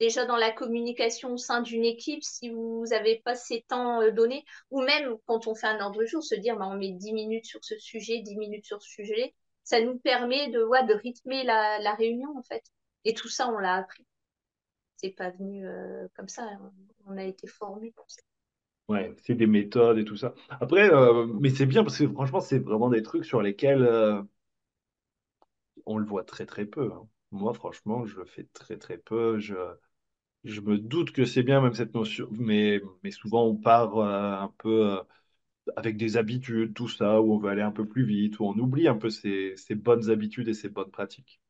déjà 0.00 0.26
dans 0.26 0.36
la 0.36 0.52
communication 0.52 1.34
au 1.34 1.36
sein 1.38 1.62
d'une 1.62 1.84
équipe, 1.84 2.22
si 2.22 2.50
vous 2.50 2.84
n'avez 2.90 3.20
pas 3.20 3.34
ces 3.34 3.62
temps 3.68 4.02
euh, 4.02 4.10
donnés, 4.12 4.44
ou 4.70 4.82
même 4.82 5.16
quand 5.26 5.46
on 5.46 5.54
fait 5.54 5.66
un 5.68 5.80
ordre 5.80 6.00
du 6.00 6.06
jour, 6.08 6.22
se 6.22 6.34
dire 6.34 6.56
bah, 6.56 6.66
on 6.68 6.76
met 6.76 6.92
10 6.92 7.12
minutes 7.12 7.46
sur 7.46 7.64
ce 7.64 7.78
sujet, 7.78 8.20
10 8.20 8.36
minutes 8.36 8.66
sur 8.66 8.82
ce 8.82 8.88
sujet, 8.88 9.34
ça 9.64 9.80
nous 9.80 9.98
permet 9.98 10.48
de, 10.50 10.62
ouais, 10.62 10.84
de 10.86 10.94
rythmer 10.94 11.44
la, 11.44 11.94
réunion 11.94 12.36
en 12.36 12.42
fait. 12.42 12.64
Et 13.04 13.14
tout 13.14 13.28
ça, 13.28 13.48
on 13.48 13.58
l'a 13.58 13.74
appris. 13.76 14.06
C'est 14.96 15.10
pas 15.10 15.30
venu 15.30 15.66
euh, 15.66 16.08
comme 16.16 16.28
ça, 16.28 16.48
on 17.06 17.16
a 17.16 17.24
été 17.24 17.46
formé 17.46 17.92
pour 17.92 18.10
ça. 18.10 18.22
Ouais, 18.88 19.14
c'est 19.24 19.34
des 19.34 19.46
méthodes 19.48 19.98
et 19.98 20.04
tout 20.04 20.16
ça. 20.16 20.32
Après, 20.60 20.88
euh, 20.92 21.26
mais 21.40 21.50
c'est 21.50 21.66
bien 21.66 21.82
parce 21.82 21.98
que 21.98 22.08
franchement, 22.08 22.40
c'est 22.40 22.58
vraiment 22.60 22.88
des 22.88 23.02
trucs 23.02 23.24
sur 23.24 23.42
lesquels 23.42 23.82
euh, 23.82 24.22
on 25.86 25.96
le 25.98 26.04
voit 26.04 26.24
très 26.24 26.44
très 26.46 26.66
peu. 26.66 26.92
hein. 26.92 27.08
Moi, 27.32 27.52
franchement, 27.54 28.04
je 28.06 28.16
le 28.18 28.24
fais 28.26 28.44
très 28.52 28.76
très 28.78 28.98
peu. 28.98 29.38
Je, 29.38 29.54
me 30.60 30.78
doute 30.78 31.12
que 31.12 31.24
c'est 31.26 31.42
bien 31.42 31.60
même 31.60 31.74
cette 31.74 31.94
notion, 31.94 32.28
mais, 32.32 32.80
souvent 33.10 33.44
on 33.46 33.56
part 33.56 33.98
euh, 33.98 34.32
un 34.40 34.54
peu 34.58 35.00
avec 35.76 35.96
des 35.98 36.16
habitudes, 36.18 36.74
tout 36.74 36.88
ça, 36.88 37.20
où 37.22 37.34
on 37.34 37.38
veut 37.38 37.50
aller 37.50 37.62
un 37.62 37.72
peu 37.72 37.86
plus 37.88 38.04
vite, 38.06 38.40
où 38.40 38.46
on 38.46 38.58
oublie 38.58 38.88
un 38.88 38.96
peu 38.98 39.10
ces, 39.10 39.54
ces 39.56 39.74
bonnes 39.76 40.10
habitudes 40.10 40.48
et 40.48 40.54
ces 40.54 40.68
bonnes 40.70 40.90
pratiques. 40.92 41.40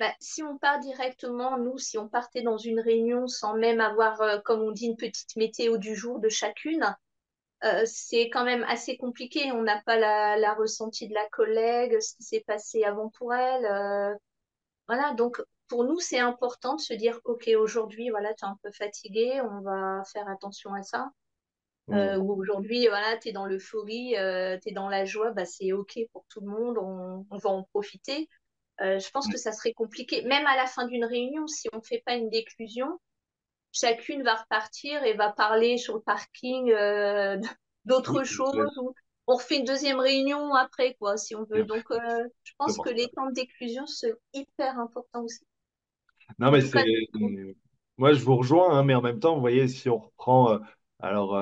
Bah, 0.00 0.12
si 0.20 0.42
on 0.42 0.58
part 0.58 0.80
directement, 0.80 1.56
nous, 1.58 1.78
si 1.78 1.98
on 1.98 2.08
partait 2.08 2.42
dans 2.42 2.58
une 2.58 2.80
réunion 2.80 3.28
sans 3.28 3.54
même 3.56 3.80
avoir, 3.80 4.20
euh, 4.22 4.38
comme 4.40 4.60
on 4.62 4.72
dit, 4.72 4.86
une 4.86 4.96
petite 4.96 5.36
météo 5.36 5.76
du 5.78 5.94
jour 5.94 6.18
de 6.18 6.28
chacune, 6.28 6.96
euh, 7.64 7.82
c'est 7.86 8.30
quand 8.30 8.44
même 8.44 8.64
assez 8.64 8.96
compliqué. 8.98 9.52
On 9.52 9.62
n'a 9.62 9.82
pas 9.82 9.98
la, 9.98 10.36
la 10.38 10.54
ressenti 10.54 11.08
de 11.08 11.14
la 11.14 11.28
collègue, 11.30 12.00
ce 12.00 12.16
qui 12.16 12.24
s'est 12.24 12.44
passé 12.46 12.84
avant 12.84 13.10
pour 13.10 13.34
elle. 13.34 13.66
euh, 13.66 14.14
voilà, 14.88 15.14
donc 15.14 15.42
pour 15.68 15.84
nous, 15.84 16.00
c'est 16.00 16.20
important 16.20 16.76
de 16.76 16.80
se 16.82 16.94
dire, 16.94 17.20
OK, 17.24 17.50
aujourd'hui, 17.58 18.10
voilà, 18.10 18.34
tu 18.34 18.44
es 18.44 18.48
un 18.48 18.58
peu 18.62 18.72
fatigué, 18.72 19.40
on 19.42 19.60
va 19.62 20.02
faire 20.12 20.28
attention 20.28 20.74
à 20.74 20.82
ça. 20.82 21.10
Euh, 21.92 22.18
ou 22.18 22.32
aujourd'hui, 22.40 22.88
voilà, 22.88 23.16
tu 23.18 23.28
es 23.28 23.32
dans 23.32 23.46
l'euphorie, 23.46 24.14
tu 24.62 24.70
es 24.70 24.72
dans 24.72 24.88
la 24.88 25.04
joie, 25.04 25.32
bah, 25.32 25.44
c'est 25.46 25.72
OK 25.72 25.98
pour 26.12 26.24
tout 26.28 26.40
le 26.40 26.48
monde, 26.48 26.78
on, 26.78 27.26
on 27.30 27.38
va 27.38 27.50
en 27.50 27.62
profiter. 27.64 28.28
Euh, 28.80 28.98
je 28.98 29.10
pense 29.10 29.28
que 29.28 29.38
ça 29.38 29.52
serait 29.52 29.72
compliqué. 29.72 30.22
Même 30.22 30.46
à 30.46 30.56
la 30.56 30.66
fin 30.66 30.86
d'une 30.86 31.04
réunion, 31.04 31.46
si 31.46 31.68
on 31.72 31.78
ne 31.78 31.82
fait 31.82 32.02
pas 32.06 32.14
une 32.14 32.30
déclusion, 32.30 33.00
chacune 33.72 34.22
va 34.22 34.36
repartir 34.36 35.02
et 35.04 35.14
va 35.14 35.32
parler 35.32 35.78
sur 35.78 35.94
le 35.96 36.02
parking 36.02 36.70
euh, 36.72 37.38
d'autres 37.84 38.24
choses 38.24 38.76
ou 38.78 38.94
on 39.26 39.36
refait 39.36 39.58
une 39.58 39.64
deuxième 39.64 40.00
réunion 40.00 40.54
après, 40.54 40.94
quoi, 40.94 41.16
si 41.16 41.34
on 41.34 41.44
veut. 41.44 41.64
Donc, 41.64 41.84
euh, 41.90 42.24
je 42.44 42.52
pense 42.58 42.78
que 42.78 42.90
les 42.90 43.08
temps 43.10 43.26
de 43.28 43.32
déclusion 43.34 43.86
sont 43.86 44.12
hyper 44.34 44.78
importants 44.78 45.24
aussi. 45.24 45.44
Non, 46.38 46.50
mais 46.50 46.60
c'est. 46.60 46.84
Moi, 47.98 48.12
je 48.12 48.22
vous 48.24 48.36
rejoins, 48.36 48.78
hein, 48.78 48.82
mais 48.84 48.94
en 48.94 49.02
même 49.02 49.20
temps, 49.20 49.34
vous 49.34 49.40
voyez, 49.40 49.68
si 49.68 49.88
on 49.88 49.98
reprend. 49.98 50.52
euh, 50.54 50.58
alors, 51.00 51.34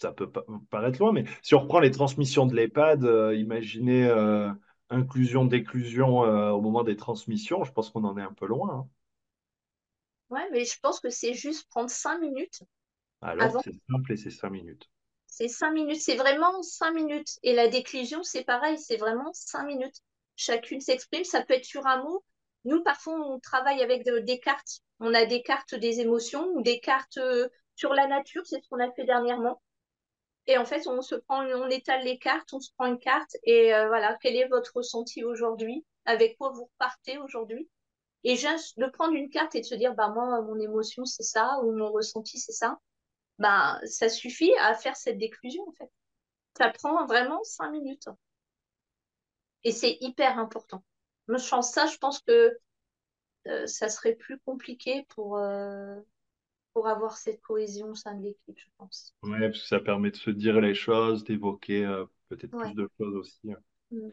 ça 0.00 0.12
peut 0.12 0.30
pa- 0.30 0.44
paraître 0.70 0.98
loin, 1.00 1.12
mais 1.12 1.24
si 1.42 1.54
on 1.54 1.60
reprend 1.60 1.80
les 1.80 1.90
transmissions 1.90 2.46
de 2.46 2.54
l'EHPAD, 2.54 3.04
euh, 3.04 3.34
imaginez 3.34 4.04
euh, 4.06 4.50
inclusion, 4.90 5.44
déclusion 5.46 6.24
euh, 6.24 6.50
au 6.50 6.60
moment 6.60 6.84
des 6.84 6.96
transmissions, 6.96 7.64
je 7.64 7.72
pense 7.72 7.90
qu'on 7.90 8.04
en 8.04 8.16
est 8.18 8.22
un 8.22 8.32
peu 8.34 8.46
loin. 8.46 8.70
hein. 8.70 8.88
ouais, 10.30 10.48
mais 10.52 10.64
je 10.64 10.78
pense 10.80 11.00
que 11.00 11.10
c'est 11.10 11.34
juste 11.34 11.68
prendre 11.68 11.90
cinq 11.90 12.18
minutes 12.20 12.62
Alors, 13.20 13.54
avant. 13.54 13.62
c'est 13.62 13.78
simple 13.88 14.12
et 14.12 14.16
c'est 14.16 14.32
cinq 14.32 14.50
minutes. 14.50 14.90
C'est 15.26 15.48
cinq 15.48 15.70
minutes, 15.72 16.00
c'est 16.00 16.16
vraiment 16.16 16.60
cinq 16.62 16.92
minutes. 16.92 17.38
Et 17.44 17.54
la 17.54 17.68
déclusion, 17.68 18.22
c'est 18.24 18.44
pareil, 18.44 18.78
c'est 18.78 18.96
vraiment 18.96 19.32
cinq 19.32 19.64
minutes. 19.64 19.96
Chacune 20.36 20.80
s'exprime, 20.80 21.24
ça 21.24 21.42
peut 21.42 21.54
être 21.54 21.64
sur 21.64 21.86
un 21.86 22.02
mot. 22.02 22.24
Nous, 22.64 22.82
parfois, 22.82 23.14
on 23.14 23.38
travaille 23.40 23.82
avec 23.82 24.04
de- 24.04 24.18
des 24.18 24.40
cartes. 24.40 24.80
On 25.00 25.14
a 25.14 25.24
des 25.26 25.42
cartes 25.42 25.74
des 25.76 26.00
émotions 26.00 26.46
ou 26.54 26.62
des 26.62 26.80
cartes 26.80 27.18
euh, 27.18 27.48
sur 27.76 27.94
la 27.94 28.06
nature, 28.08 28.42
c'est 28.46 28.60
ce 28.60 28.68
qu'on 28.68 28.80
a 28.80 28.90
fait 28.92 29.04
dernièrement. 29.04 29.62
Et 30.48 30.56
en 30.56 30.64
fait, 30.64 30.86
on 30.88 31.02
se 31.02 31.14
prend, 31.14 31.44
on 31.44 31.68
étale 31.68 32.04
les 32.04 32.18
cartes, 32.18 32.52
on 32.54 32.60
se 32.60 32.72
prend 32.72 32.86
une 32.86 32.98
carte 32.98 33.36
et 33.44 33.74
euh, 33.74 33.88
voilà, 33.88 34.16
quel 34.22 34.34
est 34.34 34.48
votre 34.48 34.72
ressenti 34.76 35.22
aujourd'hui? 35.22 35.84
Avec 36.06 36.38
quoi 36.38 36.50
vous 36.52 36.64
repartez 36.64 37.18
aujourd'hui? 37.18 37.68
Et 38.24 38.34
juste 38.34 38.78
de 38.78 38.86
prendre 38.86 39.14
une 39.14 39.28
carte 39.28 39.54
et 39.54 39.60
de 39.60 39.66
se 39.66 39.74
dire, 39.74 39.94
bah 39.94 40.08
moi, 40.08 40.40
mon 40.40 40.58
émotion, 40.58 41.04
c'est 41.04 41.22
ça, 41.22 41.60
ou 41.62 41.72
mon 41.76 41.92
ressenti, 41.92 42.38
c'est 42.38 42.52
ça, 42.52 42.78
bah 43.38 43.78
ça 43.84 44.08
suffit 44.08 44.52
à 44.60 44.74
faire 44.74 44.96
cette 44.96 45.18
déclusion, 45.18 45.62
en 45.68 45.72
fait. 45.72 45.90
Ça 46.56 46.70
prend 46.70 47.06
vraiment 47.06 47.44
cinq 47.44 47.70
minutes. 47.70 48.08
Et 49.64 49.72
c'est 49.72 49.98
hyper 50.00 50.38
important. 50.38 50.82
Je 51.28 51.48
pense 51.48 51.72
ça, 51.72 51.86
je 51.86 51.98
pense 51.98 52.20
que 52.20 52.58
euh, 53.48 53.66
ça 53.66 53.90
serait 53.90 54.14
plus 54.14 54.38
compliqué 54.40 55.04
pour, 55.10 55.36
euh, 55.36 56.00
pour 56.72 56.86
avoir 56.88 57.16
cette 57.16 57.40
cohésion 57.40 57.90
au 57.90 57.94
sein 57.94 58.14
de 58.14 58.22
l'équipe, 58.22 58.58
je 58.58 58.66
pense. 58.76 59.14
Ouais, 59.22 59.40
parce 59.40 59.62
que 59.62 59.66
ça 59.66 59.80
permet 59.80 60.10
de 60.10 60.16
se 60.16 60.30
dire 60.30 60.60
les 60.60 60.74
choses, 60.74 61.24
d'évoquer 61.24 61.84
euh, 61.84 62.04
peut-être 62.28 62.56
plus 62.56 62.74
de 62.74 62.88
choses 62.98 63.14
aussi. 63.16 63.52
Mm. 63.90 64.08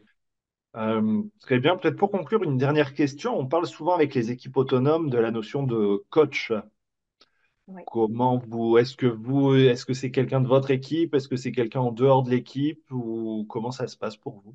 Euh, 0.76 1.22
très 1.40 1.58
bien, 1.58 1.76
peut-être 1.76 1.96
pour 1.96 2.10
conclure, 2.10 2.42
une 2.42 2.58
dernière 2.58 2.92
question. 2.92 3.38
On 3.38 3.46
parle 3.46 3.66
souvent 3.66 3.94
avec 3.94 4.14
les 4.14 4.30
équipes 4.30 4.56
autonomes 4.56 5.08
de 5.08 5.18
la 5.18 5.30
notion 5.30 5.62
de 5.62 6.04
coach. 6.10 6.52
Ouais. 7.68 7.82
Comment 7.86 8.38
vous, 8.38 8.78
est-ce 8.78 8.94
que 8.94 9.06
vous, 9.06 9.54
est-ce 9.54 9.86
que 9.86 9.94
c'est 9.94 10.10
quelqu'un 10.10 10.40
de 10.40 10.48
votre 10.48 10.70
équipe? 10.70 11.14
Est-ce 11.14 11.28
que 11.28 11.36
c'est 11.36 11.50
quelqu'un 11.50 11.80
en 11.80 11.92
dehors 11.92 12.22
de 12.22 12.30
l'équipe? 12.30 12.84
Ou 12.90 13.46
comment 13.48 13.70
ça 13.70 13.86
se 13.86 13.96
passe 13.96 14.16
pour 14.16 14.40
vous? 14.40 14.54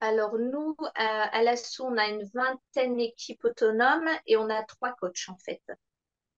Alors, 0.00 0.38
nous, 0.38 0.76
à, 0.94 1.24
à 1.36 1.42
l'ASSO, 1.42 1.86
on 1.86 1.98
a 1.98 2.08
une 2.08 2.22
vingtaine 2.32 2.96
d'équipes 2.96 3.44
autonomes 3.44 4.08
et 4.26 4.36
on 4.36 4.48
a 4.48 4.62
trois 4.62 4.92
coachs, 4.92 5.28
en 5.28 5.36
fait. 5.38 5.60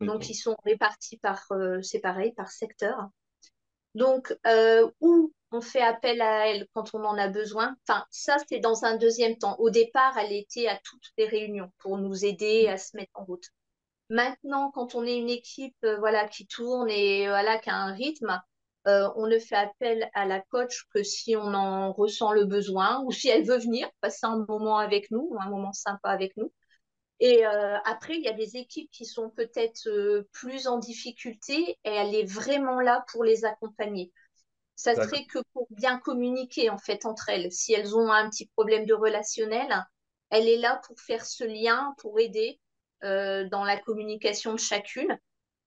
Donc, 0.00 0.28
ils 0.28 0.34
sont 0.34 0.56
répartis 0.64 1.18
par, 1.18 1.44
euh, 1.52 1.82
c'est 1.82 2.00
pareil, 2.00 2.32
par 2.32 2.50
secteur. 2.50 3.08
Donc, 3.94 4.36
euh, 4.46 4.88
où 5.00 5.32
on 5.52 5.60
fait 5.60 5.82
appel 5.82 6.20
à 6.22 6.48
elle 6.48 6.66
quand 6.74 6.94
on 6.94 7.04
en 7.04 7.18
a 7.18 7.28
besoin? 7.28 7.76
Enfin, 7.86 8.04
ça, 8.10 8.36
c'est 8.48 8.60
dans 8.60 8.84
un 8.84 8.96
deuxième 8.96 9.36
temps. 9.36 9.56
Au 9.58 9.70
départ, 9.70 10.16
elle 10.18 10.32
était 10.32 10.68
à 10.68 10.78
toutes 10.84 11.10
les 11.18 11.26
réunions 11.26 11.72
pour 11.78 11.98
nous 11.98 12.24
aider 12.24 12.68
à 12.68 12.78
se 12.78 12.96
mettre 12.96 13.12
en 13.14 13.24
route. 13.24 13.46
Maintenant, 14.08 14.70
quand 14.72 14.94
on 14.94 15.04
est 15.04 15.16
une 15.16 15.30
équipe 15.30 15.76
euh, 15.84 15.98
voilà, 15.98 16.28
qui 16.28 16.46
tourne 16.46 16.90
et 16.90 17.28
voilà, 17.28 17.58
qui 17.58 17.70
a 17.70 17.76
un 17.76 17.92
rythme, 17.92 18.40
euh, 18.86 19.10
on 19.16 19.26
ne 19.26 19.38
fait 19.38 19.56
appel 19.56 20.10
à 20.14 20.24
la 20.26 20.40
coach 20.40 20.86
que 20.94 21.02
si 21.02 21.36
on 21.36 21.54
en 21.54 21.92
ressent 21.92 22.32
le 22.32 22.46
besoin 22.46 23.02
ou 23.04 23.12
si 23.12 23.28
elle 23.28 23.44
veut 23.44 23.58
venir 23.58 23.90
passer 24.00 24.26
un 24.26 24.44
moment 24.48 24.78
avec 24.78 25.10
nous, 25.10 25.36
un 25.38 25.50
moment 25.50 25.72
sympa 25.72 26.10
avec 26.10 26.36
nous. 26.36 26.50
Et 27.20 27.46
euh, 27.46 27.76
après, 27.84 28.16
il 28.16 28.22
y 28.22 28.28
a 28.28 28.32
des 28.32 28.56
équipes 28.56 28.90
qui 28.90 29.04
sont 29.04 29.30
peut-être 29.30 29.88
euh, 29.88 30.28
plus 30.32 30.66
en 30.66 30.78
difficulté 30.78 31.78
et 31.84 31.90
elle 31.90 32.14
est 32.14 32.24
vraiment 32.24 32.80
là 32.80 33.04
pour 33.12 33.24
les 33.24 33.44
accompagner. 33.44 34.10
Ça 34.74 34.94
serait 34.94 35.26
que 35.26 35.40
pour 35.52 35.66
bien 35.70 35.98
communiquer 35.98 36.70
en 36.70 36.78
fait 36.78 37.04
entre 37.04 37.28
elles. 37.28 37.52
Si 37.52 37.74
elles 37.74 37.94
ont 37.94 38.10
un 38.10 38.30
petit 38.30 38.46
problème 38.46 38.86
de 38.86 38.94
relationnel, 38.94 39.84
elle 40.30 40.48
est 40.48 40.56
là 40.56 40.80
pour 40.86 40.98
faire 40.98 41.26
ce 41.26 41.44
lien, 41.44 41.94
pour 41.98 42.18
aider 42.18 42.58
euh, 43.04 43.46
dans 43.48 43.64
la 43.64 43.78
communication 43.78 44.52
de 44.54 44.58
chacune 44.58 45.18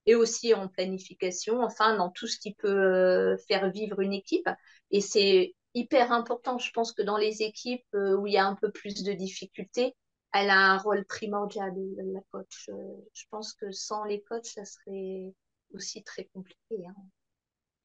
et 0.06 0.16
aussi 0.16 0.54
en 0.54 0.68
planification, 0.68 1.62
enfin 1.62 1.96
dans 1.96 2.10
tout 2.10 2.28
ce 2.28 2.38
qui 2.40 2.54
peut 2.56 2.68
euh, 2.68 3.38
faire 3.48 3.70
vivre 3.70 4.02
une 4.02 4.14
équipe. 4.14 4.50
Et 4.92 5.02
c'est 5.02 5.54
hyper 5.74 6.12
important. 6.12 6.58
Je 6.58 6.72
pense 6.72 6.92
que 6.92 7.02
dans 7.02 7.18
les 7.18 7.42
équipes 7.42 7.86
euh, 7.96 8.16
où 8.18 8.28
il 8.28 8.34
y 8.34 8.38
a 8.38 8.46
un 8.46 8.56
peu 8.56 8.72
plus 8.72 9.04
de 9.04 9.14
difficultés, 9.14 9.96
elle 10.34 10.50
a 10.50 10.58
un 10.74 10.78
rôle 10.78 11.06
primordial, 11.06 11.74
la 11.98 12.22
coach. 12.32 12.70
Euh, 12.70 12.74
je 13.14 13.24
pense 13.30 13.54
que 13.54 13.72
sans 13.72 14.04
les 14.06 14.22
coachs, 14.24 14.46
ça 14.48 14.66
serait 14.66 15.34
aussi 15.74 16.04
très 16.04 16.26
compliqué. 16.26 16.86
hein. 16.88 16.96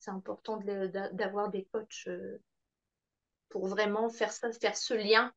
C'est 0.01 0.11
important 0.13 0.59
de- 0.59 0.91
d'avoir 1.15 1.51
des 1.51 1.65
coachs 1.73 2.05
euh, 2.09 2.39
pour 3.49 3.67
vraiment 3.67 4.09
faire 4.09 4.33
ça, 4.33 4.51
faire 4.53 4.77
ce 4.77 4.95
lien. 4.95 5.33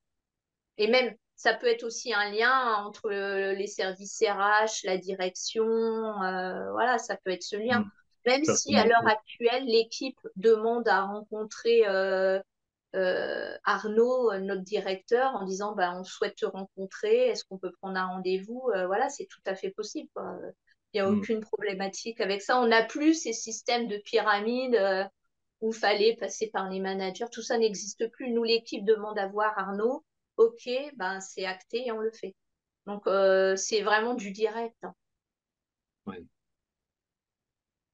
Et 0.78 0.88
même, 0.90 1.16
ça 1.36 1.54
peut 1.54 1.68
être 1.68 1.84
aussi 1.84 2.14
un 2.14 2.32
lien 2.32 2.76
entre 2.86 3.10
le- 3.10 3.54
les 3.54 3.68
services 3.68 4.22
RH, 4.22 4.86
la 4.86 4.98
direction, 4.98 5.66
euh, 5.66 6.72
voilà, 6.72 6.98
ça 6.98 7.18
peut 7.18 7.32
être 7.32 7.44
ce 7.44 7.56
lien. 7.58 7.82
Hmm. 7.82 7.90
Même 8.26 8.46
si 8.46 8.76
à 8.78 8.86
l'heure 8.86 9.08
actuelle, 9.08 9.66
l'équipe 9.66 10.20
demande 10.36 10.88
à 10.88 11.04
rencontrer 11.04 11.88
euh, 11.88 12.40
euh, 12.96 13.58
Arnaud, 13.64 14.32
euh, 14.32 14.40
notre 14.40 14.62
directeur, 14.64 15.36
en 15.36 15.46
disant 15.46 15.74
bah, 15.76 15.94
on 15.98 16.04
souhaite 16.04 16.36
te 16.38 16.46
rencontrer, 16.46 17.28
est-ce 17.30 17.46
qu'on 17.46 17.58
peut 17.58 17.72
prendre 17.82 17.98
un 18.00 18.08
rendez-vous 18.08 18.70
Euh, 18.76 18.88
Voilà, 18.88 19.10
c'est 19.10 19.26
tout 19.28 19.42
à 19.46 19.56
fait 19.56 19.72
possible. 19.72 20.10
quoi. 20.16 20.38
Il 20.94 21.02
n'y 21.02 21.08
a 21.08 21.10
Hmm. 21.10 21.12
aucune 21.12 21.42
problématique 21.42 22.20
avec 22.22 22.42
ça. 22.42 22.60
On 22.62 22.68
n'a 22.68 22.84
plus 22.84 23.14
ces 23.16 23.34
systèmes 23.34 23.88
de 23.88 23.98
pyramide 23.98 24.76
euh, 24.76 25.04
où 25.62 25.72
il 25.72 25.78
fallait 25.78 26.16
passer 26.18 26.50
par 26.52 26.70
les 26.70 26.80
managers. 26.82 27.28
Tout 27.32 27.42
ça 27.44 27.58
n'existe 27.58 28.08
plus. 28.12 28.32
Nous, 28.32 28.44
l'équipe 28.44 28.86
demande 28.86 29.20
à 29.20 29.28
voir 29.28 29.58
Arnaud. 29.60 30.04
OK, 30.38 30.70
ben, 30.98 31.22
c'est 31.22 31.46
acté 31.46 31.88
et 31.88 31.92
on 31.92 32.00
le 32.00 32.12
fait. 32.12 32.36
Donc, 32.88 33.08
euh, 33.08 33.56
c'est 33.58 33.82
vraiment 33.84 34.16
du 34.16 34.32
direct. 34.32 34.76
hein. 34.84 34.96
Ouais. 36.06 36.26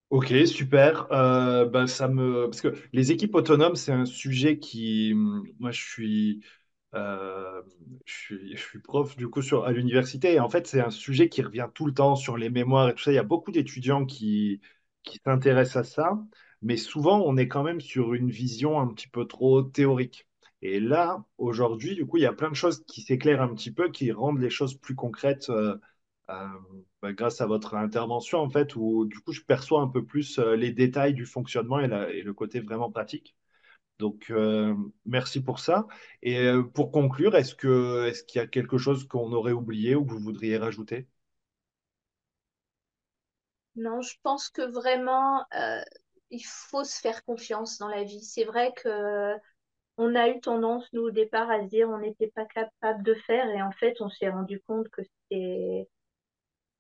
Ok, 0.09 0.33
super. 0.45 1.11
Euh, 1.11 1.65
ben, 1.65 1.85
ça 1.87 2.07
me... 2.07 2.45
Parce 2.49 2.61
que 2.61 2.73
les 2.93 3.11
équipes 3.11 3.35
autonomes, 3.35 3.75
c'est 3.75 3.91
un 3.91 4.05
sujet 4.05 4.57
qui... 4.57 5.11
hum, 5.13 5.43
Moi, 5.59 5.71
je 5.71 5.81
suis, 5.81 6.41
euh, 6.95 7.61
je 8.05 8.13
suis, 8.13 8.55
je 8.57 8.61
suis 8.61 8.79
prof 8.79 9.17
du 9.17 9.27
coup 9.29 9.41
sur, 9.41 9.65
à 9.65 9.71
l'université 9.73 10.33
et 10.35 10.39
en 10.39 10.49
fait, 10.49 10.65
c'est 10.67 10.79
un 10.81 10.91
sujet 10.91 11.27
qui 11.29 11.41
revient 11.41 11.67
tout 11.73 11.85
le 11.85 11.93
temps 11.93 12.15
sur 12.15 12.37
les 12.37 12.49
mémoires 12.49 12.87
et 12.89 12.93
tout 12.95 13.03
ça. 13.03 13.11
Il 13.11 13.15
y 13.15 13.17
a 13.17 13.23
beaucoup 13.23 13.51
d'étudiants 13.51 14.05
qui, 14.05 14.61
qui 15.03 15.19
s'intéressent 15.25 15.77
à 15.77 15.83
ça, 15.83 16.19
mais 16.61 16.77
souvent, 16.77 17.21
on 17.25 17.35
est 17.37 17.47
quand 17.49 17.63
même 17.63 17.81
sur 17.81 18.13
une 18.13 18.29
vision 18.31 18.79
un 18.79 18.87
petit 18.87 19.09
peu 19.09 19.25
trop 19.27 19.61
théorique. 19.61 20.25
Et 20.61 20.79
là, 20.79 21.23
aujourd'hui, 21.37 21.95
du 21.95 22.05
coup, 22.05 22.15
il 22.17 22.23
y 22.23 22.25
a 22.25 22.33
plein 22.33 22.49
de 22.49 22.55
choses 22.55 22.83
qui 22.87 23.01
s'éclairent 23.01 23.41
un 23.41 23.53
petit 23.53 23.71
peu, 23.71 23.89
qui 23.91 24.11
rendent 24.13 24.39
les 24.39 24.49
choses 24.49 24.75
plus 24.75 24.95
concrètes. 24.95 25.49
euh, 25.49 25.75
bah, 26.27 27.13
grâce 27.13 27.41
à 27.41 27.45
votre 27.45 27.75
intervention, 27.75 28.39
en 28.39 28.49
fait, 28.49 28.75
où 28.75 29.05
du 29.05 29.19
coup, 29.19 29.31
je 29.31 29.41
perçois 29.41 29.81
un 29.81 29.87
peu 29.87 30.05
plus 30.05 30.39
euh, 30.39 30.55
les 30.55 30.71
détails 30.71 31.13
du 31.13 31.25
fonctionnement 31.25 31.79
et, 31.79 31.87
le 32.21 32.33
côté 32.33 32.59
vraiment 32.59 32.91
pratique. 32.91 33.35
Donc, 33.99 34.29
euh, 34.29 34.75
merci 35.05 35.41
pour 35.43 35.59
ça. 35.59 35.87
Et 36.21 36.39
euh, 36.39 36.63
pour 36.63 36.91
conclure, 36.91 37.35
est-ce 37.35 37.55
que, 37.55 38.05
est-ce 38.07 38.23
qu'il 38.23 38.39
y 38.39 38.43
a 38.43 38.47
quelque 38.47 38.77
chose 38.77 39.07
qu'on 39.07 39.31
aurait 39.33 39.53
oublié 39.53 39.95
ou 39.95 40.05
que 40.05 40.11
vous 40.11 40.19
voudriez 40.19 40.57
rajouter? 40.57 41.07
Non, 43.75 44.01
je 44.01 44.15
pense 44.23 44.49
que 44.49 44.63
vraiment, 44.63 45.45
euh, 45.55 45.81
il 46.31 46.43
faut 46.43 46.83
se 46.83 46.99
faire 46.99 47.23
confiance 47.25 47.77
dans 47.77 47.87
la 47.87 48.03
vie. 48.03 48.23
C'est 48.23 48.43
vrai 48.43 48.73
que 48.75 49.35
on 49.97 50.15
a 50.15 50.29
eu 50.29 50.39
tendance, 50.41 50.87
nous, 50.93 51.03
au 51.03 51.11
départ, 51.11 51.49
à 51.49 51.63
se 51.63 51.67
dire 51.67 51.89
on 51.89 51.99
n'était 51.99 52.31
pas 52.35 52.45
capable 52.45 53.03
de 53.03 53.13
faire. 53.15 53.49
Et 53.49 53.61
en 53.61 53.71
fait, 53.71 53.95
on 54.01 54.09
s'est 54.09 54.29
rendu 54.29 54.61
compte 54.61 54.89
que 54.89 55.01
c'était 55.03 55.87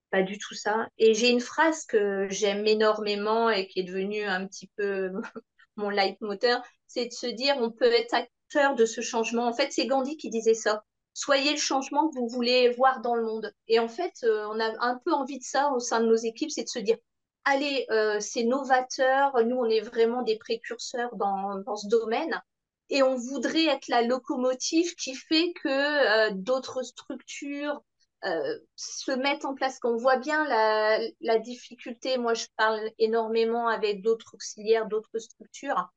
pas 0.09 0.23
du 0.23 0.37
tout 0.37 0.55
ça. 0.55 0.87
Et 0.97 1.13
j'ai 1.13 1.29
une 1.29 1.41
phrase 1.41 1.85
que 1.85 2.27
j'aime 2.29 2.65
énormément 2.65 3.49
et 3.49 3.67
qui 3.67 3.79
est 3.81 3.83
devenue 3.83 4.23
un 4.23 4.47
petit 4.47 4.67
peu 4.77 5.11
mon 5.75 5.89
leitmotiv, 5.89 6.57
c'est 6.87 7.07
de 7.07 7.13
se 7.13 7.27
dire 7.27 7.55
on 7.59 7.71
peut 7.71 7.91
être 7.91 8.13
acteur 8.13 8.75
de 8.75 8.85
ce 8.85 9.01
changement. 9.01 9.47
En 9.47 9.53
fait, 9.53 9.71
c'est 9.71 9.85
Gandhi 9.85 10.17
qui 10.17 10.29
disait 10.29 10.53
ça. 10.53 10.83
Soyez 11.13 11.51
le 11.51 11.57
changement 11.57 12.09
que 12.09 12.15
vous 12.15 12.27
voulez 12.27 12.69
voir 12.69 13.01
dans 13.01 13.15
le 13.15 13.23
monde. 13.23 13.51
Et 13.67 13.79
en 13.79 13.87
fait, 13.87 14.13
euh, 14.23 14.45
on 14.51 14.59
a 14.59 14.73
un 14.85 14.99
peu 15.03 15.11
envie 15.13 15.39
de 15.39 15.43
ça 15.43 15.71
au 15.71 15.79
sein 15.79 15.99
de 15.99 16.05
nos 16.05 16.15
équipes, 16.15 16.51
c'est 16.51 16.63
de 16.63 16.69
se 16.69 16.79
dire 16.79 16.97
allez, 17.43 17.85
euh, 17.91 18.19
c'est 18.19 18.43
novateur, 18.43 19.33
nous, 19.45 19.55
on 19.55 19.65
est 19.65 19.79
vraiment 19.79 20.21
des 20.21 20.37
précurseurs 20.37 21.15
dans, 21.15 21.59
dans 21.59 21.77
ce 21.77 21.87
domaine 21.87 22.41
et 22.89 23.03
on 23.03 23.15
voudrait 23.15 23.65
être 23.65 23.87
la 23.87 24.01
locomotive 24.01 24.95
qui 24.95 25.15
fait 25.15 25.53
que 25.63 25.67
euh, 25.67 26.31
d'autres 26.33 26.83
structures 26.83 27.81
euh, 28.25 28.59
se 28.75 29.11
mettent 29.11 29.45
en 29.45 29.53
place. 29.55 29.79
Qu'on 29.79 29.97
voit 29.97 30.17
bien 30.17 30.45
la, 30.47 30.99
la, 31.21 31.39
difficulté. 31.39 32.17
Moi, 32.17 32.33
je 32.33 32.47
parle 32.57 32.91
énormément 32.99 33.67
avec 33.67 34.01
d'autres 34.01 34.33
auxiliaires, 34.33 34.87
d'autres 34.87 35.19
structures 35.19 35.89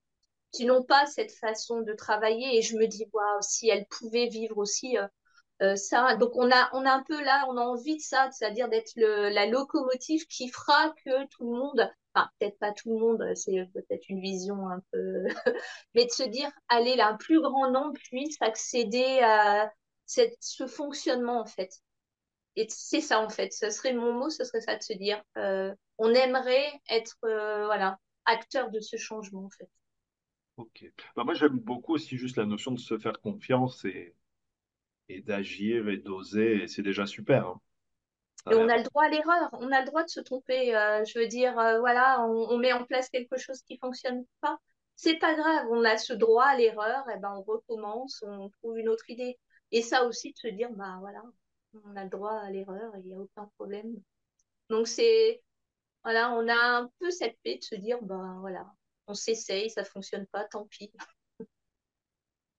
qui 0.53 0.67
n'ont 0.67 0.83
pas 0.83 1.07
cette 1.07 1.33
façon 1.33 1.81
de 1.81 1.93
travailler. 1.95 2.59
Et 2.59 2.63
je 2.63 2.77
me 2.77 2.87
dis, 2.87 3.07
waouh, 3.13 3.41
si 3.41 3.69
elles 3.69 3.87
pouvaient 3.87 4.29
vivre 4.29 4.59
aussi 4.59 4.99
euh, 4.99 5.07
euh, 5.63 5.77
ça. 5.77 6.17
Donc, 6.17 6.33
on 6.35 6.51
a, 6.51 6.71
on 6.73 6.87
a 6.87 6.93
un 6.93 7.03
peu 7.03 7.23
là, 7.23 7.47
on 7.49 7.57
a 7.57 7.63
envie 7.63 7.97
de 7.97 8.03
ça, 8.03 8.31
c'est-à-dire 8.33 8.69
d'être 8.69 8.93
la 8.97 9.47
locomotive 9.47 10.27
qui 10.27 10.49
fera 10.49 10.95
que 11.05 11.27
tout 11.29 11.51
le 11.51 11.59
monde 11.59 11.91
enfin 12.15 12.29
peut-être 12.39 12.59
pas 12.59 12.73
tout 12.73 12.91
le 12.93 12.99
monde, 12.99 13.35
c'est 13.35 13.53
peut-être 13.73 14.09
une 14.09 14.21
vision 14.21 14.69
un 14.69 14.81
peu, 14.93 15.25
mais 15.95 16.07
de 16.07 16.11
se 16.11 16.25
dire, 16.25 16.51
allez, 16.69 16.97
là, 16.97 17.09
un 17.09 17.17
plus 17.17 17.41
grand 17.41 17.71
nombre 17.71 17.95
puisse 17.95 18.37
accéder 18.41 19.21
à 19.23 19.71
cette, 20.07 20.37
ce 20.41 20.67
fonctionnement 20.67 21.41
en 21.41 21.47
fait. 21.47 21.71
Et 22.57 22.67
c'est 22.69 23.01
ça 23.01 23.21
en 23.21 23.29
fait, 23.29 23.53
ce 23.53 23.71
serait 23.71 23.93
mon 23.93 24.13
mot, 24.13 24.31
ce 24.31 24.45
serait 24.45 24.61
ça 24.61 24.77
de 24.77 24.83
se 24.83 24.93
dire, 24.93 25.23
euh, 25.37 25.75
on 25.99 26.13
aimerait 26.13 26.73
être 26.89 27.17
euh, 27.25 27.67
voilà 27.67 27.99
acteur 28.25 28.71
de 28.71 28.81
ce 28.81 28.97
changement 28.97 29.45
en 29.45 29.51
fait. 29.51 29.69
Ok. 30.57 30.85
Bah, 31.17 31.25
moi 31.25 31.35
j'aime 31.35 31.59
beaucoup 31.59 31.95
aussi 31.95 32.17
juste 32.17 32.37
la 32.37 32.47
notion 32.47 32.73
de 32.73 32.79
se 32.79 32.99
faire 32.99 33.21
confiance 33.21 33.85
et, 33.85 34.15
et 35.09 35.21
d'agir 35.21 35.89
et 35.89 35.97
d'oser, 35.97 36.65
et 36.65 36.69
c'est 36.69 36.83
déjà 36.83 37.07
super. 37.07 37.47
Hein. 37.47 37.61
Et 38.51 38.55
on 38.55 38.69
a 38.69 38.79
le 38.79 38.85
droit 38.85 39.05
à 39.05 39.09
l'erreur, 39.09 39.51
on 39.53 39.71
a 39.71 39.81
le 39.81 39.87
droit 39.87 40.03
de 40.03 40.09
se 40.09 40.21
tromper. 40.21 40.75
Euh, 40.75 41.05
je 41.05 41.19
veux 41.19 41.27
dire, 41.27 41.59
euh, 41.59 41.79
voilà, 41.81 42.23
on, 42.23 42.57
met 42.59 42.73
en 42.73 42.85
place 42.85 43.11
quelque 43.11 43.37
chose 43.37 43.61
qui 43.63 43.77
fonctionne 43.77 44.25
pas. 44.41 44.59
C'est 44.97 45.19
pas 45.19 45.35
grave, 45.35 45.67
on 45.71 45.85
a 45.85 45.97
ce 45.99 46.13
droit 46.13 46.45
à 46.45 46.57
l'erreur, 46.57 47.09
et 47.11 47.19
ben 47.19 47.35
on 47.37 47.43
recommence, 47.43 48.25
on 48.27 48.49
trouve 48.51 48.79
une 48.79 48.89
autre 48.89 49.09
idée. 49.11 49.39
Et 49.73 49.83
ça 49.83 50.05
aussi 50.05 50.33
de 50.33 50.39
se 50.39 50.49
dire, 50.49 50.71
bah 50.73 50.97
voilà, 51.01 51.23
on 51.75 51.97
a 51.97 52.05
le 52.05 52.11
droit 52.11 52.33
à 52.33 52.51
l'erreur 52.51 52.95
et 52.97 53.01
il 53.01 53.07
n'y 53.07 53.15
a 53.15 53.19
aucun 53.19 53.51
problème. 53.57 53.95
Donc 54.69 54.89
c'est, 54.89 55.43
voilà, 56.05 56.33
on 56.33 56.49
a 56.49 56.81
un 56.81 56.91
peu 56.99 57.11
cette 57.11 57.39
paix 57.43 57.59
de 57.59 57.65
se 57.65 57.75
dire, 57.75 57.99
bah 58.03 58.37
voilà, 58.41 58.67
on 59.07 59.15
s'essaye, 59.15 59.71
ça 59.71 59.85
fonctionne 59.85 60.27
pas, 60.27 60.45
tant 60.45 60.67
pis. 60.67 60.93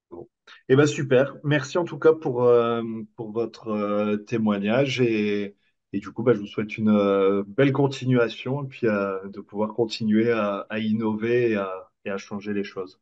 Bon. 0.10 0.30
Eh 0.68 0.76
ben 0.76 0.86
super. 0.86 1.36
Merci 1.44 1.78
en 1.78 1.86
tout 1.86 1.98
cas 1.98 2.14
pour, 2.14 2.44
euh, 2.44 2.84
votre 3.18 4.18
témoignage 4.28 5.00
et, 5.02 5.56
du 5.94 6.12
coup, 6.12 6.24
bah, 6.24 6.34
je 6.34 6.40
vous 6.40 6.48
souhaite 6.48 6.78
une 6.78 6.90
euh, 6.90 7.44
belle 7.48 7.72
continuation 7.72 8.64
et 8.64 8.68
puis 8.68 8.88
euh, 8.88 9.20
de 9.30 9.42
pouvoir 9.42 9.74
continuer 9.74 10.32
à, 10.32 10.68
innover 10.80 11.52
et 12.06 12.10
à, 12.10 12.18
changer 12.18 12.54
les 12.54 12.64
choses. 12.64 13.00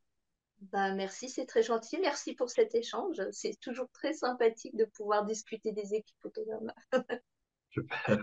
Bah, 0.61 0.93
merci, 0.93 1.29
c'est 1.29 1.45
très 1.45 1.63
gentil. 1.63 1.99
Merci 1.99 2.33
pour 2.33 2.49
cet 2.49 2.75
échange. 2.75 3.21
C'est 3.31 3.59
toujours 3.59 3.89
très 3.91 4.13
sympathique 4.13 4.75
de 4.75 4.85
pouvoir 4.85 5.25
discuter 5.25 5.71
des 5.71 5.93
équipes 5.93 6.25
autonomes. 6.25 6.73
Super. 7.71 8.19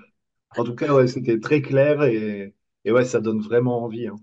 En 0.56 0.64
tout 0.64 0.74
cas, 0.74 0.92
ouais, 0.92 1.06
c'était 1.06 1.40
très 1.40 1.62
clair 1.62 2.02
et, 2.04 2.54
et, 2.84 2.92
ouais, 2.92 3.04
ça 3.04 3.20
donne 3.20 3.40
vraiment 3.40 3.82
envie. 3.82 4.06
Hein. 4.06 4.16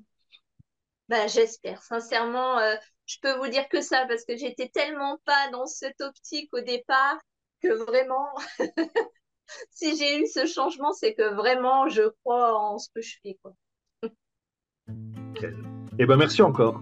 Bah, 1.09 1.27
J'espère. 1.27 1.81
Sincèrement, 1.81 2.59
euh, 2.59 2.75
je 3.05 3.17
peux 3.21 3.35
vous 3.37 3.47
dire 3.47 3.67
que 3.67 3.81
ça 3.81 4.05
parce 4.07 4.23
que 4.25 4.37
j'étais 4.37 4.69
tellement 4.69 5.19
pas 5.25 5.49
dans 5.51 5.65
cette 5.65 6.01
optique 6.01 6.53
au 6.53 6.61
départ 6.61 7.17
que 7.61 7.73
vraiment, 7.73 8.27
si 9.71 9.97
j'ai 9.97 10.21
eu 10.21 10.27
ce 10.27 10.45
changement, 10.45 10.93
c'est 10.93 11.13
que 11.13 11.33
vraiment, 11.33 11.87
je 11.89 12.09
crois 12.23 12.57
en 12.57 12.77
ce 12.77 12.89
que 12.93 13.01
je 13.01 13.17
fais. 13.21 13.37
Quoi. 13.41 13.55
Eh 15.99 16.05
ben, 16.05 16.17
merci 16.17 16.41
encore. 16.41 16.81